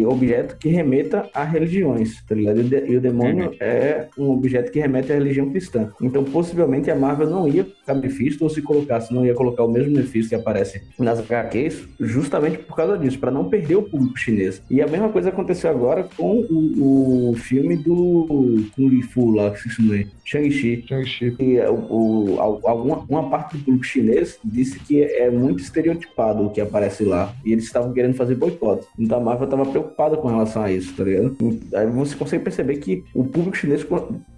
de 0.00 0.06
objeto 0.06 0.56
que 0.58 0.68
remeta 0.68 1.28
a 1.34 1.42
religiões, 1.44 2.22
tá 2.28 2.34
ligado? 2.34 2.58
E, 2.58 2.60
o 2.60 2.64
de- 2.64 2.86
e 2.92 2.96
o 2.96 3.00
demônio 3.00 3.54
é 3.60 4.08
um 4.18 4.30
objeto 4.30 4.70
que 4.70 4.78
remete 4.80 5.10
à 5.12 5.14
religião 5.14 5.50
cristã. 5.50 5.90
Então, 6.00 6.22
possivelmente, 6.24 6.90
a 6.90 6.94
Marvel 6.94 7.28
não 7.30 7.48
ia 7.48 7.66
colocar 7.84 7.94
Mephisto, 8.00 8.44
ou 8.44 8.50
se 8.50 8.62
colocasse, 8.62 9.12
não 9.12 9.26
ia 9.26 9.34
colocar 9.34 9.64
o 9.64 9.70
mesmo 9.70 9.92
Mephisto 9.96 10.30
que 10.30 10.34
aparece 10.34 10.82
nas 10.98 11.18
HQs, 11.18 11.88
justamente 12.00 12.58
por 12.58 12.76
causa 12.76 12.96
disso, 12.96 13.18
para 13.18 13.30
não 13.30 13.48
perder 13.48 13.76
o 13.76 13.82
público 13.82 14.18
chinês. 14.18 14.62
E 14.70 14.80
a 14.80 14.86
mesma 14.86 15.08
coisa 15.08 15.28
aconteceu 15.30 15.70
agora 15.70 16.08
com 16.16 16.40
o, 16.50 17.30
o 17.30 17.34
filme 17.34 17.76
do 17.76 18.64
Kung 18.74 19.02
Fu 19.02 19.30
lá, 19.32 19.50
que 19.50 19.60
se 19.62 19.70
chama 19.70 20.04
Shang-Chi. 20.24 20.84
Shang-Chi. 20.88 21.36
E 21.40 21.60
o, 21.60 21.74
o- 22.34 22.40
al- 22.40 22.60
alguma, 22.64 23.04
uma 23.08 23.28
parte 23.28 23.56
do 23.56 23.64
público 23.64 23.84
chinês 23.84 24.38
disse 24.44 24.78
que 24.80 25.02
é 25.02 25.30
muito 25.30 25.60
estereotipado 25.62 26.44
o 26.46 26.50
que 26.50 26.60
aparece 26.60 27.04
lá. 27.04 27.34
E 27.44 27.52
eles 27.52 27.64
estavam 27.64 27.92
querendo 27.92 28.14
fazer 28.14 28.34
boicote. 28.36 28.86
Então 28.98 29.18
a 29.18 29.20
Marvel 29.20 29.44
estava 29.44 29.66
preocupada 29.66 30.16
com 30.16 30.28
relação 30.28 30.62
a 30.62 30.70
isso, 30.72 30.94
tá 30.94 31.04
ligado? 31.04 31.36
Aí 31.74 31.86
você 31.86 32.14
consegue 32.16 32.44
perceber 32.44 32.76
que 32.76 33.04
o 33.14 33.24
público 33.24 33.56
chinês 33.56 33.84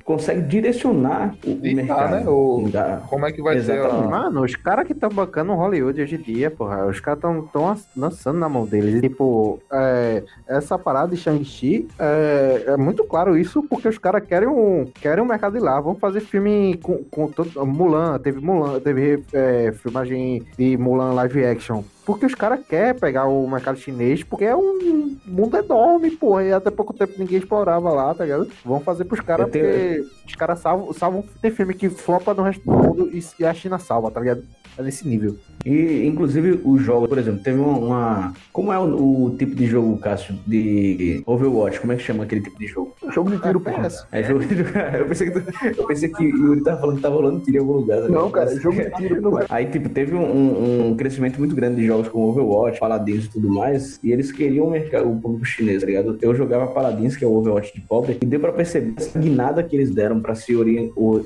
consegue 0.05 0.43
direcionar 0.43 1.35
o, 1.47 1.75
mercado. 1.75 2.11
né? 2.11 2.25
O- 2.29 2.69
Da- 2.71 3.01
Como 3.09 3.25
é 3.27 3.33
que 3.33 3.41
vai 3.43 3.57
Exatamente. 3.57 3.91
ser 3.97 4.05
a... 4.05 4.09
Mano, 4.09 4.43
os 4.45 4.55
caras 4.55 4.87
que 4.87 4.93
estão 4.93 5.09
bancando 5.09 5.55
Hollywood 5.55 6.01
hoje 6.03 6.17
em 6.17 6.19
dia, 6.19 6.51
porra, 6.51 6.87
os 6.87 7.01
caras 7.01 7.19
estão 7.19 7.43
tão 7.53 7.75
lançando 7.97 8.39
na 8.39 8.49
mão 8.49 8.67
deles. 8.67 8.97
E, 8.97 9.01
tipo, 9.01 9.59
é, 9.73 10.23
essa 10.47 10.79
parada 10.79 11.09
de 11.15 11.17
Shang-Chi 11.17 11.89
é, 11.99 12.65
é 12.69 12.77
muito 12.77 13.03
claro 13.05 13.37
isso, 13.37 13.63
porque 13.63 13.89
os 13.89 13.97
caras 13.99 14.23
querem 14.27 14.49
um, 14.49 14.87
querem 15.01 15.25
um 15.25 15.27
mercado 15.27 15.55
de 15.55 15.61
lá. 15.61 15.81
Vamos 15.81 15.99
fazer 16.01 16.21
filme 16.21 16.79
com, 16.83 16.99
com 17.11 17.27
todo. 17.29 17.65
Mulan, 17.67 18.19
teve 18.19 18.41
Mulan, 18.41 18.81
teve 18.81 19.23
é, 19.33 19.73
filmagem 19.73 20.43
de 20.59 20.77
Mulan 20.77 21.13
live 21.15 21.45
action. 21.47 21.83
Porque 22.05 22.27
os 22.27 22.35
caras 22.35 22.61
querem 22.69 22.95
pegar 22.99 23.27
o 23.27 23.49
mercado 23.49 23.79
chinês, 23.79 24.23
porque 24.23 24.45
é 24.45 24.55
um 24.55 25.17
mundo 25.27 25.57
enorme, 25.57 26.11
porra. 26.11 26.45
E 26.45 26.53
até 26.53 26.71
pouco 26.71 26.93
tempo 26.93 27.15
ninguém 27.19 27.39
explorava 27.39 27.91
lá, 27.91 28.15
tá 28.15 28.25
ligado? 28.25 28.49
Vamos 28.65 28.85
fazer 28.85 29.05
pros 29.05 29.21
caras, 29.21 29.49
tenho- 29.51 29.65
porque 29.65 30.05
os 30.27 30.35
caras 30.35 30.59
salvam, 30.59 30.93
salvam. 30.93 31.25
Tem 31.41 31.51
filme 31.51 31.73
que 31.75 31.89
flopa 31.89 32.35
no 32.35 32.43
resto 32.43 32.63
do 32.65 32.73
mundo 32.73 33.11
e, 33.39 33.45
a 33.45 33.55
China 33.55 33.79
salva, 33.79 34.11
tá 34.11 34.21
ligado? 34.21 34.43
É 34.77 34.83
nesse 34.83 35.07
nível. 35.07 35.37
E, 35.65 36.05
inclusive, 36.05 36.61
o 36.65 36.77
jogo, 36.79 37.07
por 37.09 37.17
exemplo, 37.17 37.41
teve 37.45 37.61
uma. 37.61 37.79
uma- 37.79 38.33
Como 38.53 38.73
é 38.73 38.79
o, 38.79 39.27
o 39.27 39.37
tipo 39.39 39.55
de 39.55 39.67
jogo, 39.67 39.97
Cássio, 39.99 40.35
de 40.45 41.23
Overwatch? 41.25 41.79
Como 41.81 41.93
é 41.93 41.97
que 41.97 42.03
chama 42.03 42.25
aquele 42.25 42.41
tipo 42.41 42.59
de 42.59 42.67
jogo? 42.67 42.93
Jogo 43.13 43.31
de 43.31 43.39
tiro, 43.39 43.63
É, 43.65 43.71
porra. 43.71 43.89
PS. 43.89 44.05
É 44.11 44.23
jogo 44.25 44.45
de... 44.45 44.57
eu, 44.99 45.07
pensei 45.07 45.31
que, 45.31 45.41
tu- 45.41 45.53
eu 45.79 45.87
pensei 45.87 46.09
que 46.09 46.25
o 46.25 46.37
Yuri 46.49 46.63
tava 46.65 46.81
falando 46.81 46.97
que 46.97 47.03
tava 47.03 47.15
rolando 47.15 47.39
tiro 47.45 47.57
em 47.57 47.61
algum 47.61 47.73
lugar. 47.75 48.03
tá 48.03 48.09
Não, 48.09 48.29
cara, 48.33 48.53
jogo 48.61 48.77
de 48.77 48.91
tiro 48.97 49.21
não. 49.23 49.39
Aí, 49.49 49.67
tipo, 49.67 49.89
teve 49.89 50.13
um, 50.17 50.25
um- 50.25 50.89
um 50.89 50.97
crescimento 50.97 51.39
muito 51.39 51.55
grande 51.55 51.77
de 51.77 51.87
jogos 51.87 51.94
como 52.03 52.29
Overwatch, 52.29 52.79
Paladins 52.79 53.25
e 53.27 53.31
tudo 53.31 53.49
mais, 53.49 53.99
e 54.03 54.13
eles 54.13 54.33
queriam 54.33 54.67
o, 54.67 54.71
mercado, 54.71 55.11
o 55.11 55.21
público 55.21 55.45
chinês, 55.45 55.81
tá 55.81 55.87
ligado? 55.87 56.19
Eu 56.21 56.35
jogava 56.35 56.67
Paladins, 56.69 57.17
que 57.17 57.25
é 57.25 57.29
o 57.29 57.35
Overwatch 57.35 57.75
de 57.75 57.81
pobre, 57.81 58.19
e 58.23 58.27
deu 58.27 58.41
pra 58.41 58.53
perceber 58.53 58.95
essa 58.97 59.19
guinada 59.19 59.63
que 59.63 59.77
eles 59.77 59.91
deram 59.91 60.21
pra 60.21 60.35
se 60.35 60.55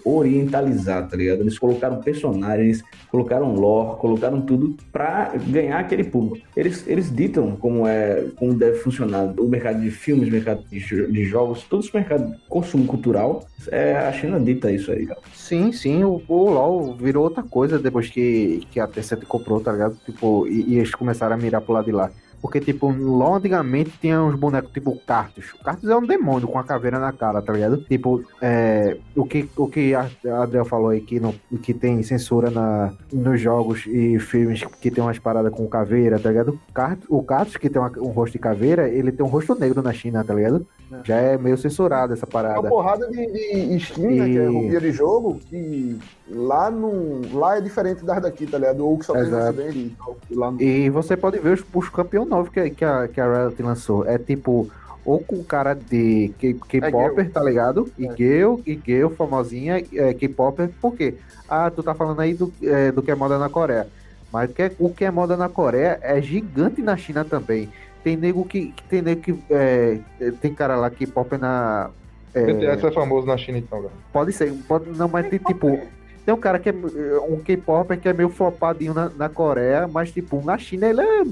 orientalizar, 0.04 1.08
tá 1.08 1.16
ligado? 1.16 1.40
Eles 1.40 1.58
colocaram 1.58 2.00
personagens, 2.00 2.82
colocaram 3.10 3.54
lore, 3.54 3.98
colocaram 3.98 4.40
tudo 4.40 4.76
pra 4.92 5.32
ganhar 5.48 5.78
aquele 5.78 6.04
público. 6.04 6.46
Eles, 6.56 6.86
eles 6.86 7.14
ditam 7.14 7.56
como 7.56 7.86
é, 7.86 8.26
como 8.36 8.54
deve 8.54 8.78
funcionar 8.78 9.34
o 9.38 9.48
mercado 9.48 9.80
de 9.80 9.90
filmes, 9.90 10.28
o 10.28 10.32
mercado 10.32 10.64
de, 10.70 10.78
de 10.78 11.24
jogos, 11.24 11.62
todo 11.64 11.82
esse 11.82 11.94
mercado 11.94 12.30
de 12.30 12.38
consumo 12.48 12.86
cultural, 12.86 13.46
é, 13.70 13.96
a 13.96 14.12
China 14.12 14.38
dita 14.40 14.70
isso 14.70 14.90
aí, 14.92 15.06
cara. 15.06 15.20
Sim, 15.34 15.72
sim, 15.72 16.04
o, 16.04 16.22
o 16.28 16.50
LoL 16.50 16.94
virou 16.94 17.24
outra 17.24 17.42
coisa 17.42 17.78
depois 17.78 18.08
que, 18.08 18.62
que 18.70 18.78
a 18.78 18.86
Tencent 18.86 19.24
comprou, 19.24 19.60
tá 19.60 19.72
ligado? 19.72 19.96
Tipo, 20.04 20.46
e, 20.60 20.74
e 20.74 20.76
eles 20.78 20.94
começaram 20.94 21.34
a 21.34 21.38
mirar 21.38 21.60
pro 21.60 21.72
lado 21.72 21.84
de 21.86 21.92
lá. 21.92 22.10
Porque, 22.40 22.60
tipo, 22.60 22.88
LoL 22.92 23.34
antigamente 23.34 23.90
tinha 24.00 24.22
uns 24.22 24.36
bonecos 24.36 24.70
tipo 24.70 24.96
Cartus. 25.04 25.46
O 25.60 25.64
Cartus 25.64 25.90
é 25.90 25.96
um 25.96 26.06
demônio 26.06 26.46
com 26.46 26.56
a 26.56 26.62
caveira 26.62 26.96
na 27.00 27.12
cara, 27.12 27.42
tá 27.42 27.52
ligado? 27.52 27.78
Tipo, 27.78 28.22
é, 28.40 28.96
o 29.16 29.24
que, 29.26 29.48
o 29.56 29.66
que 29.66 29.92
a 29.92 30.08
Adriel 30.40 30.64
falou 30.64 30.90
aí, 30.90 31.00
que, 31.00 31.18
não, 31.18 31.34
que 31.60 31.74
tem 31.74 32.00
censura 32.04 32.48
na, 32.48 32.92
nos 33.12 33.40
jogos 33.40 33.84
e 33.88 34.20
filmes 34.20 34.62
que 34.80 34.88
tem 34.88 35.02
umas 35.02 35.18
paradas 35.18 35.52
com 35.52 35.66
caveira, 35.66 36.16
tá 36.16 36.28
ligado? 36.28 36.60
O 37.08 37.24
Cartus, 37.24 37.56
que 37.56 37.68
tem 37.68 37.82
uma- 37.82 37.90
um 37.98 38.10
rosto 38.12 38.34
de 38.34 38.38
caveira, 38.38 38.88
ele 38.88 39.10
tem 39.10 39.26
um 39.26 39.28
rosto 39.28 39.56
negro 39.58 39.82
na 39.82 39.92
China, 39.92 40.22
tá 40.22 40.32
ligado? 40.32 40.64
Já 41.02 41.16
é 41.16 41.36
meio 41.36 41.58
censurado 41.58 42.12
essa 42.12 42.24
É 42.24 42.30
parada. 42.30 42.60
uma 42.60 42.68
porrada 42.68 43.10
de, 43.10 43.16
de 43.32 43.76
skin, 43.78 44.06
né? 44.06 44.24
Que 44.28 44.38
é 44.38 44.44
E- 44.44 44.46
roupinha 44.46 44.80
de 44.80 44.92
jogo, 44.92 45.40
que 45.50 45.98
lá, 46.30 46.70
no, 46.70 47.22
lá 47.36 47.56
é 47.56 47.60
diferente 47.60 48.04
das 48.04 48.20
daqui, 48.22 48.46
tá 48.46 48.58
ligado? 48.58 48.86
Ou 48.86 48.98
que 48.98 49.04
só 49.06 49.12
tem 49.12 49.22
no 49.22 49.28
Exato. 49.28 49.58
ocidente 49.60 49.78
e 49.78 49.96
tal. 49.98 50.16
E 50.30 50.34
lá 50.34 50.50
no... 50.50 50.62
E 50.62 50.90
você 50.90 51.16
pode 51.16 51.38
ver 51.38 51.54
os, 51.54 51.64
os 51.72 51.88
campeão 51.88 52.24
novos 52.24 52.50
que, 52.50 52.70
que, 52.70 52.84
a, 52.84 53.08
que 53.08 53.20
a 53.20 53.48
Riot 53.48 53.62
lançou. 53.62 54.06
É 54.06 54.18
tipo, 54.18 54.70
ou 55.04 55.20
com 55.20 55.42
cara 55.42 55.74
de 55.74 56.32
K- 56.38 56.54
K-Popper, 56.68 57.30
tá 57.30 57.42
ligado? 57.42 57.90
E 57.98 58.06
Gale, 58.06 58.62
e 58.66 58.74
Gale, 58.74 59.14
famosinha, 59.14 59.82
é, 59.94 60.12
K-Popper. 60.14 60.70
Por 60.80 60.94
quê? 60.94 61.14
Ah, 61.48 61.70
tu 61.70 61.82
tá 61.82 61.94
falando 61.94 62.20
aí 62.20 62.34
do, 62.34 62.52
é, 62.62 62.92
do 62.92 63.02
que 63.02 63.10
é 63.10 63.14
moda 63.14 63.38
na 63.38 63.48
Coreia. 63.48 63.86
Mas 64.30 64.50
o 64.50 64.52
que 64.52 64.62
é, 64.62 64.72
o 64.78 64.90
que 64.90 65.04
é 65.06 65.10
moda 65.10 65.36
na 65.36 65.48
Coreia 65.48 65.98
é 66.02 66.20
gigante 66.20 66.82
na 66.82 66.96
China 66.96 67.24
também. 67.24 67.70
Tem 68.04 68.16
nego 68.16 68.44
que. 68.44 68.74
tem 68.88 69.00
nego 69.00 69.22
que. 69.22 69.38
é, 69.50 69.98
é, 70.20 70.30
tem 70.30 70.54
cara 70.54 70.76
lá 70.76 70.90
que 70.90 71.06
popper 71.06 71.38
na. 71.38 71.90
é, 72.34 72.44
BTS 72.44 72.86
é 72.86 72.90
famoso 72.92 73.26
na 73.26 73.36
China 73.38 73.56
então, 73.58 73.80
cara. 73.80 73.94
Pode 74.12 74.32
ser, 74.32 74.52
pode, 74.68 74.90
não, 74.90 75.08
mas 75.08 75.28
tem 75.28 75.38
tipo. 75.38 75.80
Tem 76.28 76.34
um 76.34 76.38
cara 76.38 76.58
que 76.58 76.68
é 76.68 76.72
eh, 76.74 77.18
um 77.26 77.40
K-Popper 77.40 77.98
que 77.98 78.06
é 78.06 78.12
meio 78.12 78.28
flopadinho 78.28 78.92
na, 78.92 79.08
na 79.08 79.30
Coreia, 79.30 79.88
mas 79.88 80.10
tipo, 80.12 80.44
na 80.44 80.58
China 80.58 80.86
ele 80.86 81.00
é 81.00 81.24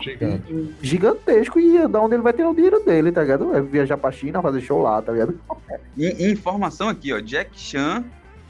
Gigante. 0.00 0.74
gigantesco 0.80 1.60
e 1.60 1.76
é 1.76 1.86
da 1.86 2.00
onde 2.00 2.14
ele 2.14 2.22
vai 2.22 2.32
tirar 2.32 2.48
o 2.48 2.54
dinheiro 2.54 2.80
dele, 2.82 3.12
tá 3.12 3.20
ligado? 3.20 3.54
É 3.54 3.60
viajar 3.60 3.98
pra 3.98 4.10
China, 4.10 4.40
fazer 4.40 4.62
show 4.62 4.80
lá, 4.80 5.02
tá 5.02 5.12
ligado? 5.12 5.38
E- 5.94 6.30
informação 6.32 6.88
aqui, 6.88 7.12
ó. 7.12 7.20
Jack 7.20 7.50
Chan, 7.52 8.02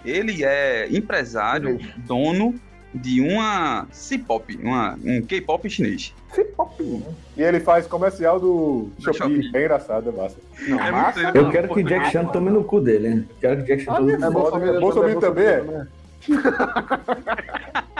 ele 0.05 0.45
é 0.45 0.87
empresário, 0.97 1.77
dono 2.07 2.55
de 2.95 3.21
uma 3.21 3.87
C-pop, 3.93 4.59
uma, 4.63 4.97
um 5.05 5.23
K-pop 5.23 5.69
chinês. 5.71 6.13
E 7.37 7.43
ele 7.43 7.61
faz 7.61 7.87
comercial 7.87 8.39
do 8.41 8.89
Shopee. 9.01 9.19
Shopee. 9.19 9.51
É 9.55 9.61
engraçado, 9.61 10.09
é 10.09 10.13
massa. 10.13 10.37
Não, 10.69 10.81
É 10.81 10.91
massa. 10.93 11.23
muito- 11.23 11.37
Eu 11.39 11.51
quero 11.51 11.75
que 11.75 11.83
Jack 11.85 12.11
Chan 12.11 12.25
tome 12.27 12.51
no 12.51 12.65
cu 12.65 12.81
dele, 12.81 13.09
hein? 13.09 13.29
Quero 13.41 13.63
que 13.63 13.67
Jack 13.69 13.85
Chan 13.85 13.95
tome 13.95 14.13
no 14.13 14.19
cu 14.19 14.25
É 14.25 14.31
Bolsonaro, 14.31 14.81
Bolsonaro 14.81 15.21
também 15.21 15.45
é? 15.47 15.63
né? 15.63 15.87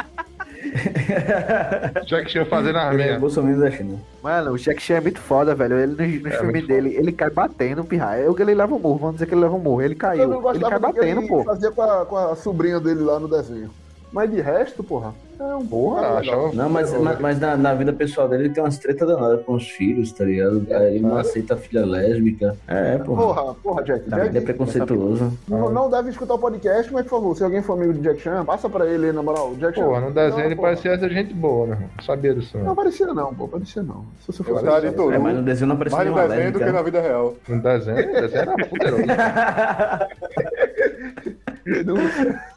Jack 2.07 2.31
Chan 2.31 2.45
fazendo 2.47 2.79
as 2.79 2.95
Ele 2.95 3.03
é. 3.03 3.19
Bolsonaro 3.19 3.61
da 3.61 3.71
China. 3.71 3.99
Mano, 4.23 4.53
o 4.53 4.59
Jack 4.59 4.83
Chan 4.83 4.95
é 4.97 5.01
muito 5.01 5.21
foda, 5.21 5.55
velho. 5.55 5.79
Ele 5.79 5.93
nos, 5.93 6.23
nos 6.23 6.33
É 6.33 6.39
filmes 6.39 6.67
dele, 6.67 6.95
ele 6.97 7.13
cai 7.13 7.31
batendo, 7.31 7.85
pirra. 7.85 8.17
É 8.17 8.29
o 8.29 8.35
que 8.35 8.43
ele 8.43 8.55
leva 8.55 8.75
um 8.75 8.79
murro, 8.79 8.99
vamos 8.99 9.15
dizer 9.17 9.27
que 9.27 9.35
ele 9.35 9.43
leva 9.43 9.55
um 9.55 9.59
murro. 9.61 9.83
Ele 9.83 9.95
Eu 9.95 9.99
caiu. 9.99 10.29
não 10.29 10.51
Ele 10.55 10.61
cai 10.65 10.79
batendo, 10.79 11.21
ele 11.21 11.29
pô. 11.29 11.45
fazia 11.45 11.71
com 11.71 11.83
a, 11.83 12.07
com 12.07 12.17
a 12.17 12.37
sobrinha 12.37 12.81
dele 12.81 13.01
lá 13.01 13.19
no 13.19 13.29
desenho. 13.29 13.71
Mas 14.13 14.31
de 14.31 14.41
resto, 14.41 14.83
porra, 14.83 15.15
é 15.39 15.45
um 15.55 15.65
Porra, 15.67 16.19
achava. 16.19 16.53
Não, 16.53 16.69
mas, 16.69 16.93
mas, 17.01 17.19
mas 17.21 17.39
na, 17.41 17.57
na 17.57 17.73
vida 17.75 17.93
pessoal 17.93 18.29
dele 18.29 18.45
ele 18.47 18.55
tem 18.55 18.63
umas 18.63 18.77
tretas 18.77 19.07
danadas 19.09 19.43
com 19.45 19.55
os 19.55 19.69
filhos, 19.69 20.13
tá 20.13 20.25
ligado? 20.25 20.67
Aí 20.71 20.97
ele 20.97 21.01
não 21.07 21.17
aceita 21.17 21.55
a 21.55 21.57
filha 21.57 21.87
lésbica. 21.87 22.57
É, 22.67 22.99
porra. 22.99 23.23
Porra, 23.23 23.55
porra, 23.55 23.83
Jack. 23.85 24.11
Tá, 24.11 24.17
Jack 24.17 24.29
ele 24.31 24.39
é 24.39 24.41
preconceituoso. 24.41 25.33
não, 25.49 25.71
não 25.71 25.89
deve 25.89 26.11
escutar 26.11 26.35
o 26.35 26.39
podcast, 26.39 26.93
mas 26.93 27.05
por 27.05 27.11
favor, 27.11 27.37
se 27.37 27.45
alguém 27.45 27.63
for 27.63 27.75
amigo 27.75 27.95
de 27.95 28.01
Jack 28.01 28.21
Chan, 28.21 28.45
passa 28.45 28.69
pra 28.69 28.85
ele, 28.87 29.13
na 29.13 29.23
moral. 29.23 29.55
Jack 29.55 29.79
Chan. 29.79 29.85
Porra, 29.85 30.01
no 30.01 30.11
desenho 30.13 30.47
ele 30.47 30.57
porra. 30.57 30.69
parecia 30.69 30.99
ser 30.99 31.11
gente 31.11 31.33
boa, 31.33 31.67
meu 31.67 31.75
irmão. 31.77 31.91
Sabia 32.05 32.35
disso, 32.35 32.59
Não 32.59 32.65
não. 32.67 32.75
parecia 32.75 33.07
não, 33.15 33.35
pô, 33.35 33.47
parecia 33.49 33.83
não. 33.83 34.05
Se 34.27 34.33
você 34.33 34.43
gostava 34.43 34.81
de 34.81 34.91
Toru. 34.93 35.15
É, 35.15 35.19
mas 35.19 35.37
no 35.37 35.43
desenho 35.43 35.69
não 35.69 35.77
apareceu 35.77 35.97
Mais 35.99 36.11
no 36.11 36.17
desenho 36.17 36.53
do 36.53 36.59
que 36.59 36.65
lésbica. 36.65 36.73
na 36.73 36.83
vida 36.83 37.01
real. 37.01 37.35
No 37.49 37.63
desenho, 37.63 38.11
o 38.11 38.21
desenho 38.21 38.43
era 38.43 38.67
poderoso. 38.67 39.03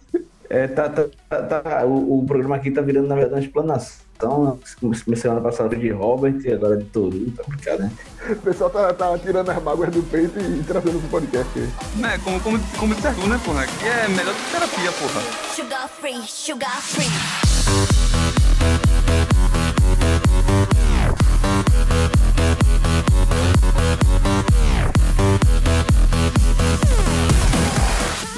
É, 0.53 0.67
tá, 0.67 0.87
tá, 0.87 1.05
tá, 1.27 1.41
tá- 1.61 1.83
o, 1.83 2.19
o 2.19 2.25
programa 2.27 2.57
aqui 2.57 2.69
tá 2.69 2.79
virando, 2.79 3.07
na 3.07 3.15
verdade, 3.15 3.33
uma 3.33 3.39
explanação. 3.39 4.59
Comecei 4.79 5.15
semana 5.15 5.41
passada 5.41 5.75
de 5.75 5.89
Robert 5.89 6.35
e 6.45 6.53
agora 6.53 6.77
de 6.77 6.85
Toru. 6.85 7.31
Tá 7.31 7.43
complicado, 7.43 7.79
né? 7.79 7.91
O 8.29 8.35
pessoal 8.35 8.69
tá, 8.69 8.93
tá 8.93 9.17
tirando 9.17 9.49
as 9.49 9.63
mágoas 9.63 9.89
do 9.89 10.03
peito 10.03 10.39
e, 10.39 10.59
e 10.59 10.63
trazendo 10.63 10.99
pro 10.99 11.09
podcast 11.09 11.59
aí. 11.59 11.69
Né, 11.99 12.19
como, 12.23 12.39
como, 12.39 12.59
como 12.77 12.93
disse 12.93 13.11
tu, 13.15 13.27
né, 13.27 13.41
porra? 13.43 13.65
Que 13.65 13.85
é 13.87 14.07
melhor 14.09 14.35
do 14.35 14.39
que 14.39 14.51
terapia, 14.51 14.91
porra. 14.91 15.21
Sugar 15.55 15.89
free, 15.89 16.21
sugar 16.27 16.81
free. 16.83 18.32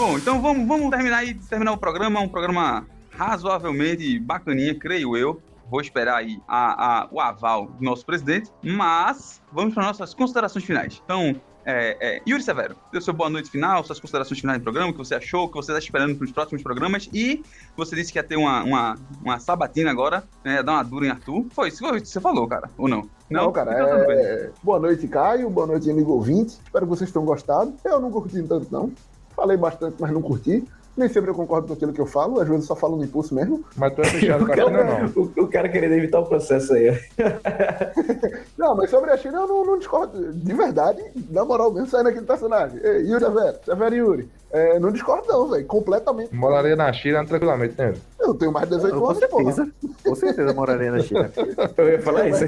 Bom, 0.06 0.20
então 0.20 0.40
vamos, 0.40 0.68
vamos 0.68 0.92
terminar 0.92 1.18
aí, 1.18 1.34
terminar 1.34 1.72
o 1.72 1.78
programa, 1.80 2.20
um 2.20 2.28
programa 2.30 2.86
razoavelmente 3.10 4.20
bacaninha, 4.20 4.78
creio 4.78 5.18
eu. 5.18 5.42
Vou 5.68 5.82
esperar 5.82 6.18
aí 6.18 6.40
a, 6.48 7.02
a- 7.06 7.08
o 7.12 7.20
aval 7.20 7.66
do 7.66 7.84
nosso 7.84 8.06
presidente, 8.06 8.52
mas 8.62 9.42
vamos 9.52 9.74
para 9.74 9.82
nossas 9.82 10.14
considerações 10.14 10.64
finais. 10.64 11.02
Então, 11.04 11.36
é, 11.66 11.98
é, 12.00 12.22
Yuri 12.30 12.44
Severo, 12.44 12.76
dê 12.94 13.02
sua 13.02 13.16
boa 13.16 13.32
noite 13.32 13.50
final, 13.50 13.84
suas 13.84 14.00
considerações 14.00 14.40
finais 14.40 14.60
do 14.60 14.64
programa, 14.64 14.90
o 14.90 14.94
que 14.94 15.00
você 15.00 15.16
achou, 15.16 15.46
o 15.46 15.48
que 15.48 15.56
você 15.56 15.72
está 15.72 15.80
esperando 15.80 16.16
para 16.16 16.26
os 16.26 16.32
próximos 16.32 16.62
programas. 16.62 17.10
E 17.12 17.42
você 17.76 17.96
disse 17.96 18.12
que 18.14 18.20
ia 18.20 18.24
ter 18.24 18.36
uma, 18.36 18.64
uma, 18.64 18.96
uma 19.24 19.40
sabatina 19.40 19.90
agora, 19.90 20.24
né, 20.44 20.62
dar 20.62 20.74
uma 20.74 20.84
dura 20.84 21.08
em 21.08 21.10
Arthur. 21.10 21.48
Foi 21.50 21.70
isso 21.70 21.84
que 21.84 22.00
você 22.06 22.22
falou, 22.22 22.48
cara, 22.48 22.70
ou 22.78 22.88
não? 22.88 23.10
Não, 23.28 23.52
cara, 23.52 23.74
Então, 23.74 23.90
tudo 23.98 24.06
bem. 24.08 24.18
é... 24.20 24.52
Boa 24.62 24.80
noite, 24.80 25.08
Caio. 25.08 25.50
Boa 25.50 25.66
noite, 25.66 25.90
amigo 25.90 26.12
ouvinte. 26.12 26.60
Espero 26.64 26.86
que 26.86 26.90
vocês 26.92 27.12
tenham 27.12 27.26
gostado. 27.26 27.74
Eu 27.84 28.00
não 28.00 28.12
curti 28.12 28.44
tanto, 28.44 28.68
não. 28.72 28.92
Falei 29.36 29.58
bastante, 29.58 29.96
mas 30.00 30.12
não 30.12 30.22
curti. 30.22 30.64
Nem 30.98 31.10
sempre 31.10 31.30
eu 31.30 31.36
concordo 31.36 31.68
com 31.68 31.74
aquilo 31.74 31.92
que 31.92 32.00
eu 32.00 32.06
falo. 32.06 32.40
Às 32.40 32.48
vezes 32.48 32.64
eu 32.64 32.68
só 32.68 32.76
falo 32.76 32.96
no 32.96 33.04
impulso 33.04 33.36
mesmo. 33.36 33.66
Mas 33.76 33.94
tu 33.94 34.02
é 34.02 34.06
fechado 34.06 34.46
com 34.46 34.52
a 34.54 34.56
China, 34.56 34.84
não. 34.86 35.24
O, 35.24 35.44
o 35.44 35.48
cara 35.50 35.68
querendo 35.68 35.92
evitar 35.94 36.22
o 36.22 36.26
processo 36.26 36.74
aí. 36.74 36.90
ó. 36.90 36.94
Não, 38.58 38.76
mas 38.76 38.90
sobre 38.90 39.12
a 39.12 39.18
China 39.18 39.40
eu 39.40 39.48
não, 39.48 39.66
não 39.66 39.78
discordo. 39.78 40.32
De 40.34 40.54
verdade, 40.54 41.04
na 41.30 41.44
moral 41.44 41.72
mesmo, 41.72 41.88
saindo 41.90 42.08
aqui 42.10 42.20
do 42.22 42.26
personagem. 42.26 42.80
Ei, 42.82 43.06
Yuri 43.06 43.26
Severo, 43.26 43.58
Severo 43.66 43.96
Yuri. 43.96 44.30
É, 44.52 44.80
não 44.80 44.90
discordo 44.90 45.28
não, 45.28 45.50
velho. 45.50 45.66
Completamente. 45.66 46.34
Moraria 46.34 46.76
na 46.78 46.92
China 46.94 47.26
tranquilamente, 47.26 47.76
né? 47.78 47.94
Eu 48.20 48.34
tenho 48.34 48.54
mais 48.54 48.70
de 48.70 48.76
18 48.78 48.98
Com 48.98 49.06
anos, 49.06 49.20
certeza. 49.20 49.72
Com 50.04 50.16
certeza 50.16 50.54
moraria 50.54 50.92
na 50.92 51.00
China. 51.02 51.30
Eu 51.78 51.90
ia 51.90 52.02
falar 52.02 52.30
isso. 52.30 52.46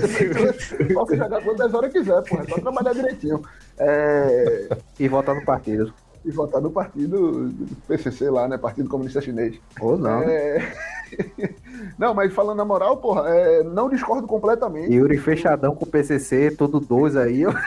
Posso 0.93 1.15
jogar 1.15 1.43
quantas 1.43 1.73
horas 1.73 1.91
quiser, 1.91 2.23
porra. 2.23 2.43
É 2.43 2.49
só 2.49 2.61
trabalhar 2.61 2.93
direitinho. 2.93 3.41
É, 3.77 4.69
E 4.97 5.07
votar 5.09 5.35
no 5.35 5.43
partido. 5.43 5.93
E 6.27 6.31
votar 6.31 6.61
no 6.61 6.69
partido 6.69 7.47
do 7.49 7.75
PCC 7.87 8.29
lá, 8.29 8.47
né? 8.49 8.57
Partido 8.57 8.89
Comunista 8.89 9.21
Chinês. 9.21 9.57
Ou 9.79 9.97
não. 9.97 10.19
né? 10.19 10.57
É... 10.57 10.73
não, 11.97 12.13
mas 12.13 12.33
falando 12.33 12.57
na 12.57 12.65
moral, 12.65 12.97
porra, 12.97 13.29
é, 13.29 13.63
não 13.63 13.89
discordo 13.89 14.27
completamente. 14.27 14.93
Yuri 14.93 15.17
fechadão 15.17 15.73
com 15.73 15.85
o 15.85 15.87
PCC, 15.87 16.51
todo 16.51 16.81
dois 16.81 17.15
aí, 17.15 17.45
ó. 17.45 17.53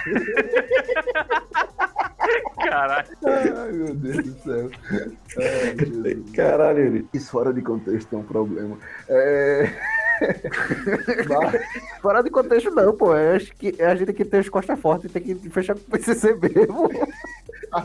Caralho. 2.63 3.09
Ai, 3.25 3.73
meu 3.73 3.95
Deus 3.95 4.17
do 4.25 4.43
céu. 4.43 4.71
Ai, 5.39 5.77
Jesus. 5.79 6.31
Caralho, 6.33 6.85
Yuri. 6.85 7.09
Isso 7.15 7.31
fora 7.31 7.53
de 7.53 7.63
contexto 7.63 8.15
é 8.15 8.19
um 8.19 8.23
problema. 8.23 8.77
É... 9.09 9.71
Mas- 11.29 12.01
Fora 12.03 12.23
de 12.23 12.31
contexto, 12.31 12.71
não, 12.71 12.95
pô. 12.95 13.17
Eu 13.17 13.37
acho 13.37 13.55
que 13.57 13.81
a 13.83 13.95
gente 13.95 14.07
tem 14.07 14.15
que 14.15 14.25
ter 14.25 14.39
as 14.39 14.49
costas 14.49 14.79
fortes 14.79 15.11
e 15.11 15.13
tem 15.13 15.23
que 15.23 15.49
fechar 15.51 15.75
com 15.75 15.81
o 15.81 15.85
PCC 15.85 16.35
mesmo. 16.35 16.91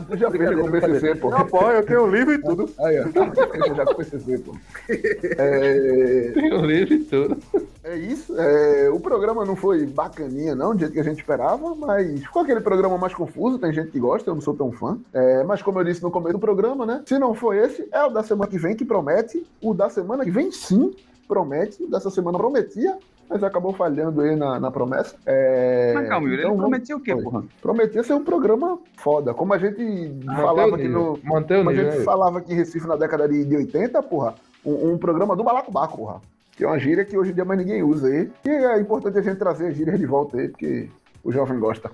Tu 0.08 0.16
já 0.16 0.30
fecha 0.30 0.56
com 0.56 0.68
o 0.68 0.70
PCC, 0.72 1.14
pô. 1.14 1.30
Não, 1.30 1.46
pô, 1.46 1.70
eu 1.70 1.84
tenho 1.84 2.04
um 2.04 2.10
livro 2.10 2.34
e 2.34 2.38
tudo. 2.38 2.70
Aí, 2.78 3.00
ó. 3.00 3.04
Fecha 3.06 3.74
já 3.74 3.84
com 3.84 3.92
o 3.92 3.96
PCC, 3.96 4.38
pô. 4.38 4.54
É... 4.88 6.30
Tem 6.34 6.52
o 6.52 6.64
livro 6.64 6.94
e 6.94 7.04
tudo. 7.04 7.38
É 7.84 7.96
isso. 7.96 8.34
É, 8.38 8.90
o 8.90 8.98
programa 8.98 9.44
não 9.44 9.54
foi 9.54 9.86
bacaninha, 9.86 10.54
não, 10.54 10.74
do 10.74 10.80
jeito 10.80 10.92
que 10.92 11.00
a 11.00 11.04
gente 11.04 11.20
esperava, 11.20 11.74
mas 11.74 12.20
ficou 12.20 12.42
aquele 12.42 12.60
programa 12.60 12.98
mais 12.98 13.14
confuso. 13.14 13.58
Tem 13.58 13.72
gente 13.72 13.90
que 13.92 14.00
gosta, 14.00 14.28
eu 14.28 14.34
não 14.34 14.42
sou 14.42 14.54
tão 14.54 14.72
fã. 14.72 14.98
É, 15.12 15.44
mas 15.44 15.62
como 15.62 15.78
eu 15.78 15.84
disse 15.84 16.02
no 16.02 16.10
começo 16.10 16.32
do 16.32 16.40
programa, 16.40 16.84
né? 16.84 17.02
Se 17.06 17.18
não 17.18 17.34
foi 17.34 17.58
esse, 17.58 17.88
é 17.92 18.02
o 18.04 18.10
da 18.10 18.22
semana 18.22 18.50
que 18.50 18.58
vem 18.58 18.74
que 18.74 18.84
promete. 18.84 19.46
O 19.62 19.72
da 19.72 19.88
semana 19.88 20.24
que 20.24 20.30
vem, 20.30 20.50
sim, 20.50 20.92
promete. 21.28 21.82
O 21.82 21.90
dessa 21.90 22.10
semana 22.10 22.38
prometia. 22.38 22.98
Mas 23.28 23.42
acabou 23.42 23.72
falhando 23.72 24.20
aí 24.20 24.36
na, 24.36 24.58
na 24.60 24.70
promessa. 24.70 25.16
É, 25.26 25.92
Mas 25.94 26.08
calma, 26.08 26.28
Yuri, 26.28 26.40
então 26.40 26.50
ele 26.52 26.56
vamos- 26.58 26.70
prometeu 26.70 26.96
o 26.96 27.00
quê, 27.00 27.14
porra? 27.16 27.44
Prometia 27.60 28.02
ser 28.02 28.14
um 28.14 28.24
programa 28.24 28.78
foda. 28.96 29.34
Como 29.34 29.52
a 29.52 29.58
gente 29.58 30.14
falava 30.24 30.74
aqui 30.76 30.88
no. 30.88 31.18
Manter 31.24 31.54
o 31.54 31.58
Como 31.58 31.70
a 31.70 31.74
gente 31.74 32.04
falava 32.04 32.38
aqui 32.38 32.52
em 32.52 32.56
Recife 32.56 32.86
na 32.86 32.96
década 32.96 33.28
de, 33.28 33.44
de 33.44 33.56
80, 33.56 34.02
porra, 34.02 34.34
um, 34.64 34.92
um 34.92 34.98
programa 34.98 35.34
do 35.36 35.44
Balacobaco, 35.44 35.96
porra. 35.98 36.20
Que 36.56 36.64
é 36.64 36.66
uma 36.66 36.78
gíria 36.78 37.04
que 37.04 37.18
hoje 37.18 37.32
em 37.32 37.34
dia 37.34 37.44
mais 37.44 37.60
ninguém 37.60 37.82
usa 37.82 38.08
aí. 38.08 38.30
E 38.44 38.48
é 38.48 38.80
importante 38.80 39.18
a 39.18 39.22
gente 39.22 39.36
trazer 39.36 39.68
as 39.68 39.74
gírias 39.76 39.98
de 39.98 40.06
volta 40.06 40.38
aí, 40.38 40.48
porque 40.48 40.88
o 41.22 41.30
jovem 41.30 41.58
gosta. 41.58 41.90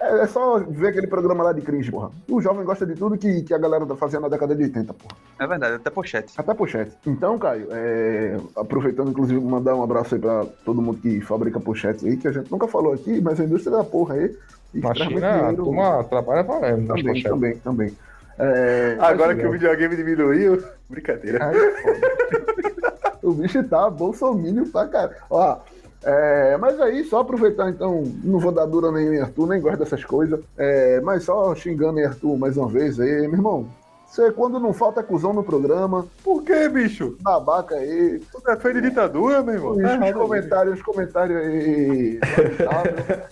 É, 0.00 0.22
é 0.22 0.26
só 0.26 0.58
ver 0.58 0.88
aquele 0.88 1.06
programa 1.06 1.44
lá 1.44 1.52
de 1.52 1.60
cringe, 1.60 1.90
porra. 1.90 2.10
O 2.28 2.40
jovem 2.40 2.64
gosta 2.64 2.84
de 2.84 2.94
tudo 2.94 3.16
que, 3.16 3.42
que 3.42 3.54
a 3.54 3.58
galera 3.58 3.86
tá 3.86 3.96
fazendo 3.96 4.22
na 4.22 4.28
década 4.28 4.54
de 4.54 4.64
80, 4.64 4.92
porra. 4.94 5.16
É 5.38 5.46
verdade, 5.46 5.74
até 5.74 5.90
pochete. 5.90 6.32
Até 6.36 6.54
pochete. 6.54 6.92
Então, 7.06 7.38
Caio, 7.38 7.68
é, 7.70 8.36
aproveitando, 8.56 9.10
inclusive, 9.10 9.40
mandar 9.40 9.74
um 9.74 9.82
abraço 9.82 10.14
aí 10.14 10.20
pra 10.20 10.44
todo 10.64 10.82
mundo 10.82 10.98
que 10.98 11.20
fabrica 11.20 11.60
pochete 11.60 12.06
aí, 12.06 12.16
que 12.16 12.28
a 12.28 12.32
gente 12.32 12.50
nunca 12.50 12.66
falou 12.68 12.92
aqui, 12.92 13.20
mas 13.20 13.40
a 13.40 13.44
indústria 13.44 13.76
da 13.76 13.84
porra 13.84 14.14
aí. 14.14 14.36
Na 14.74 14.92
traz 14.92 15.10
muito 15.10 15.24
China, 15.24 15.48
a 15.50 15.54
turma 15.54 16.04
trabalha 16.04 16.42
valendo 16.42 16.88
Também, 16.88 17.04
pochetes. 17.04 17.30
também, 17.30 17.56
também. 17.58 17.96
É, 18.38 18.96
Agora 18.98 19.32
assim, 19.32 19.42
que 19.42 19.46
o 19.46 19.52
videogame 19.52 19.94
diminuiu, 19.96 20.62
brincadeira. 20.90 21.38
Foda. 21.52 23.16
o 23.22 23.32
bicho 23.32 23.62
tá 23.64 23.88
bolsomínio 23.88 24.68
pra 24.70 24.88
caralho. 24.88 25.14
Ó, 25.30 25.58
é, 26.04 26.56
mas 26.58 26.80
aí, 26.80 27.04
só 27.04 27.20
aproveitar 27.20 27.70
então, 27.70 28.04
não 28.22 28.38
vou 28.38 28.52
dar 28.52 28.66
dura 28.66 28.92
nem 28.92 29.14
em 29.14 29.20
Arthur, 29.20 29.46
nem 29.48 29.60
gosto 29.60 29.78
dessas 29.78 30.04
coisas, 30.04 30.40
é, 30.56 31.00
mas 31.00 31.24
só 31.24 31.54
xingando 31.54 31.98
em 31.98 32.04
Arthur 32.04 32.36
mais 32.36 32.56
uma 32.56 32.68
vez 32.68 33.00
aí, 33.00 33.22
meu 33.22 33.34
irmão. 33.34 33.66
Você, 34.06 34.30
quando 34.30 34.60
não 34.60 34.72
falta 34.72 35.02
cuzão 35.02 35.32
no 35.32 35.42
programa, 35.42 36.06
Por 36.22 36.44
que, 36.44 36.68
bicho? 36.68 37.16
babaca 37.20 37.74
aí, 37.74 38.20
Tu 38.30 38.40
defende 38.46 38.80
ditadura, 38.80 39.42
meu 39.42 39.54
irmão? 39.54 39.72
os, 39.72 39.82
Tá 39.82 39.96
os 39.96 40.02
aí. 40.02 40.12
comentários, 40.12 40.74
os 40.76 40.82
comentários 40.84 41.36
aí, 41.36 42.20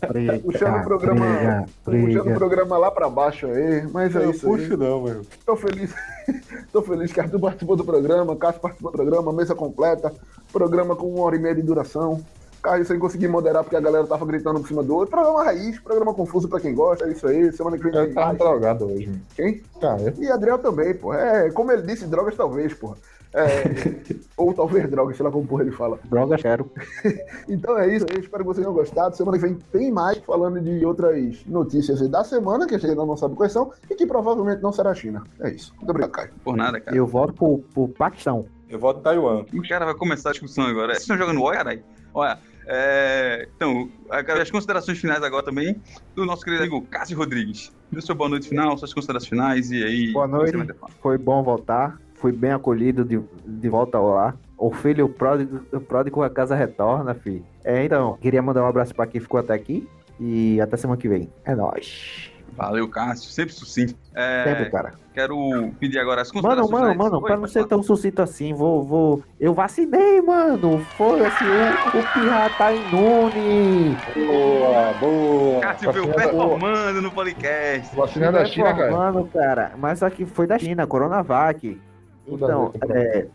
Briga, 0.09 0.39
puxando 0.41 0.81
o 0.81 0.83
programa, 0.83 1.25
briga, 1.25 1.65
puxando 1.85 2.21
o 2.21 2.25
briga. 2.25 2.35
programa 2.35 2.79
lá 2.79 2.91
pra 2.91 3.09
baixo 3.09 3.47
aí, 3.47 3.87
mas 3.93 4.17
é 4.17 4.25
Não 4.25 4.31
isso 4.33 4.47
aí. 4.47 4.53
puxo 4.59 4.77
não, 4.77 5.03
meu. 5.03 5.23
Tô 5.47 5.55
feliz. 5.57 5.95
Tô 6.73 6.83
feliz 6.83 7.13
que 7.13 7.21
Arthur 7.21 7.39
participou 7.41 7.77
do 7.77 7.85
programa, 7.85 8.35
Cássio 8.35 8.61
participou 8.61 8.91
do 8.91 8.97
programa, 8.97 9.33
mesa 9.33 9.55
completa, 9.55 10.13
programa 10.53 10.97
com 10.97 11.07
uma 11.15 11.23
hora 11.25 11.37
e 11.37 11.39
meia 11.39 11.55
de 11.55 11.63
duração. 11.63 12.21
Caio 12.63 12.85
sem 12.85 12.99
conseguir 12.99 13.29
moderar 13.29 13.65
porque 13.65 13.77
a 13.77 13.81
galera 13.81 14.07
tava 14.07 14.25
gritando 14.25 14.61
por 14.61 14.69
cima 14.69 14.83
do 14.83 14.95
outro. 14.95 15.11
Programa 15.11 15.43
raiz, 15.45 15.79
programa 15.81 16.15
confuso 16.15 16.49
pra 16.49 16.61
quem 16.61 16.75
gosta, 16.75 17.05
é 17.07 17.11
isso 17.13 17.27
aí. 17.27 17.51
Semana 17.53 17.77
que 17.77 17.83
vem 17.83 17.95
Eu 17.95 18.05
tem 18.07 18.15
tava 18.15 18.35
drogado 18.35 18.87
hoje. 18.87 19.07
mano. 19.09 19.21
Quem? 19.35 19.63
Cara, 19.81 20.15
E 20.19 20.31
Adriel 20.31 20.59
também, 20.59 20.95
pô. 20.95 21.13
É, 21.13 21.51
como 21.51 21.73
ele 21.73 21.83
disse, 21.83 22.07
drogas 22.07 22.37
talvez, 22.37 22.73
porra. 22.73 22.97
É, 23.35 23.65
ou 24.37 24.53
talvez 24.53 24.89
drogas, 24.91 25.17
sei 25.17 25.25
lá 25.25 25.33
como 25.33 25.47
porra 25.47 25.63
ele 25.63 25.73
fala. 25.73 25.99
Drogas, 26.05 26.41
quero. 26.41 26.71
Então 27.49 27.79
é 27.79 27.95
isso 27.97 28.07
aí, 28.11 28.21
espero 28.21 28.45
que 28.45 28.49
vocês 28.49 28.65
tenham 28.65 28.73
gostado. 28.77 29.17
Semana 29.17 29.39
que 29.39 29.45
vem 29.45 29.55
tem 29.73 29.91
mais 29.91 30.19
falando 30.19 30.61
de 30.61 30.85
outras 30.87 31.45
notícias 31.47 32.01
aí 32.01 32.09
da 32.09 32.23
semana, 32.23 32.67
que 32.67 32.75
a 32.75 32.79
gente 32.79 32.91
ainda 32.91 33.05
não 33.05 33.17
sabe 33.17 33.35
quais 33.35 33.53
são, 33.53 33.73
e 33.91 33.95
que 33.95 34.07
provavelmente 34.07 34.63
não 34.63 34.71
será 34.71 34.91
a 34.91 34.95
China. 34.95 35.25
É 35.41 35.51
isso. 35.51 35.75
Muito 35.79 35.91
obrigado, 35.91 36.11
Caio. 36.13 36.31
Por 36.45 36.57
nada, 36.57 36.79
cara. 36.81 36.97
Eu 36.97 37.07
volto 37.07 37.33
pro, 37.35 37.59
pro 37.75 37.89
Paquistão. 37.89 38.45
Eu 38.69 38.79
voto 38.79 39.01
Taiwan. 39.01 39.45
O 39.53 39.69
cara 39.69 39.85
vai 39.85 39.95
começar 39.95 40.29
a 40.29 40.33
discussão 40.33 40.65
agora. 40.65 40.93
Vocês 40.93 41.03
estão 41.03 41.17
jogando 41.19 41.43
Oi, 41.43 41.55
caralho? 41.55 41.83
Olha, 42.15 42.39
é... 42.67 43.49
então, 43.57 43.91
as 44.11 44.51
considerações 44.51 44.99
finais 44.99 45.23
agora 45.23 45.45
também 45.45 45.81
do 46.15 46.25
nosso 46.25 46.45
querido 46.45 46.63
amigo 46.63 46.83
Cássio 46.83 47.17
Rodrigues. 47.17 47.73
Dê 47.91 48.01
seu 48.01 48.15
boa 48.15 48.29
noite 48.29 48.49
final, 48.49 48.77
suas 48.79 48.95
considerações 48.95 49.29
finais 49.29 49.71
e 49.71 49.83
aí. 49.83 50.13
Boa 50.13 50.27
noite. 50.27 50.57
Foi 51.01 51.19
bom 51.19 51.43
voltar. 51.43 52.01
Fui 52.15 52.33
bem 52.33 52.53
acolhido 52.53 53.05
de, 53.05 53.21
de 53.45 53.69
volta 53.69 53.99
ao 53.99 54.09
lar. 54.09 54.37
O 54.57 54.71
filho 54.71 55.09
pródigo, 55.09 55.61
o 55.73 55.81
pródigo 55.81 56.23
a 56.23 56.31
casa 56.31 56.55
retorna, 56.55 57.15
filho. 57.15 57.45
É, 57.65 57.85
então, 57.85 58.17
queria 58.21 58.41
mandar 58.41 58.63
um 58.63 58.67
abraço 58.67 58.95
pra 58.95 59.07
quem 59.07 59.21
ficou 59.21 59.41
até 59.41 59.53
aqui. 59.53 59.89
E 60.21 60.61
até 60.61 60.77
semana 60.77 61.01
que 61.01 61.09
vem. 61.09 61.29
É 61.45 61.55
nóis. 61.55 62.32
Valeu, 62.57 62.89
Cássio. 62.89 63.31
Sempre 63.31 63.55
sucinto. 63.55 63.95
É, 64.15 64.55
Tempo, 64.55 64.71
cara. 64.71 64.95
Quero 65.15 65.71
pedir 65.79 65.99
agora 65.99 66.23
as 66.23 66.33
Mano, 66.33 66.43
considerações 66.43 66.71
mano, 66.71 66.93
finais. 66.93 66.99
mano, 66.99 67.17
Oi, 67.19 67.23
pra 67.23 67.37
não 67.37 67.47
ser 67.47 67.53
falar. 67.61 67.69
tão 67.69 67.83
sucinto 67.83 68.23
assim, 68.23 68.55
vou, 68.55 68.83
vou. 68.83 69.23
Eu 69.39 69.53
vacinei, 69.53 70.21
mano. 70.23 70.79
Foda-se, 70.97 71.45
o, 71.45 71.99
o 71.99 72.13
Pirra 72.13 72.51
tá 72.57 72.73
imune. 72.73 73.97
Boa, 74.27 74.93
boa. 75.01 75.61
Cássio 75.61 75.93
veio 75.93 76.15
performando 76.15 77.03
no 77.03 77.11
podcast. 77.11 77.95
vacina 77.95 78.33
da 78.33 78.45
China, 78.47 78.75
cara. 78.75 78.91
Mano, 78.91 79.27
cara. 79.33 79.73
Mas 79.77 79.99
só 79.99 80.09
que 80.09 80.25
foi 80.25 80.47
da 80.47 80.59
China, 80.59 80.87
Coronavac. 80.87 81.79
Então, 82.27 82.73
é, 82.91 83.27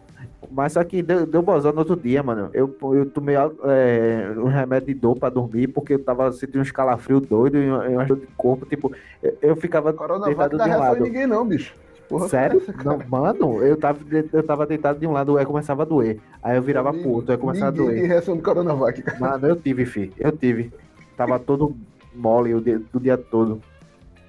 mas 0.52 0.74
só 0.74 0.84
que 0.84 1.02
deu, 1.02 1.26
deu 1.26 1.42
bozão 1.42 1.72
no 1.72 1.80
outro 1.80 1.96
dia, 1.96 2.22
mano. 2.22 2.50
Eu, 2.54 2.76
eu 2.94 3.06
tomei 3.08 3.36
é, 3.36 4.34
um 4.38 4.46
remédio 4.46 4.88
de 4.88 4.94
dor 4.94 5.18
pra 5.18 5.30
dormir 5.30 5.68
porque 5.68 5.94
eu 5.94 6.04
tava 6.04 6.32
sentindo 6.32 6.62
uns 6.62 6.72
calafrios 6.72 7.22
doidos 7.26 7.62
e 7.62 7.68
uma 7.68 8.06
dor 8.06 8.18
de 8.18 8.28
corpo. 8.38 8.66
Tipo, 8.66 8.92
eu, 9.22 9.38
eu 9.42 9.56
ficava 9.56 9.92
Coronavac 9.94 10.36
deitado 10.36 10.58
de 10.58 10.76
um 10.76 10.80
lado. 10.80 11.04
ninguém, 11.04 11.28
não, 11.28 11.46
bicho. 11.46 11.74
Porra, 12.08 12.30
Sério? 12.30 12.62
essa? 12.62 12.72
Não, 12.84 13.00
mano, 13.10 13.62
eu 13.62 13.76
tava, 13.76 14.00
eu 14.32 14.44
tava 14.44 14.66
deitado 14.66 14.98
de 14.98 15.06
um 15.06 15.12
lado, 15.12 15.38
aí 15.38 15.46
começava 15.46 15.82
a 15.82 15.86
doer. 15.86 16.20
Aí 16.42 16.56
eu 16.56 16.62
virava 16.62 16.94
pro 16.94 17.10
outro, 17.10 17.34
aí 17.34 17.38
começava 17.38 17.68
a 17.68 17.72
doer. 17.72 18.08
reação 18.08 18.38
do 18.38 18.44
Coronavac, 18.44 19.02
cara. 19.02 19.20
Mano, 19.20 19.48
eu 19.48 19.56
tive, 19.58 19.86
fi. 19.86 20.14
Eu 20.18 20.32
tive. 20.32 20.72
Tava 21.18 21.38
todo 21.38 21.76
mole 22.16 22.54
o 22.54 22.62
dia, 22.62 22.82
o 22.94 23.00
dia 23.00 23.18
todo. 23.18 23.62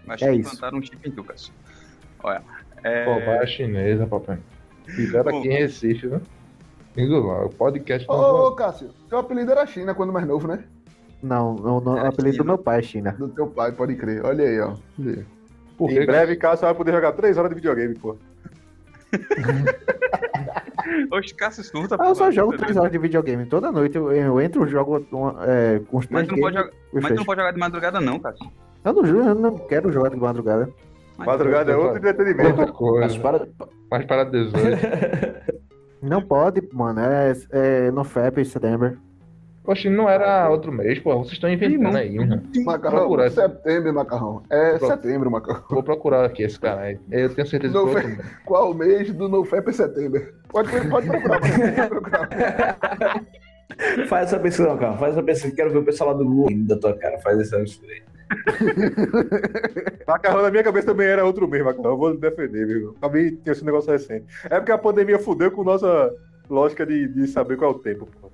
Mas 0.05 0.21
É 0.23 0.31
que 0.31 0.41
isso. 0.41 0.49
implantaram 0.49 0.79
um 0.79 0.83
chip 0.83 1.09
em 1.09 1.13
tu, 1.13 1.23
Cássio. 1.23 1.53
Olha. 2.23 2.43
É... 2.83 3.05
Cobaia 3.05 3.47
chinesa, 3.47 4.07
papai. 4.07 4.39
Fizeram 4.95 5.39
aqui 5.39 5.49
em 5.49 5.53
Recife, 5.53 6.07
né? 6.07 6.21
O 7.45 7.49
podcast. 7.51 8.07
Ô, 8.11 8.49
ô, 8.49 8.53
Cássio, 8.53 8.91
teu 9.09 9.19
apelido 9.19 9.53
era 9.53 9.67
China 9.67 9.95
quando 9.95 10.13
mais 10.13 10.27
novo, 10.27 10.49
né? 10.49 10.65
Não, 11.23 11.55
não, 11.55 11.81
não 11.81 11.99
É, 11.99 12.03
o 12.05 12.07
apelido 12.07 12.35
China. 12.37 12.45
do 12.45 12.49
meu 12.49 12.59
pai 12.59 12.79
é 12.79 12.83
China. 12.83 13.13
Do 13.19 13.29
teu 13.29 13.47
pai, 13.47 13.73
pode 13.73 13.95
crer. 13.97 14.25
Olha 14.25 14.45
aí, 14.45 14.61
ó. 14.61 14.75
Olha 14.99 15.13
aí. 15.19 15.25
Por 15.77 15.91
Em 15.91 15.95
que, 15.95 16.07
breve, 16.07 16.37
Cássio 16.37 16.67
vai 16.67 16.75
poder 16.75 16.93
jogar 16.93 17.13
3 17.13 17.39
horas 17.39 17.51
de 17.51 17.55
videogame, 17.55 17.95
pô. 17.95 18.17
Oxe, 21.13 21.35
Cássio 21.35 21.65
surta. 21.65 21.97
Ah, 21.99 22.09
eu 22.09 22.15
só 22.15 22.27
pô, 22.27 22.33
jogo 22.33 22.51
beleza. 22.51 22.65
3 22.67 22.77
horas 22.79 22.93
de 22.93 22.99
videogame. 22.99 23.47
Toda 23.47 23.73
noite 23.73 23.97
eu, 23.97 24.13
eu 24.13 24.41
entro, 24.41 24.67
jogo 24.67 25.05
é, 25.47 25.81
com 25.89 25.99
os 25.99 26.07
Mas 26.09 26.27
três 26.27 26.29
tu, 26.29 26.33
não 26.35 26.41
pode 26.41 26.57
jogar, 26.57 26.71
mas 26.93 27.07
tu 27.09 27.15
não 27.15 27.25
pode 27.25 27.41
jogar 27.41 27.53
de 27.53 27.59
madrugada, 27.59 28.01
não, 28.01 28.19
Cássio. 28.19 28.51
Eu 28.85 28.93
não, 28.93 29.05
ju- 29.05 29.19
eu 29.23 29.35
não 29.35 29.59
quero 29.59 29.93
jogar 29.93 30.11
de 30.11 30.17
madrugada. 30.17 30.69
Madrugada 31.19 31.73
é 31.73 31.77
outro 31.77 31.99
entretenimento. 31.99 32.49
Outra 32.61 32.67
Mas 32.67 32.77
coisa. 32.77 33.21
para, 33.21 33.49
Mais 33.91 34.05
para 34.07 34.25
18. 34.25 35.59
Não 36.01 36.23
pode, 36.23 36.63
mano. 36.73 37.01
É, 37.01 37.33
é 37.53 37.91
no 37.91 38.05
FEP, 38.05 38.45
setembro. 38.45 38.97
Poxa, 39.65 39.91
não 39.91 40.09
era 40.09 40.49
outro 40.49 40.73
mês, 40.73 40.99
pô. 40.99 41.15
Vocês 41.19 41.33
estão 41.33 41.51
inventando 41.51 41.95
aí, 41.95 42.15
mano. 42.17 42.43
Macarrão, 42.65 43.29
setembro, 43.29 43.93
macarrão. 43.93 44.43
É 44.49 44.79
Pro- 44.79 44.87
setembro, 44.87 45.31
macarrão. 45.31 45.63
Vou 45.69 45.83
procurar 45.83 46.25
aqui 46.25 46.43
esse 46.45 46.59
cara 46.59 46.81
aí. 46.83 46.99
Eu 47.11 47.35
tenho 47.35 47.47
certeza 47.47 47.75
que 47.75 47.79
foi- 47.81 47.95
outro 47.95 48.09
mês. 48.09 48.37
Qual 48.47 48.73
mês 48.73 49.13
do 49.13 49.29
NoFap 49.29 49.69
é 49.69 49.73
setembro? 49.73 50.27
Pode, 50.49 50.71
pode 50.89 51.07
procurar. 51.09 51.41
Pode 51.41 51.89
procurar. 51.89 52.29
faz 54.09 54.29
essa 54.29 54.39
pesquisa, 54.41 54.75
cara. 54.77 54.97
Faz 54.97 55.13
essa 55.13 55.23
pesquisa. 55.23 55.55
Quero 55.55 55.71
ver 55.71 55.79
o 55.79 55.85
pessoal 55.85 56.13
lá 56.13 56.17
do 56.17 56.25
Google 56.25 56.49
da 56.67 56.79
tua 56.79 56.97
cara. 56.97 57.19
Faz 57.19 57.39
essa 57.39 57.59
mistura 57.59 57.93
aí. 57.93 58.03
Macarrão 60.07 60.43
na 60.43 60.51
minha 60.51 60.63
cabeça 60.65 60.87
também 60.89 61.07
era 61.07 61.25
outro 61.25 61.49
mês, 61.49 61.65
Macarrão. 61.65 61.91
Eu 61.93 61.97
vou 61.97 62.17
defender, 62.17 62.67
viu? 62.67 62.95
Acabei 62.99 63.33
tinha 63.33 63.53
esse 63.53 63.65
negócio 63.65 63.91
recente. 63.91 64.27
É 64.45 64.59
porque 64.59 64.73
a 64.73 64.79
pandemia 64.79 65.19
fudeu 65.19 65.51
com 65.51 65.65
nossa 65.65 66.13
lógica 66.49 66.85
de, 66.87 67.09
de 67.09 67.27
saber 67.27 67.57
qual 67.57 67.73
é 67.73 67.75
o 67.75 67.79
tempo, 67.79 68.09
pô. 68.21 68.29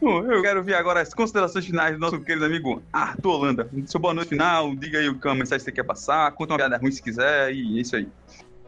Bom, 0.00 0.22
eu 0.30 0.40
quero 0.40 0.62
ver 0.62 0.74
agora 0.74 1.00
as 1.00 1.12
considerações 1.12 1.66
finais 1.66 1.92
do 1.94 1.98
nosso 1.98 2.20
querido 2.20 2.44
amigo 2.44 2.80
Arthur 2.92 3.30
Holanda. 3.30 3.68
Seu 3.86 3.98
boa 3.98 4.14
noite 4.14 4.28
final, 4.28 4.72
diga 4.76 4.98
aí 4.98 5.08
o 5.08 5.18
que 5.18 5.26
é 5.26 5.30
uma 5.30 5.36
mensagem 5.38 5.58
que 5.58 5.64
você 5.64 5.72
quer 5.72 5.82
passar, 5.82 6.30
conta 6.32 6.52
uma 6.52 6.58
piada 6.58 6.76
ruim 6.76 6.92
se 6.92 7.02
quiser 7.02 7.52
e 7.52 7.78
é 7.78 7.80
isso 7.80 7.96
aí. 7.96 8.06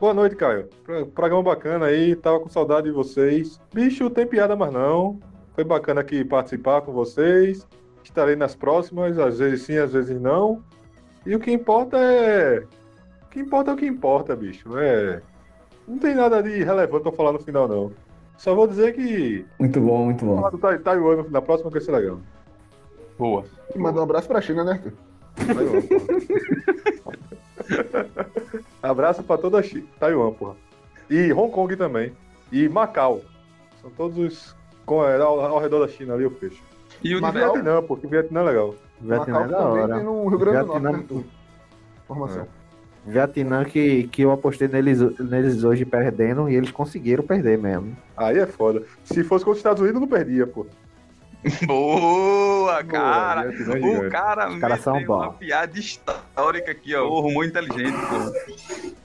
Boa 0.01 0.12
noite, 0.14 0.35
Caio. 0.35 0.68
Pro- 0.85 1.07
Programa 1.07 1.43
bacana 1.45 1.87
aí, 1.87 2.16
tava 2.16 2.41
com 2.41 2.49
saudade 2.49 2.87
de 2.89 2.93
vocês. 2.93 3.61
Bicho, 3.72 4.11
tem 4.11 4.26
piada 4.26 4.57
mais 4.57 4.72
não. 4.72 5.20
Foi 5.55 5.62
bacana 5.62 6.01
aqui 6.01 6.24
participar 6.24 6.81
com 6.81 6.91
vocês. 6.93 7.64
Estarei 8.11 8.37
nas 8.37 8.55
próximas, 8.55 9.19
às 9.19 9.39
vezes 9.39 9.63
sim, 9.63 9.79
às 9.79 9.93
vezes 9.93 10.21
não. 10.21 10.63
E 11.25 11.35
o 11.35 11.41
que 11.41 11.51
importa 11.51 11.97
é. 11.97 12.65
O 13.25 13.29
que 13.31 13.41
importa 13.41 13.71
é 13.71 13.75
o 13.75 13.77
que 13.77 13.87
importa, 13.87 14.37
bicho. 14.37 14.77
É. 14.79 15.23
Não 15.87 15.99
tem 15.99 16.15
nada 16.15 16.43
de 16.43 16.63
relevante 16.63 17.03
pra 17.05 17.13
falar 17.13 17.33
no 17.33 17.39
final, 17.39 17.67
não. 17.69 17.93
Só 18.37 18.55
vou 18.55 18.67
dizer 18.67 18.95
que. 18.95 19.47
Muito 19.59 19.81
bom, 19.81 20.05
muito 20.07 20.25
bom. 20.25 20.37
Falar 20.37 20.51
do 20.51 20.59
Tai- 20.59 20.79
Taiwan 20.79 21.25
na 21.31 21.41
próxima 21.41 21.71
vai 21.71 21.81
ser 21.81 21.93
legal. 21.93 22.19
Boa. 23.19 23.45
E 23.75 23.79
mandar 23.79 24.01
um 24.01 24.05
abraço 24.05 24.29
pra 24.29 24.41
China, 24.41 24.65
né, 24.65 24.73
Arthur? 24.73 24.93
Abraço 28.83 29.23
pra 29.23 29.39
toda 29.39 29.59
a 29.59 29.63
Chi- 29.63 29.87
Taiwan, 29.99 30.33
porra. 30.33 30.57
E 31.09 31.33
Hong 31.33 31.53
Kong 31.53 31.77
também. 31.77 32.13
E 32.51 32.69
Macau. 32.69 33.21
São 33.81 33.91
todos 33.91 34.19
os. 34.19 34.57
Ao, 34.87 35.41
ao 35.41 35.61
redor 35.61 35.87
da 35.87 35.93
China 35.93 36.15
ali 36.15 36.25
eu 36.25 36.31
fecho. 36.33 36.61
E 37.03 37.12
o 37.14 37.16
de 37.16 37.22
Macau? 37.22 37.53
Vietnã, 37.53 37.82
porque 37.82 38.07
Vietnã 38.07 38.41
é 38.41 38.45
legal. 38.45 38.74
Vietnã 39.01 39.41
Macau 39.41 39.45
é 39.45 39.49
da 39.49 39.59
hora. 39.68 39.95
tem 39.97 40.05
no 40.05 40.28
Rio 40.28 40.38
Grande 40.38 40.59
do 40.59 40.66
Norte, 40.66 40.82
Vietnã- 40.82 41.16
né? 41.18 41.24
Informação. 42.05 42.47
Vietnã 43.07 43.64
que, 43.64 44.05
que 44.09 44.22
eu 44.22 44.30
apostei 44.30 44.68
neles, 44.68 45.01
neles 45.18 45.64
hoje 45.64 45.84
perdendo 45.86 46.51
e 46.51 46.55
eles 46.55 46.70
conseguiram 46.70 47.24
perder 47.24 47.57
mesmo. 47.59 47.97
Aí 48.16 48.38
é 48.38 48.47
foda. 48.47 48.82
Se 49.05 49.24
fosse 49.24 49.43
contra 49.45 49.53
os 49.53 49.59
Estados 49.59 49.80
Unidos, 49.82 50.01
não 50.01 50.09
perdia, 50.09 50.47
pô. 50.47 50.66
Boa, 51.66 52.84
cara! 52.84 53.43
Boa, 53.45 53.53
gigante, 53.57 54.07
o 54.07 54.11
cara 54.11 54.51
Os 54.51 54.61
caras 54.61 54.80
são 54.82 54.97
meteu 54.97 55.14
uma 55.14 55.28
bons. 55.28 55.36
piada 55.38 55.78
histórica 55.78 56.70
aqui, 56.70 56.95
ó. 56.95 57.07
O 57.09 57.20
rumor 57.20 57.47
inteligente, 57.47 57.97
pô. 57.97 58.91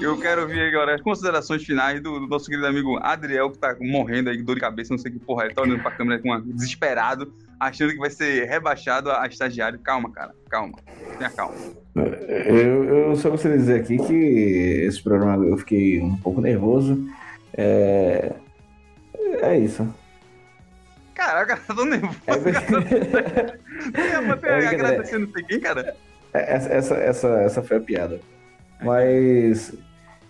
Eu 0.00 0.18
quero 0.18 0.48
ver 0.48 0.68
agora 0.68 0.94
as 0.94 1.00
considerações 1.02 1.62
finais 1.62 2.00
do, 2.00 2.20
do 2.20 2.26
nosso 2.26 2.46
querido 2.46 2.66
amigo 2.66 2.98
Adriel, 3.02 3.50
que 3.50 3.58
tá 3.58 3.76
morrendo 3.78 4.30
aí, 4.30 4.38
com 4.38 4.44
dor 4.44 4.54
de 4.54 4.60
cabeça, 4.60 4.94
não 4.94 4.98
sei 4.98 5.12
que 5.12 5.18
porra. 5.18 5.44
Ele 5.44 5.54
tá 5.54 5.60
olhando 5.60 5.82
pra 5.82 5.90
câmera 5.90 6.20
com 6.20 6.28
uma, 6.28 6.40
desesperado, 6.40 7.34
achando 7.58 7.92
que 7.92 7.98
vai 7.98 8.08
ser 8.08 8.48
rebaixado 8.48 9.10
a, 9.10 9.22
a 9.22 9.26
estagiário. 9.26 9.78
Calma, 9.80 10.10
cara, 10.10 10.34
calma. 10.48 10.78
Tenha 11.18 11.30
calma. 11.30 11.54
Eu, 11.94 12.84
eu 12.84 13.16
só 13.16 13.28
gostaria 13.28 13.58
de 13.58 13.64
dizer 13.64 13.80
aqui 13.80 13.98
que 13.98 14.14
esse 14.86 15.02
programa 15.02 15.44
eu 15.44 15.58
fiquei 15.58 16.00
um 16.00 16.16
pouco 16.16 16.40
nervoso. 16.40 17.06
É, 17.54 18.32
é 19.42 19.58
isso. 19.58 19.86
Caraca, 21.14 21.60
eu 21.68 21.76
tô 21.76 21.84
nervoso. 21.84 22.18
É 22.26 24.18
uma 24.18 24.38
É 24.48 24.66
agradecendo 24.68 25.26
não 25.26 25.32
sei 25.34 25.44
quem, 25.44 25.60
cara. 25.60 25.94
essa, 26.32 26.68
essa, 26.72 26.94
essa, 26.94 27.28
essa 27.42 27.62
foi 27.62 27.76
a 27.76 27.80
piada. 27.80 28.20
Mas 28.82 29.74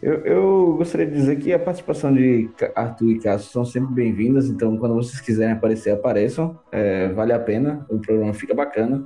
eu, 0.02 0.14
eu 0.24 0.74
gostaria 0.76 1.06
de 1.06 1.12
dizer 1.12 1.36
que 1.36 1.52
a 1.52 1.58
participação 1.58 2.12
de 2.12 2.48
Arthur 2.74 3.10
e 3.10 3.18
Cássio 3.20 3.50
são 3.50 3.64
sempre 3.64 3.92
bem-vindas, 3.94 4.48
então 4.48 4.76
quando 4.76 4.94
vocês 4.94 5.20
quiserem 5.20 5.52
aparecer, 5.54 5.90
apareçam. 5.92 6.58
É, 6.72 7.08
vale 7.08 7.32
a 7.32 7.38
pena, 7.38 7.84
o 7.88 7.98
programa 7.98 8.32
fica 8.32 8.54
bacana. 8.54 9.04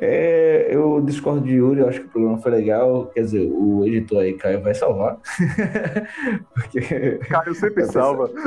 É, 0.00 0.68
eu 0.74 1.00
discordo 1.00 1.42
de 1.46 1.52
Yuri, 1.54 1.78
eu 1.80 1.88
acho 1.88 2.00
que 2.00 2.06
o 2.06 2.10
programa 2.10 2.38
foi 2.38 2.50
legal. 2.50 3.06
Quer 3.14 3.20
dizer, 3.22 3.48
o 3.48 3.84
editor 3.86 4.22
aí, 4.22 4.32
Caio, 4.34 4.60
vai 4.60 4.74
salvar. 4.74 5.18
Porque 6.52 7.18
Caio 7.28 7.54
sempre 7.54 7.84
salva. 7.86 8.28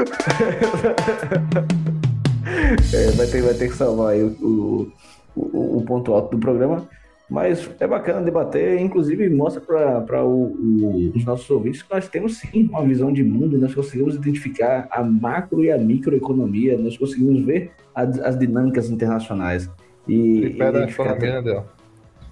É, 2.93 3.11
vai, 3.11 3.27
ter, 3.27 3.41
vai 3.41 3.53
ter 3.53 3.67
que 3.69 3.75
salvar 3.75 4.13
aí 4.13 4.23
o, 4.23 4.89
o- 5.35 5.77
o 5.77 5.83
ponto 5.85 6.13
alto 6.13 6.31
do 6.35 6.39
programa. 6.39 6.87
Mas 7.29 7.69
é 7.79 7.85
bacana 7.85 8.21
debater, 8.21 8.79
inclusive 8.79 9.29
mostra 9.29 9.61
para 10.01 10.23
os 10.23 11.25
nossos 11.25 11.49
ouvintes 11.49 11.83
que 11.83 11.93
nós 11.93 12.07
temos 12.07 12.37
sim 12.37 12.69
uma 12.69 12.83
visão 12.85 13.11
de 13.11 13.23
mundo, 13.23 13.57
nós 13.57 13.75
conseguimos 13.75 14.15
identificar 14.15 14.87
a 14.89 15.03
macro 15.03 15.63
e 15.63 15.69
a 15.69 15.77
microeconomia, 15.77 16.77
nós 16.77 16.97
conseguimos 16.97 17.45
ver 17.45 17.71
as, 17.93 18.17
as 18.19 18.39
dinâmicas 18.39 18.89
internacionais. 18.89 19.69
E 20.07 20.41
Tripé 20.41 20.71
da 20.71 20.83
economia, 20.85 21.41
né? 21.41 21.63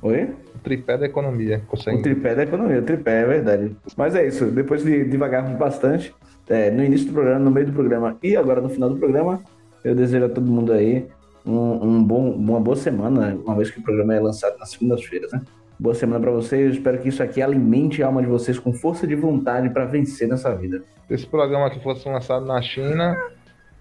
Oi? 0.02 0.30
O 0.54 0.60
tripé 0.60 0.98
da 0.98 1.06
economia. 1.08 1.62
Consegue. 1.68 1.98
O 1.98 2.02
tripé 2.02 2.36
da 2.36 2.44
economia, 2.44 2.80
o 2.80 2.84
tripé, 2.84 3.22
é 3.22 3.26
verdade. 3.26 3.76
Mas 3.98 4.16
é 4.16 4.26
isso, 4.26 4.46
depois 4.46 4.84
de 4.84 5.04
devagarmos 5.04 5.58
bastante, 5.58 6.14
é, 6.48 6.70
no 6.72 6.84
início 6.84 7.08
do 7.08 7.14
programa, 7.14 7.40
no 7.40 7.52
meio 7.52 7.66
do 7.68 7.74
programa 7.74 8.16
e 8.22 8.38
agora 8.38 8.62
no 8.62 8.70
final 8.70 8.90
do 8.90 8.98
programa, 8.98 9.42
eu 9.84 9.96
desejo 9.96 10.26
a 10.26 10.30
todo 10.30 10.50
mundo 10.50 10.72
aí 10.72 11.08
um, 11.46 11.86
um 11.88 12.04
bom, 12.04 12.32
uma 12.32 12.60
boa 12.60 12.76
semana, 12.76 13.38
uma 13.46 13.56
vez 13.56 13.70
que 13.72 13.80
o 13.80 13.84
programa 13.84 14.16
é 14.16 14.20
lançado 14.20 14.58
nas 14.58 14.70
segundas-feiras, 14.72 15.32
né? 15.32 15.42
Boa 15.80 15.94
semana 15.94 16.20
pra 16.22 16.32
vocês, 16.32 16.62
eu 16.66 16.72
espero 16.72 16.98
que 17.00 17.10
isso 17.10 17.22
aqui 17.22 17.42
alimente 17.42 18.02
a 18.02 18.08
alma 18.08 18.22
de 18.22 18.28
vocês 18.30 18.58
com 18.58 18.72
força 18.72 19.06
de 19.06 19.14
vontade 19.16 19.70
pra 19.70 19.84
vencer 19.86 20.28
nessa 20.28 20.54
vida. 20.56 20.82
Se 21.08 21.14
esse 21.14 21.26
programa 21.28 21.68
aqui 21.68 21.80
fosse 21.82 22.08
lançado 22.08 22.46
na 22.46 22.62
China, 22.62 23.16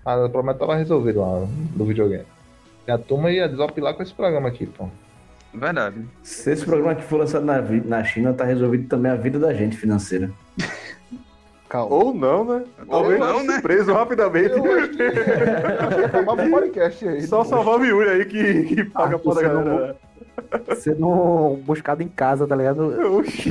a- 0.05 0.17
o 0.25 0.29
problema 0.31 0.59
tava 0.59 0.75
resolvido 0.75 1.21
lá 1.21 1.47
do 1.75 1.85
videogame. 1.85 2.25
E 2.87 2.91
a 2.91 2.99
turma 2.99 3.31
ia 3.31 3.49
desopilar 3.49 3.95
com 3.95 4.03
esse 4.03 4.13
programa 4.13 4.49
aqui, 4.49 4.67
pô. 4.67 4.89
Verdade. 5.55 6.05
Se 6.23 6.51
esse 6.51 6.65
programa 6.65 6.93
aqui 6.93 7.03
for 7.05 7.19
lançado 7.19 7.45
na, 7.47 7.61
na 7.63 8.03
China, 8.03 8.33
tá 8.35 8.45
resolvido 8.45 8.89
também 8.89 9.13
a 9.13 9.15
vida 9.15 9.39
da 9.39 9.55
gente 9.55 9.77
financeira. 9.77 10.31
Calma. 11.75 11.93
Ou 11.97 12.15
não, 12.15 12.45
né? 12.45 12.65
Talvez 12.89 13.19
não, 13.19 13.33
não, 13.41 13.45
né? 13.47 13.61
preso 13.61 13.93
rapidamente. 13.93 14.51
Eu 14.57 14.79
acho 14.79 14.91
que 14.91 15.03
o 16.47 16.51
podcast 16.53 17.09
aí. 17.09 17.23
Só 17.23 17.43
salvar 17.43 17.81
o 17.81 17.85
Yuri 17.85 18.11
aí 18.11 18.25
que, 18.27 18.63
que 18.63 18.85
paga 18.85 19.17
Ah, 19.17 19.19
pra 19.19 19.49
não- 19.49 19.65
galera. 19.65 19.97
Sendo 20.77 21.59
buscado 21.65 22.01
em 22.01 22.07
casa, 22.07 22.47
tá 22.47 22.55
ligado? 22.55 23.17
Oxi, 23.19 23.51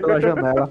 pela 0.00 0.20
janela. 0.20 0.68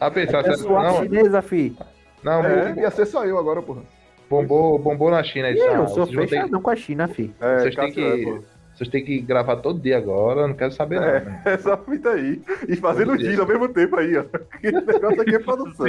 A 0.00 0.10
pensar, 0.10 0.44
É 0.44 0.52
se- 0.56 0.62
suave 0.64 0.86
não, 0.88 1.02
chinesa, 1.04 1.42
fi. 1.42 1.76
não, 2.24 2.44
É. 2.44 2.74
Ia 2.76 2.90
ser 2.90 3.06
só 3.06 3.24
eu 3.24 3.38
agora, 3.38 3.62
porra. 3.62 3.82
bombou, 4.28 4.80
bombou 4.80 5.12
na 5.12 5.22
China 5.22 5.46
aí, 5.46 5.56
tá? 5.56 5.74
eu 5.74 5.86
sou 5.86 6.06
fechadão 6.08 6.60
com 6.60 6.70
a 6.70 6.74
China, 6.76 7.06
fi. 7.06 7.32
É, 7.40 7.58
Vocês 7.60 7.74
têm 7.76 7.84
é, 7.84 7.90
que, 7.92 8.24
pô. 8.24 8.38
Vocês 8.76 8.90
têm 8.90 9.04
que 9.04 9.18
gravar 9.20 9.56
todo 9.56 9.80
dia 9.80 9.96
agora, 9.96 10.46
não 10.46 10.54
quero 10.54 10.70
saber 10.72 11.00
não. 11.00 11.06
né? 11.06 11.42
Essa 11.46 11.76
fita 11.78 12.10
aí. 12.10 12.42
E 12.68 12.76
fazendo 12.76 13.16
dia. 13.16 13.40
ao 13.40 13.46
mesmo 13.46 13.68
tempo 13.68 13.96
aí, 13.96 14.16
ó. 14.16 14.24
Que 14.60 14.70
negócio 14.70 15.20
aqui 15.22 15.34
é 15.34 15.38
produção. 15.38 15.86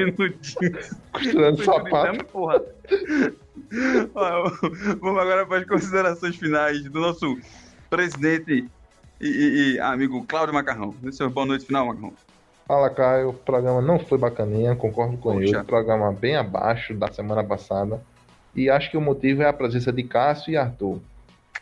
Costurando 1.11 1.63
sapato. 1.63 2.25
porra. 2.25 2.61
Vamos 5.01 5.19
agora 5.21 5.45
para 5.45 5.59
as 5.59 5.65
considerações 5.65 6.35
finais 6.35 6.83
do 6.83 6.99
nosso 6.99 7.37
presidente 7.89 8.65
e, 9.19 9.27
e- 9.27 9.73
e 9.75 9.79
amigo 9.79 10.23
Cláudio 10.25 10.53
Macarrão. 10.53 10.93
Seu 11.11 11.29
boa 11.29 11.45
noite 11.45 11.65
final, 11.65 11.85
Macarrão. 11.87 12.13
Fala, 12.67 12.89
Caio. 12.89 13.29
O 13.29 13.33
programa 13.33 13.81
não 13.81 13.97
foi 13.99 14.17
bacaninha, 14.17 14.75
concordo 14.75 15.17
com 15.17 15.33
Poxa. 15.33 15.43
ele. 15.47 15.57
O 15.57 15.65
programa 15.65 16.11
bem 16.11 16.35
abaixo 16.35 16.93
da 16.93 17.11
semana 17.11 17.43
passada. 17.43 18.01
E 18.55 18.69
acho 18.69 18.89
que 18.91 18.97
o 18.97 19.01
motivo 19.01 19.41
é 19.41 19.47
a 19.47 19.53
presença 19.53 19.91
de 19.91 20.03
Cássio 20.03 20.51
e 20.51 20.57
Arthur. 20.57 20.99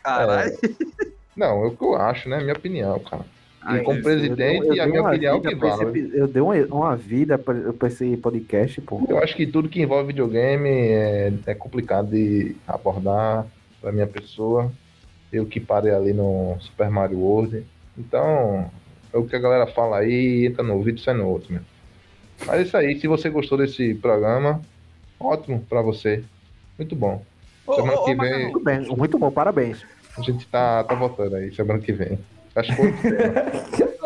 Caralho. 0.02 0.56
Não, 1.36 1.64
é 1.64 1.66
o 1.68 1.70
que 1.70 1.84
eu 1.84 1.94
acho, 1.96 2.28
né? 2.28 2.38
Minha 2.40 2.54
opinião, 2.54 2.98
cara. 3.00 3.24
Ai, 3.62 3.80
e 3.80 3.82
como 3.82 3.96
isso. 3.98 4.04
presidente, 4.04 4.66
Eu 4.66 4.72
dei 4.74 4.80
a 4.80 4.86
minha 4.86 5.02
opinião 5.02 5.34
é 5.34 5.38
o 5.38 5.40
que 5.42 5.48
esse 5.48 5.56
vale. 5.56 5.82
epi- 6.00 6.10
Eu 6.14 6.28
dei 6.28 6.40
uma, 6.42 6.54
uma 6.66 6.96
vida 6.96 7.36
pra, 7.36 7.54
pra 7.72 7.88
esse 7.88 8.16
podcast, 8.16 8.80
pô. 8.80 9.04
Eu 9.08 9.18
acho 9.18 9.34
que 9.36 9.46
tudo 9.46 9.68
que 9.68 9.82
envolve 9.82 10.06
videogame 10.08 10.68
é, 10.70 11.32
é 11.46 11.54
complicado 11.54 12.10
de 12.10 12.54
abordar 12.66 13.44
pra 13.80 13.90
minha 13.92 14.06
pessoa. 14.06 14.70
Eu 15.32 15.44
que 15.44 15.58
parei 15.58 15.92
ali 15.92 16.12
no 16.12 16.56
Super 16.60 16.88
Mario 16.88 17.18
World. 17.18 17.64
Então, 17.98 18.70
é 19.12 19.18
o 19.18 19.24
que 19.24 19.34
a 19.34 19.40
galera 19.40 19.66
fala 19.66 19.98
aí, 19.98 20.46
entra 20.46 20.62
no 20.62 20.80
vídeo, 20.82 21.02
sai 21.02 21.14
no 21.14 21.26
outro, 21.28 21.52
meu. 21.52 21.62
Mas 22.46 22.60
é 22.60 22.62
isso 22.62 22.76
aí, 22.76 23.00
se 23.00 23.08
você 23.08 23.28
gostou 23.28 23.58
desse 23.58 23.94
programa, 23.94 24.60
ótimo 25.18 25.64
pra 25.68 25.82
você. 25.82 26.22
Muito 26.78 26.94
bom. 26.94 27.22
Ô, 27.66 27.74
Semana 27.74 27.94
ô, 27.98 28.02
ô, 28.02 28.04
que 28.04 28.14
Macarrão. 28.14 28.36
vem 28.38 28.44
Muito 28.52 28.60
bem, 28.64 28.96
muito 28.96 29.18
bom, 29.18 29.30
parabéns. 29.32 29.84
A 30.18 30.22
gente 30.22 30.46
tá, 30.48 30.84
tá 30.84 30.94
voltando 30.94 31.36
aí, 31.36 31.54
semana 31.54 31.80
que 31.80 31.92
vem. 31.92 32.18
Acho 32.54 32.74
que 32.74 32.92
tema. 33.02 33.96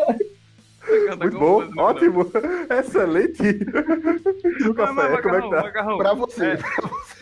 Muito 1.21 1.39
bom, 1.39 1.63
ótimo, 1.77 2.29
excelente. 2.69 3.41
O 3.41 4.73
Mas, 4.73 4.95
café, 4.95 5.21
como 5.21 5.35
é 5.35 5.41
que 5.41 5.47
Macarrão, 5.47 5.49
tá? 5.49 5.63
Macarrão, 5.63 5.97
Pra 5.97 6.13
você. 6.13 6.45
É. 6.53 6.57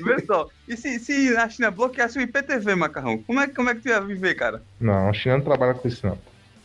vê 0.04 0.26
só. 0.26 0.48
E 0.68 0.78
se, 0.78 1.00
se 1.00 1.36
a 1.38 1.50
China 1.50 1.72
bloqueasse 1.72 2.18
o 2.18 2.22
IPTV, 2.22 2.76
Macarrão? 2.76 3.18
Como 3.20 3.40
é, 3.40 3.48
como 3.48 3.70
é 3.70 3.76
que 3.76 3.82
tu 3.82 3.90
ia 3.90 4.00
viver, 4.02 4.36
cara? 4.36 4.62
Não, 4.80 5.10
a 5.10 5.14
China 5.14 5.38
não 5.38 5.44
trabalha 5.44 5.74
com 5.74 5.88
isso, 5.88 6.06
não. 6.08 6.18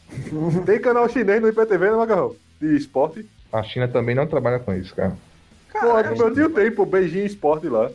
Tem 0.64 0.80
canal 0.80 1.08
chinês 1.08 1.42
no 1.42 1.48
IPTV, 1.48 1.90
né, 1.90 1.96
Macarrão? 1.96 2.36
De 2.60 2.76
esporte. 2.76 3.26
A 3.52 3.62
China 3.62 3.88
também 3.88 4.14
não 4.14 4.26
trabalha 4.26 4.58
com 4.58 4.72
isso, 4.74 4.94
cara. 4.94 5.16
Pô, 5.72 5.78
Caralho. 5.80 6.10
no 6.10 6.16
meu 6.16 6.34
tio 6.34 6.50
tem, 6.50 6.70
pô, 6.70 6.86
beijinho 6.86 7.26
esporte 7.26 7.68
lá. 7.68 7.90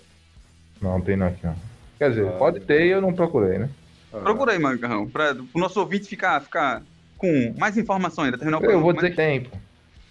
Não, 0.82 0.92
não 0.98 1.02
tem 1.02 1.16
não 1.16 1.28
aqui, 1.28 1.46
não. 1.46 1.56
Quer 1.98 2.10
dizer, 2.10 2.28
Ah. 2.28 2.32
pode 2.32 2.60
ter 2.62 2.86
e 2.86 2.90
eu 2.92 3.02
não 3.02 3.14
procurei, 3.14 3.58
né? 3.58 3.70
Procura 4.12 4.54
aí, 4.54 4.60
Macarrão, 4.60 5.08
para 5.08 5.36
o 5.54 5.60
nosso 5.60 5.80
ouvinte 5.80 6.08
ficar, 6.08 6.42
ficar 6.42 6.82
com 7.18 7.54
mais 7.58 7.78
informação 7.78 8.24
ainda. 8.24 8.38
Terminar 8.38 8.60
o 8.60 8.66
Eu 8.66 8.80
vou 8.80 8.94
programa. 8.94 9.10
dizer 9.10 9.10
que 9.12 9.16
tem, 9.16 9.42
pô. 9.42 9.58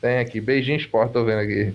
Tem 0.01 0.19
aqui, 0.19 0.41
beijinho 0.41 0.77
esporte, 0.77 1.13
tô 1.13 1.25
vendo 1.25 1.41
aqui. 1.41 1.75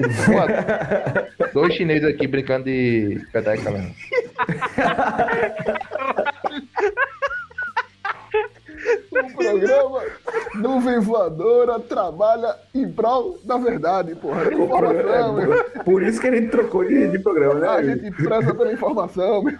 Dois 1.54 1.74
chineses 1.74 2.04
aqui 2.04 2.26
brincando 2.26 2.64
de 2.64 3.20
peteca 3.32 3.70
mesmo. 3.70 3.94
O 9.10 9.34
programa 9.36 10.02
Nuvem 10.54 11.00
Voadora 11.00 11.78
trabalha 11.80 12.56
em 12.74 12.88
prol 12.90 13.38
da 13.44 13.58
verdade, 13.58 14.14
porra. 14.14 14.44
Da 14.44 14.52
informação, 14.54 15.34
meu. 15.34 15.54
É, 15.54 15.62
por 15.84 16.02
isso 16.02 16.20
que 16.20 16.28
a 16.28 16.34
gente 16.34 16.48
trocou 16.48 16.84
de, 16.84 17.08
de 17.08 17.18
programa, 17.18 17.54
né? 17.60 17.68
A 17.68 17.82
gente 17.82 18.10
preza 18.10 18.54
pela 18.54 18.72
informação, 18.72 19.42
meu. 19.42 19.58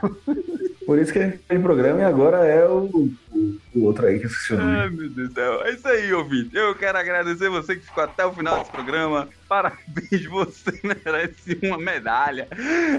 Por 0.90 0.98
isso 0.98 1.12
que 1.12 1.20
a 1.20 1.22
gente 1.22 1.38
tem 1.46 1.62
programa 1.62 2.00
e 2.00 2.02
agora 2.02 2.44
é 2.44 2.66
o, 2.66 2.90
o, 3.32 3.56
o 3.76 3.84
outro 3.84 4.08
aí 4.08 4.18
que 4.18 4.24
eu 4.24 4.28
esqueci 4.28 4.54
o 4.54 4.56
nome. 4.56 4.76
Ai, 4.76 4.90
meu 4.90 5.08
Deus 5.08 5.28
do 5.28 5.34
céu. 5.34 5.64
É 5.64 5.70
isso 5.70 5.86
aí, 5.86 6.12
ouvinte. 6.12 6.56
Eu 6.56 6.74
quero 6.74 6.98
agradecer 6.98 7.48
você 7.48 7.76
que 7.76 7.86
ficou 7.86 8.02
até 8.02 8.26
o 8.26 8.32
final 8.32 8.58
desse 8.58 8.72
programa. 8.72 9.28
Parabéns, 9.48 10.26
você 10.28 10.72
merece 10.82 11.56
uma 11.62 11.78
medalha. 11.78 12.48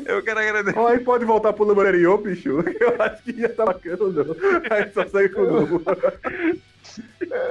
Eu 0.06 0.24
quero 0.24 0.39
agradecer. 0.39 0.80
Ó, 0.80 0.88
aí 0.88 1.00
pode 1.00 1.26
voltar 1.26 1.52
pro 1.52 1.66
Lumareriô, 1.66 2.18
bicho. 2.18 2.64
Eu 2.80 2.96
acho 2.98 3.24
que 3.24 3.42
já 3.42 3.50
tá 3.50 3.66
bacana, 3.66 3.98
não. 3.98 4.36
Aí 4.70 4.89
só 4.94 5.06
segue 5.08 5.34
com 5.34 5.42
o. 5.42 5.82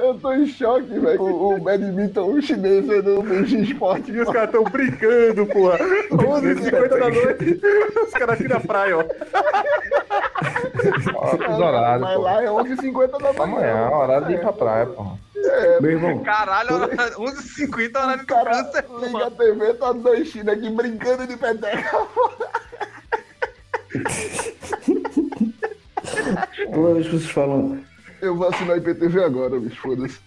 Eu 0.03 0.13
tô 0.15 0.33
em 0.33 0.45
choque, 0.45 0.99
velho. 0.99 1.21
O, 1.21 1.55
o 1.55 1.59
badminton 1.59 2.41
chinês 2.41 2.85
sendo 2.85 3.19
um 3.19 3.23
beijinho 3.23 3.63
esporte. 3.63 4.11
E 4.11 4.19
os 4.19 4.29
caras 4.29 4.51
tão 4.51 4.63
brincando, 4.63 5.45
porra. 5.47 5.79
11h50 6.11 6.89
da 6.89 7.09
noite, 7.09 7.61
os 8.05 8.11
caras 8.11 8.35
aqui 8.35 8.47
na 8.47 8.59
praia, 8.59 8.97
ó. 8.97 9.03
Horários, 11.59 12.01
Mas 12.01 12.15
pô. 12.15 12.21
lá 12.21 12.43
é 12.43 12.47
11h50 12.47 13.11
da 13.11 13.19
manhã. 13.33 13.43
Amanhã, 13.43 13.89
horário 13.89 14.27
de 14.27 14.33
ir 14.33 14.39
pra 14.39 14.53
praia, 14.53 14.85
porra. 14.87 15.17
Meu 15.81 15.91
irmão, 15.91 16.19
Caralho, 16.19 16.73
hora- 16.75 16.95
11h50 17.17 17.95
horário 17.97 18.15
O 18.15 18.17
do 18.19 18.25
cara 18.27 18.51
câncer. 18.51 18.85
liga 19.01 19.25
a 19.27 19.31
TV, 19.31 19.73
tá 19.73 19.91
dois 19.91 20.27
China 20.27 20.51
aqui 20.53 20.69
brincando 20.69 21.27
de 21.27 21.35
peteca. 21.37 21.97
Toda 26.73 26.93
vez 26.93 27.07
que 27.07 27.11
vocês 27.17 27.31
falam. 27.31 27.79
Eu 28.21 28.35
vou 28.35 28.47
assinar 28.47 28.77
IPTV 28.77 29.23
agora, 29.23 29.59
bicho, 29.59 29.81
foda-se. 29.81 30.19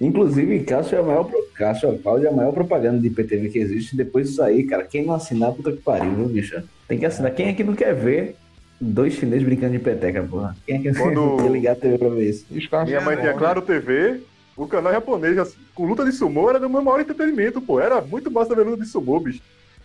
Inclusive, 0.00 0.64
Cássio 0.64 0.96
é 0.96 1.00
a 1.00 1.04
maior. 1.04 1.24
pro- 1.24 1.49
Cássio 1.60 1.98
Cláudio 1.98 2.26
é 2.26 2.30
a 2.30 2.32
maior 2.32 2.52
propaganda 2.52 2.98
de 2.98 3.08
IPTV 3.08 3.50
que 3.50 3.58
existe. 3.58 3.94
Depois 3.94 4.28
disso 4.30 4.42
aí, 4.42 4.64
cara, 4.64 4.82
quem 4.82 5.04
não 5.04 5.12
assinar, 5.12 5.52
puta 5.52 5.70
que 5.70 5.76
pariu, 5.82 6.10
viu, 6.14 6.24
bicho? 6.26 6.62
Tem 6.88 6.98
que 6.98 7.04
assinar. 7.04 7.32
Quem 7.34 7.48
é 7.48 7.52
que 7.52 7.62
não 7.62 7.74
quer 7.74 7.94
ver 7.94 8.34
dois 8.80 9.12
chineses 9.12 9.44
brincando 9.44 9.72
de 9.72 9.78
peteca, 9.78 10.22
porra? 10.22 10.56
Quem 10.66 10.76
é 10.76 10.78
que 10.80 10.94
Quando- 10.98 11.14
não 11.14 11.36
quer 11.36 11.50
ligar 11.52 11.72
a 11.72 11.76
TV 11.76 11.98
pra 11.98 12.08
ver 12.08 12.30
isso? 12.30 12.46
E 12.50 12.54
Minha 12.86 13.02
mãe 13.02 13.14
tinha 13.18 13.32
bons, 13.32 13.38
Claro 13.38 13.60
TV, 13.60 14.20
o 14.56 14.66
canal 14.66 14.90
japonês 14.90 15.54
com 15.74 15.84
luta 15.84 16.02
de 16.02 16.12
sumô 16.12 16.48
era 16.48 16.58
do 16.58 16.70
meu 16.70 16.80
maior 16.80 16.98
entretenimento, 16.98 17.60
pô. 17.60 17.78
Era 17.78 18.00
muito 18.00 18.30
massa 18.30 18.54
ver 18.54 18.64
luta 18.64 18.82
de 18.82 18.88
sumô, 18.88 19.20
bicho. 19.20 19.42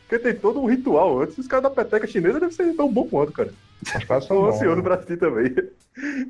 Porque 0.08 0.20
tem 0.20 0.36
todo 0.36 0.62
um 0.62 0.66
ritual 0.66 1.22
antes. 1.22 1.38
Os 1.38 1.48
caras 1.48 1.64
da 1.64 1.70
peteca 1.70 2.06
chinesa 2.06 2.40
devem 2.40 2.56
ser 2.56 2.74
tão 2.76 2.92
bom 2.92 3.08
quanto, 3.08 3.32
cara. 3.32 3.52
Bons. 4.08 4.56
ansioso 4.56 4.82
pra 4.84 4.96
assistir 4.96 5.18
também. 5.18 5.54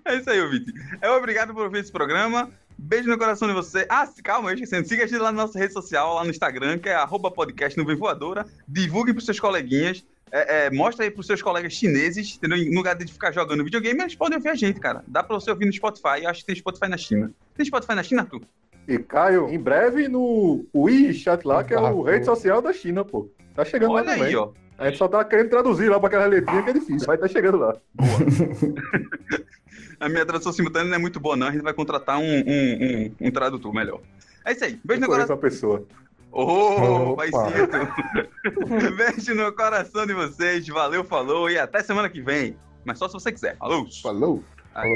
É 0.05 0.15
isso 0.15 0.30
aí, 0.30 0.39
ouvinte. 0.41 0.71
É 1.01 1.09
obrigado 1.09 1.53
por 1.53 1.63
ouvir 1.63 1.80
esse 1.80 1.91
programa. 1.91 2.49
Beijo 2.78 3.09
no 3.09 3.17
coração 3.17 3.47
de 3.47 3.53
você. 3.53 3.86
Ah, 3.89 4.07
calma, 4.23 4.49
eu 4.49 4.53
esquecendo. 4.53 4.88
Siga 4.88 5.03
a 5.03 5.07
gente 5.07 5.19
lá 5.19 5.32
na 5.32 5.43
nossa 5.43 5.57
rede 5.57 5.73
social, 5.73 6.15
lá 6.15 6.23
no 6.23 6.30
Instagram, 6.30 6.78
que 6.78 6.89
é 6.89 6.95
arroba 6.95 7.32
podcast 7.32 7.78
Nuvem 7.78 7.95
Voadora. 7.95 8.45
Divulgue 8.67 9.13
pros 9.13 9.26
seus 9.26 9.39
coleguinhas. 9.39 10.05
É, 10.32 10.65
é, 10.65 10.69
mostra 10.69 11.05
aí 11.05 11.11
pros 11.11 11.28
seus 11.28 11.41
colegas 11.41 11.73
chineses, 11.73 12.36
entendeu? 12.36 12.57
No 12.69 12.78
lugar 12.78 12.95
de 12.95 13.11
ficar 13.11 13.32
jogando 13.32 13.63
videogame, 13.63 14.01
eles 14.01 14.15
podem 14.15 14.38
ouvir 14.38 14.49
a 14.49 14.55
gente, 14.55 14.80
cara. 14.80 15.03
Dá 15.07 15.23
pra 15.23 15.36
você 15.36 15.49
ouvir 15.49 15.65
no 15.65 15.73
Spotify. 15.73 16.23
Eu 16.23 16.30
acho 16.30 16.41
que 16.41 16.47
tem 16.47 16.55
Spotify 16.55 16.88
na 16.88 16.97
China. 16.97 17.32
Tem 17.55 17.65
Spotify 17.65 17.95
na 17.95 18.03
China, 18.03 18.26
tu? 18.26 18.41
E 18.88 18.99
Caio, 18.99 19.49
em 19.49 19.57
breve 19.57 20.07
no 20.07 20.65
WeChat 20.76 21.45
lá, 21.47 21.63
que 21.63 21.73
é 21.73 21.80
o 21.80 22.03
rede 22.03 22.26
social 22.26 22.61
da 22.61 22.71
China, 22.71 23.03
pô. 23.03 23.30
Tá 23.56 23.66
chegando 23.66 23.93
Olha 23.93 24.06
lá 24.06 24.12
também. 24.14 24.28
aí, 24.28 24.36
ó. 24.36 24.51
A 24.78 24.88
gente 24.88 24.97
só 24.97 25.08
tá 25.08 25.24
querendo 25.24 25.49
traduzir 25.49 25.89
lá 25.89 25.97
pra 25.99 26.08
aquela 26.08 26.26
letrinha 26.26 26.62
que 26.62 26.70
é 26.70 26.74
difícil, 26.74 27.08
mas 27.08 27.20
tá 27.20 27.28
chegando 27.28 27.58
lá. 27.58 27.76
A 29.99 30.10
minha 30.10 30.26
tradução 30.26 30.51
simultânea 30.51 30.89
não 30.89 30.95
é 30.95 30.99
muito 30.99 31.20
boa, 31.22 31.38
não. 31.38 31.47
A 31.47 31.51
gente 31.51 31.62
vai 31.64 31.74
contratar 31.74 32.18
um, 32.18 32.24
um, 32.24 32.41
um, 32.41 33.16
um 33.28 33.32
tradutor 33.32 33.74
melhor. 33.74 34.01
É 34.43 34.51
isso 34.51 34.66
aí. 34.66 34.80
Beijo 34.84 35.01
Eu 35.03 35.08
no 35.08 35.14
coração. 35.14 35.38
pessoa. 35.38 35.86
Ô, 36.32 37.14
Opa. 37.14 37.24
paizito. 37.32 38.91
Beijo 38.97 39.34
no 39.34 39.53
coração 39.53 40.06
de 40.06 40.14
vocês. 40.14 40.68
Valeu, 40.68 41.06
falou 41.06 41.49
e 41.49 41.58
até 41.58 41.82
semana 41.82 42.10
que 42.10 42.22
vem. 42.22 42.58
Mas 42.84 42.99
só 42.99 43.08
se 43.08 43.14
você 43.14 43.32
quiser. 43.32 43.56
Falou. 43.58 43.88
Falou. 44.03 44.43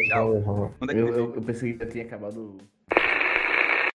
Tchau. 0.10 0.74
Onde 0.82 0.94
é 0.94 1.00
eu... 1.00 1.08
eu, 1.08 1.34
eu 1.36 1.42
pensei 1.42 1.72
que 1.74 1.80
já 1.80 1.86
tinha 1.90 2.04
acabado. 2.04 2.58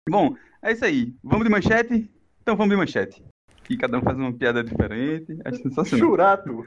Bom, 0.09 0.37
é 0.63 0.73
isso 0.73 0.85
aí. 0.85 1.13
Vamos 1.25 1.45
de 1.45 1.51
manchete? 1.51 2.09
Então 2.41 2.57
vamos 2.57 2.71
de 2.71 2.77
manchete. 2.77 3.25
E 3.69 3.77
cada 3.77 3.99
um 3.99 4.03
faz 4.03 4.17
uma 4.17 4.33
piada 4.33 4.63
diferente. 4.63 5.39
Acho 5.45 5.63
sensacional. 5.63 6.09
Churato. 6.09 6.67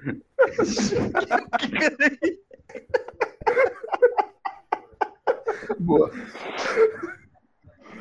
Boa. 5.79 6.11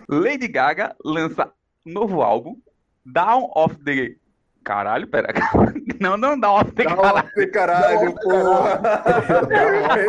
Lady 0.09 0.49
Gaga 0.49 0.95
lança 1.05 1.53
novo 1.85 2.23
álbum, 2.23 2.57
Down 3.05 3.51
of 3.55 3.77
the. 3.85 4.17
Caralho, 4.65 5.07
pera. 5.07 5.29
Não, 6.01 6.17
não 6.17 6.39
Down 6.39 6.61
of 6.61 6.73
the 6.73 6.85
Caralho. 6.85 7.51
Caralho, 7.53 7.53
caralho, 7.53 8.15
porra. 8.15 8.81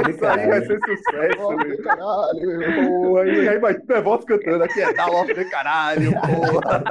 Isso 0.09 0.25
aí 0.25 0.47
vai 0.47 0.65
ser 0.65 0.79
sucesso, 0.79 1.51
meu. 1.51 1.83
caralho. 1.83 2.87
Porra, 2.87 3.25
e 3.27 3.49
aí 3.49 3.59
vai 3.59 3.73
ter 3.75 4.01
voz 4.01 4.25
cantando 4.25 4.63
aqui, 4.63 4.81
é 4.81 4.93
da 4.93 5.05
off 5.07 5.33
de 5.33 5.45
caralho, 5.45 6.11
porra. 6.13 6.83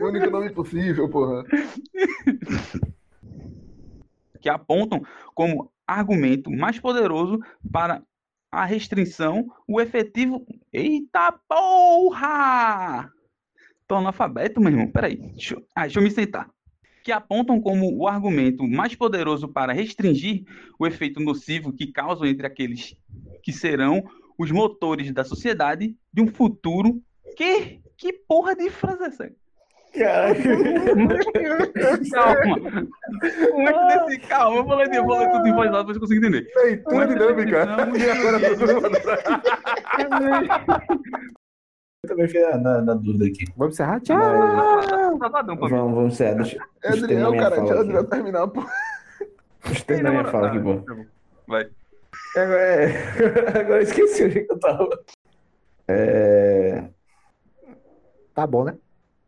O 0.00 0.04
único 0.08 0.30
nome 0.30 0.50
possível, 0.50 1.08
porra. 1.10 1.44
que 4.40 4.48
apontam 4.48 5.02
como 5.34 5.70
argumento 5.86 6.50
mais 6.50 6.80
poderoso 6.80 7.38
para 7.70 8.02
a 8.50 8.64
restrição 8.64 9.46
o 9.68 9.80
efetivo. 9.80 10.44
Eita 10.72 11.32
porra! 11.48 13.12
Tô 13.88 13.96
analfabeto, 13.96 14.60
meu 14.60 14.70
irmão. 14.70 14.86
Peraí. 14.86 15.16
Deixa 15.16 15.54
eu... 15.54 15.64
Ah, 15.74 15.82
deixa 15.82 15.98
eu 15.98 16.02
me 16.02 16.10
sentar. 16.10 16.48
Que 17.02 17.10
apontam 17.10 17.58
como 17.58 17.90
o 17.96 18.06
argumento 18.06 18.68
mais 18.68 18.94
poderoso 18.94 19.48
para 19.48 19.72
restringir 19.72 20.44
o 20.78 20.86
efeito 20.86 21.18
nocivo 21.20 21.72
que 21.72 21.90
causam 21.90 22.26
entre 22.26 22.46
aqueles 22.46 22.94
que 23.42 23.50
serão 23.50 24.04
os 24.36 24.50
motores 24.50 25.10
da 25.10 25.24
sociedade 25.24 25.96
de 26.12 26.22
um 26.22 26.26
futuro. 26.26 27.00
Que? 27.34 27.80
Que 27.96 28.12
porra 28.12 28.54
de 28.54 28.68
frase 28.68 29.04
é 29.04 29.06
essa? 29.06 29.32
Calma. 32.10 32.88
Desse 34.06 34.18
calma. 34.28 34.58
Eu 34.84 34.92
eu 34.92 35.04
vou 35.06 35.18
ler 35.18 35.30
tudo 35.30 35.48
em 35.48 35.54
voz 35.54 35.70
alta 35.70 35.84
pra 35.84 35.94
você 35.94 36.00
conseguir 36.00 36.18
entender. 36.18 36.46
Leitura 36.62 37.06
dinâmica. 37.06 37.66
E 37.96 38.10
agora 38.10 38.38
Eu 42.08 42.16
também 42.16 42.26
fiquei 42.26 42.42
na, 42.56 42.80
na 42.80 42.94
dúvida 42.94 43.26
aqui. 43.26 43.44
Vamos 43.56 43.74
encerrar? 43.74 44.00
Tchau. 44.00 44.16
Mas, 44.16 45.18
Safadão, 45.18 45.56
pô. 45.56 45.68
vamos, 45.68 45.94
vamos 45.94 46.14
encerrar. 46.14 46.34
Deixa, 46.36 46.58
É 46.82 46.88
Adriel, 46.88 47.32
cara. 47.32 47.56
fala 47.56 47.66
Deixa. 47.66 47.80
Adriel 47.80 48.04
terminar, 48.04 48.48
pô. 48.48 48.64
Deixa 49.64 49.80
eu 49.80 49.84
terminar 49.84 50.10
minha 50.10 50.24
fala 50.24 50.48
aqui, 50.48 50.58
pô. 50.58 50.82
Vai. 51.46 51.68
Agora, 52.36 52.60
é... 52.60 53.58
Agora 53.60 53.78
eu 53.78 53.82
esqueci 53.82 54.24
onde 54.24 54.40
que 54.44 54.52
eu 54.52 54.58
tava. 54.58 54.88
É... 55.86 56.84
Tá 58.34 58.46
bom, 58.46 58.64
né? 58.64 58.76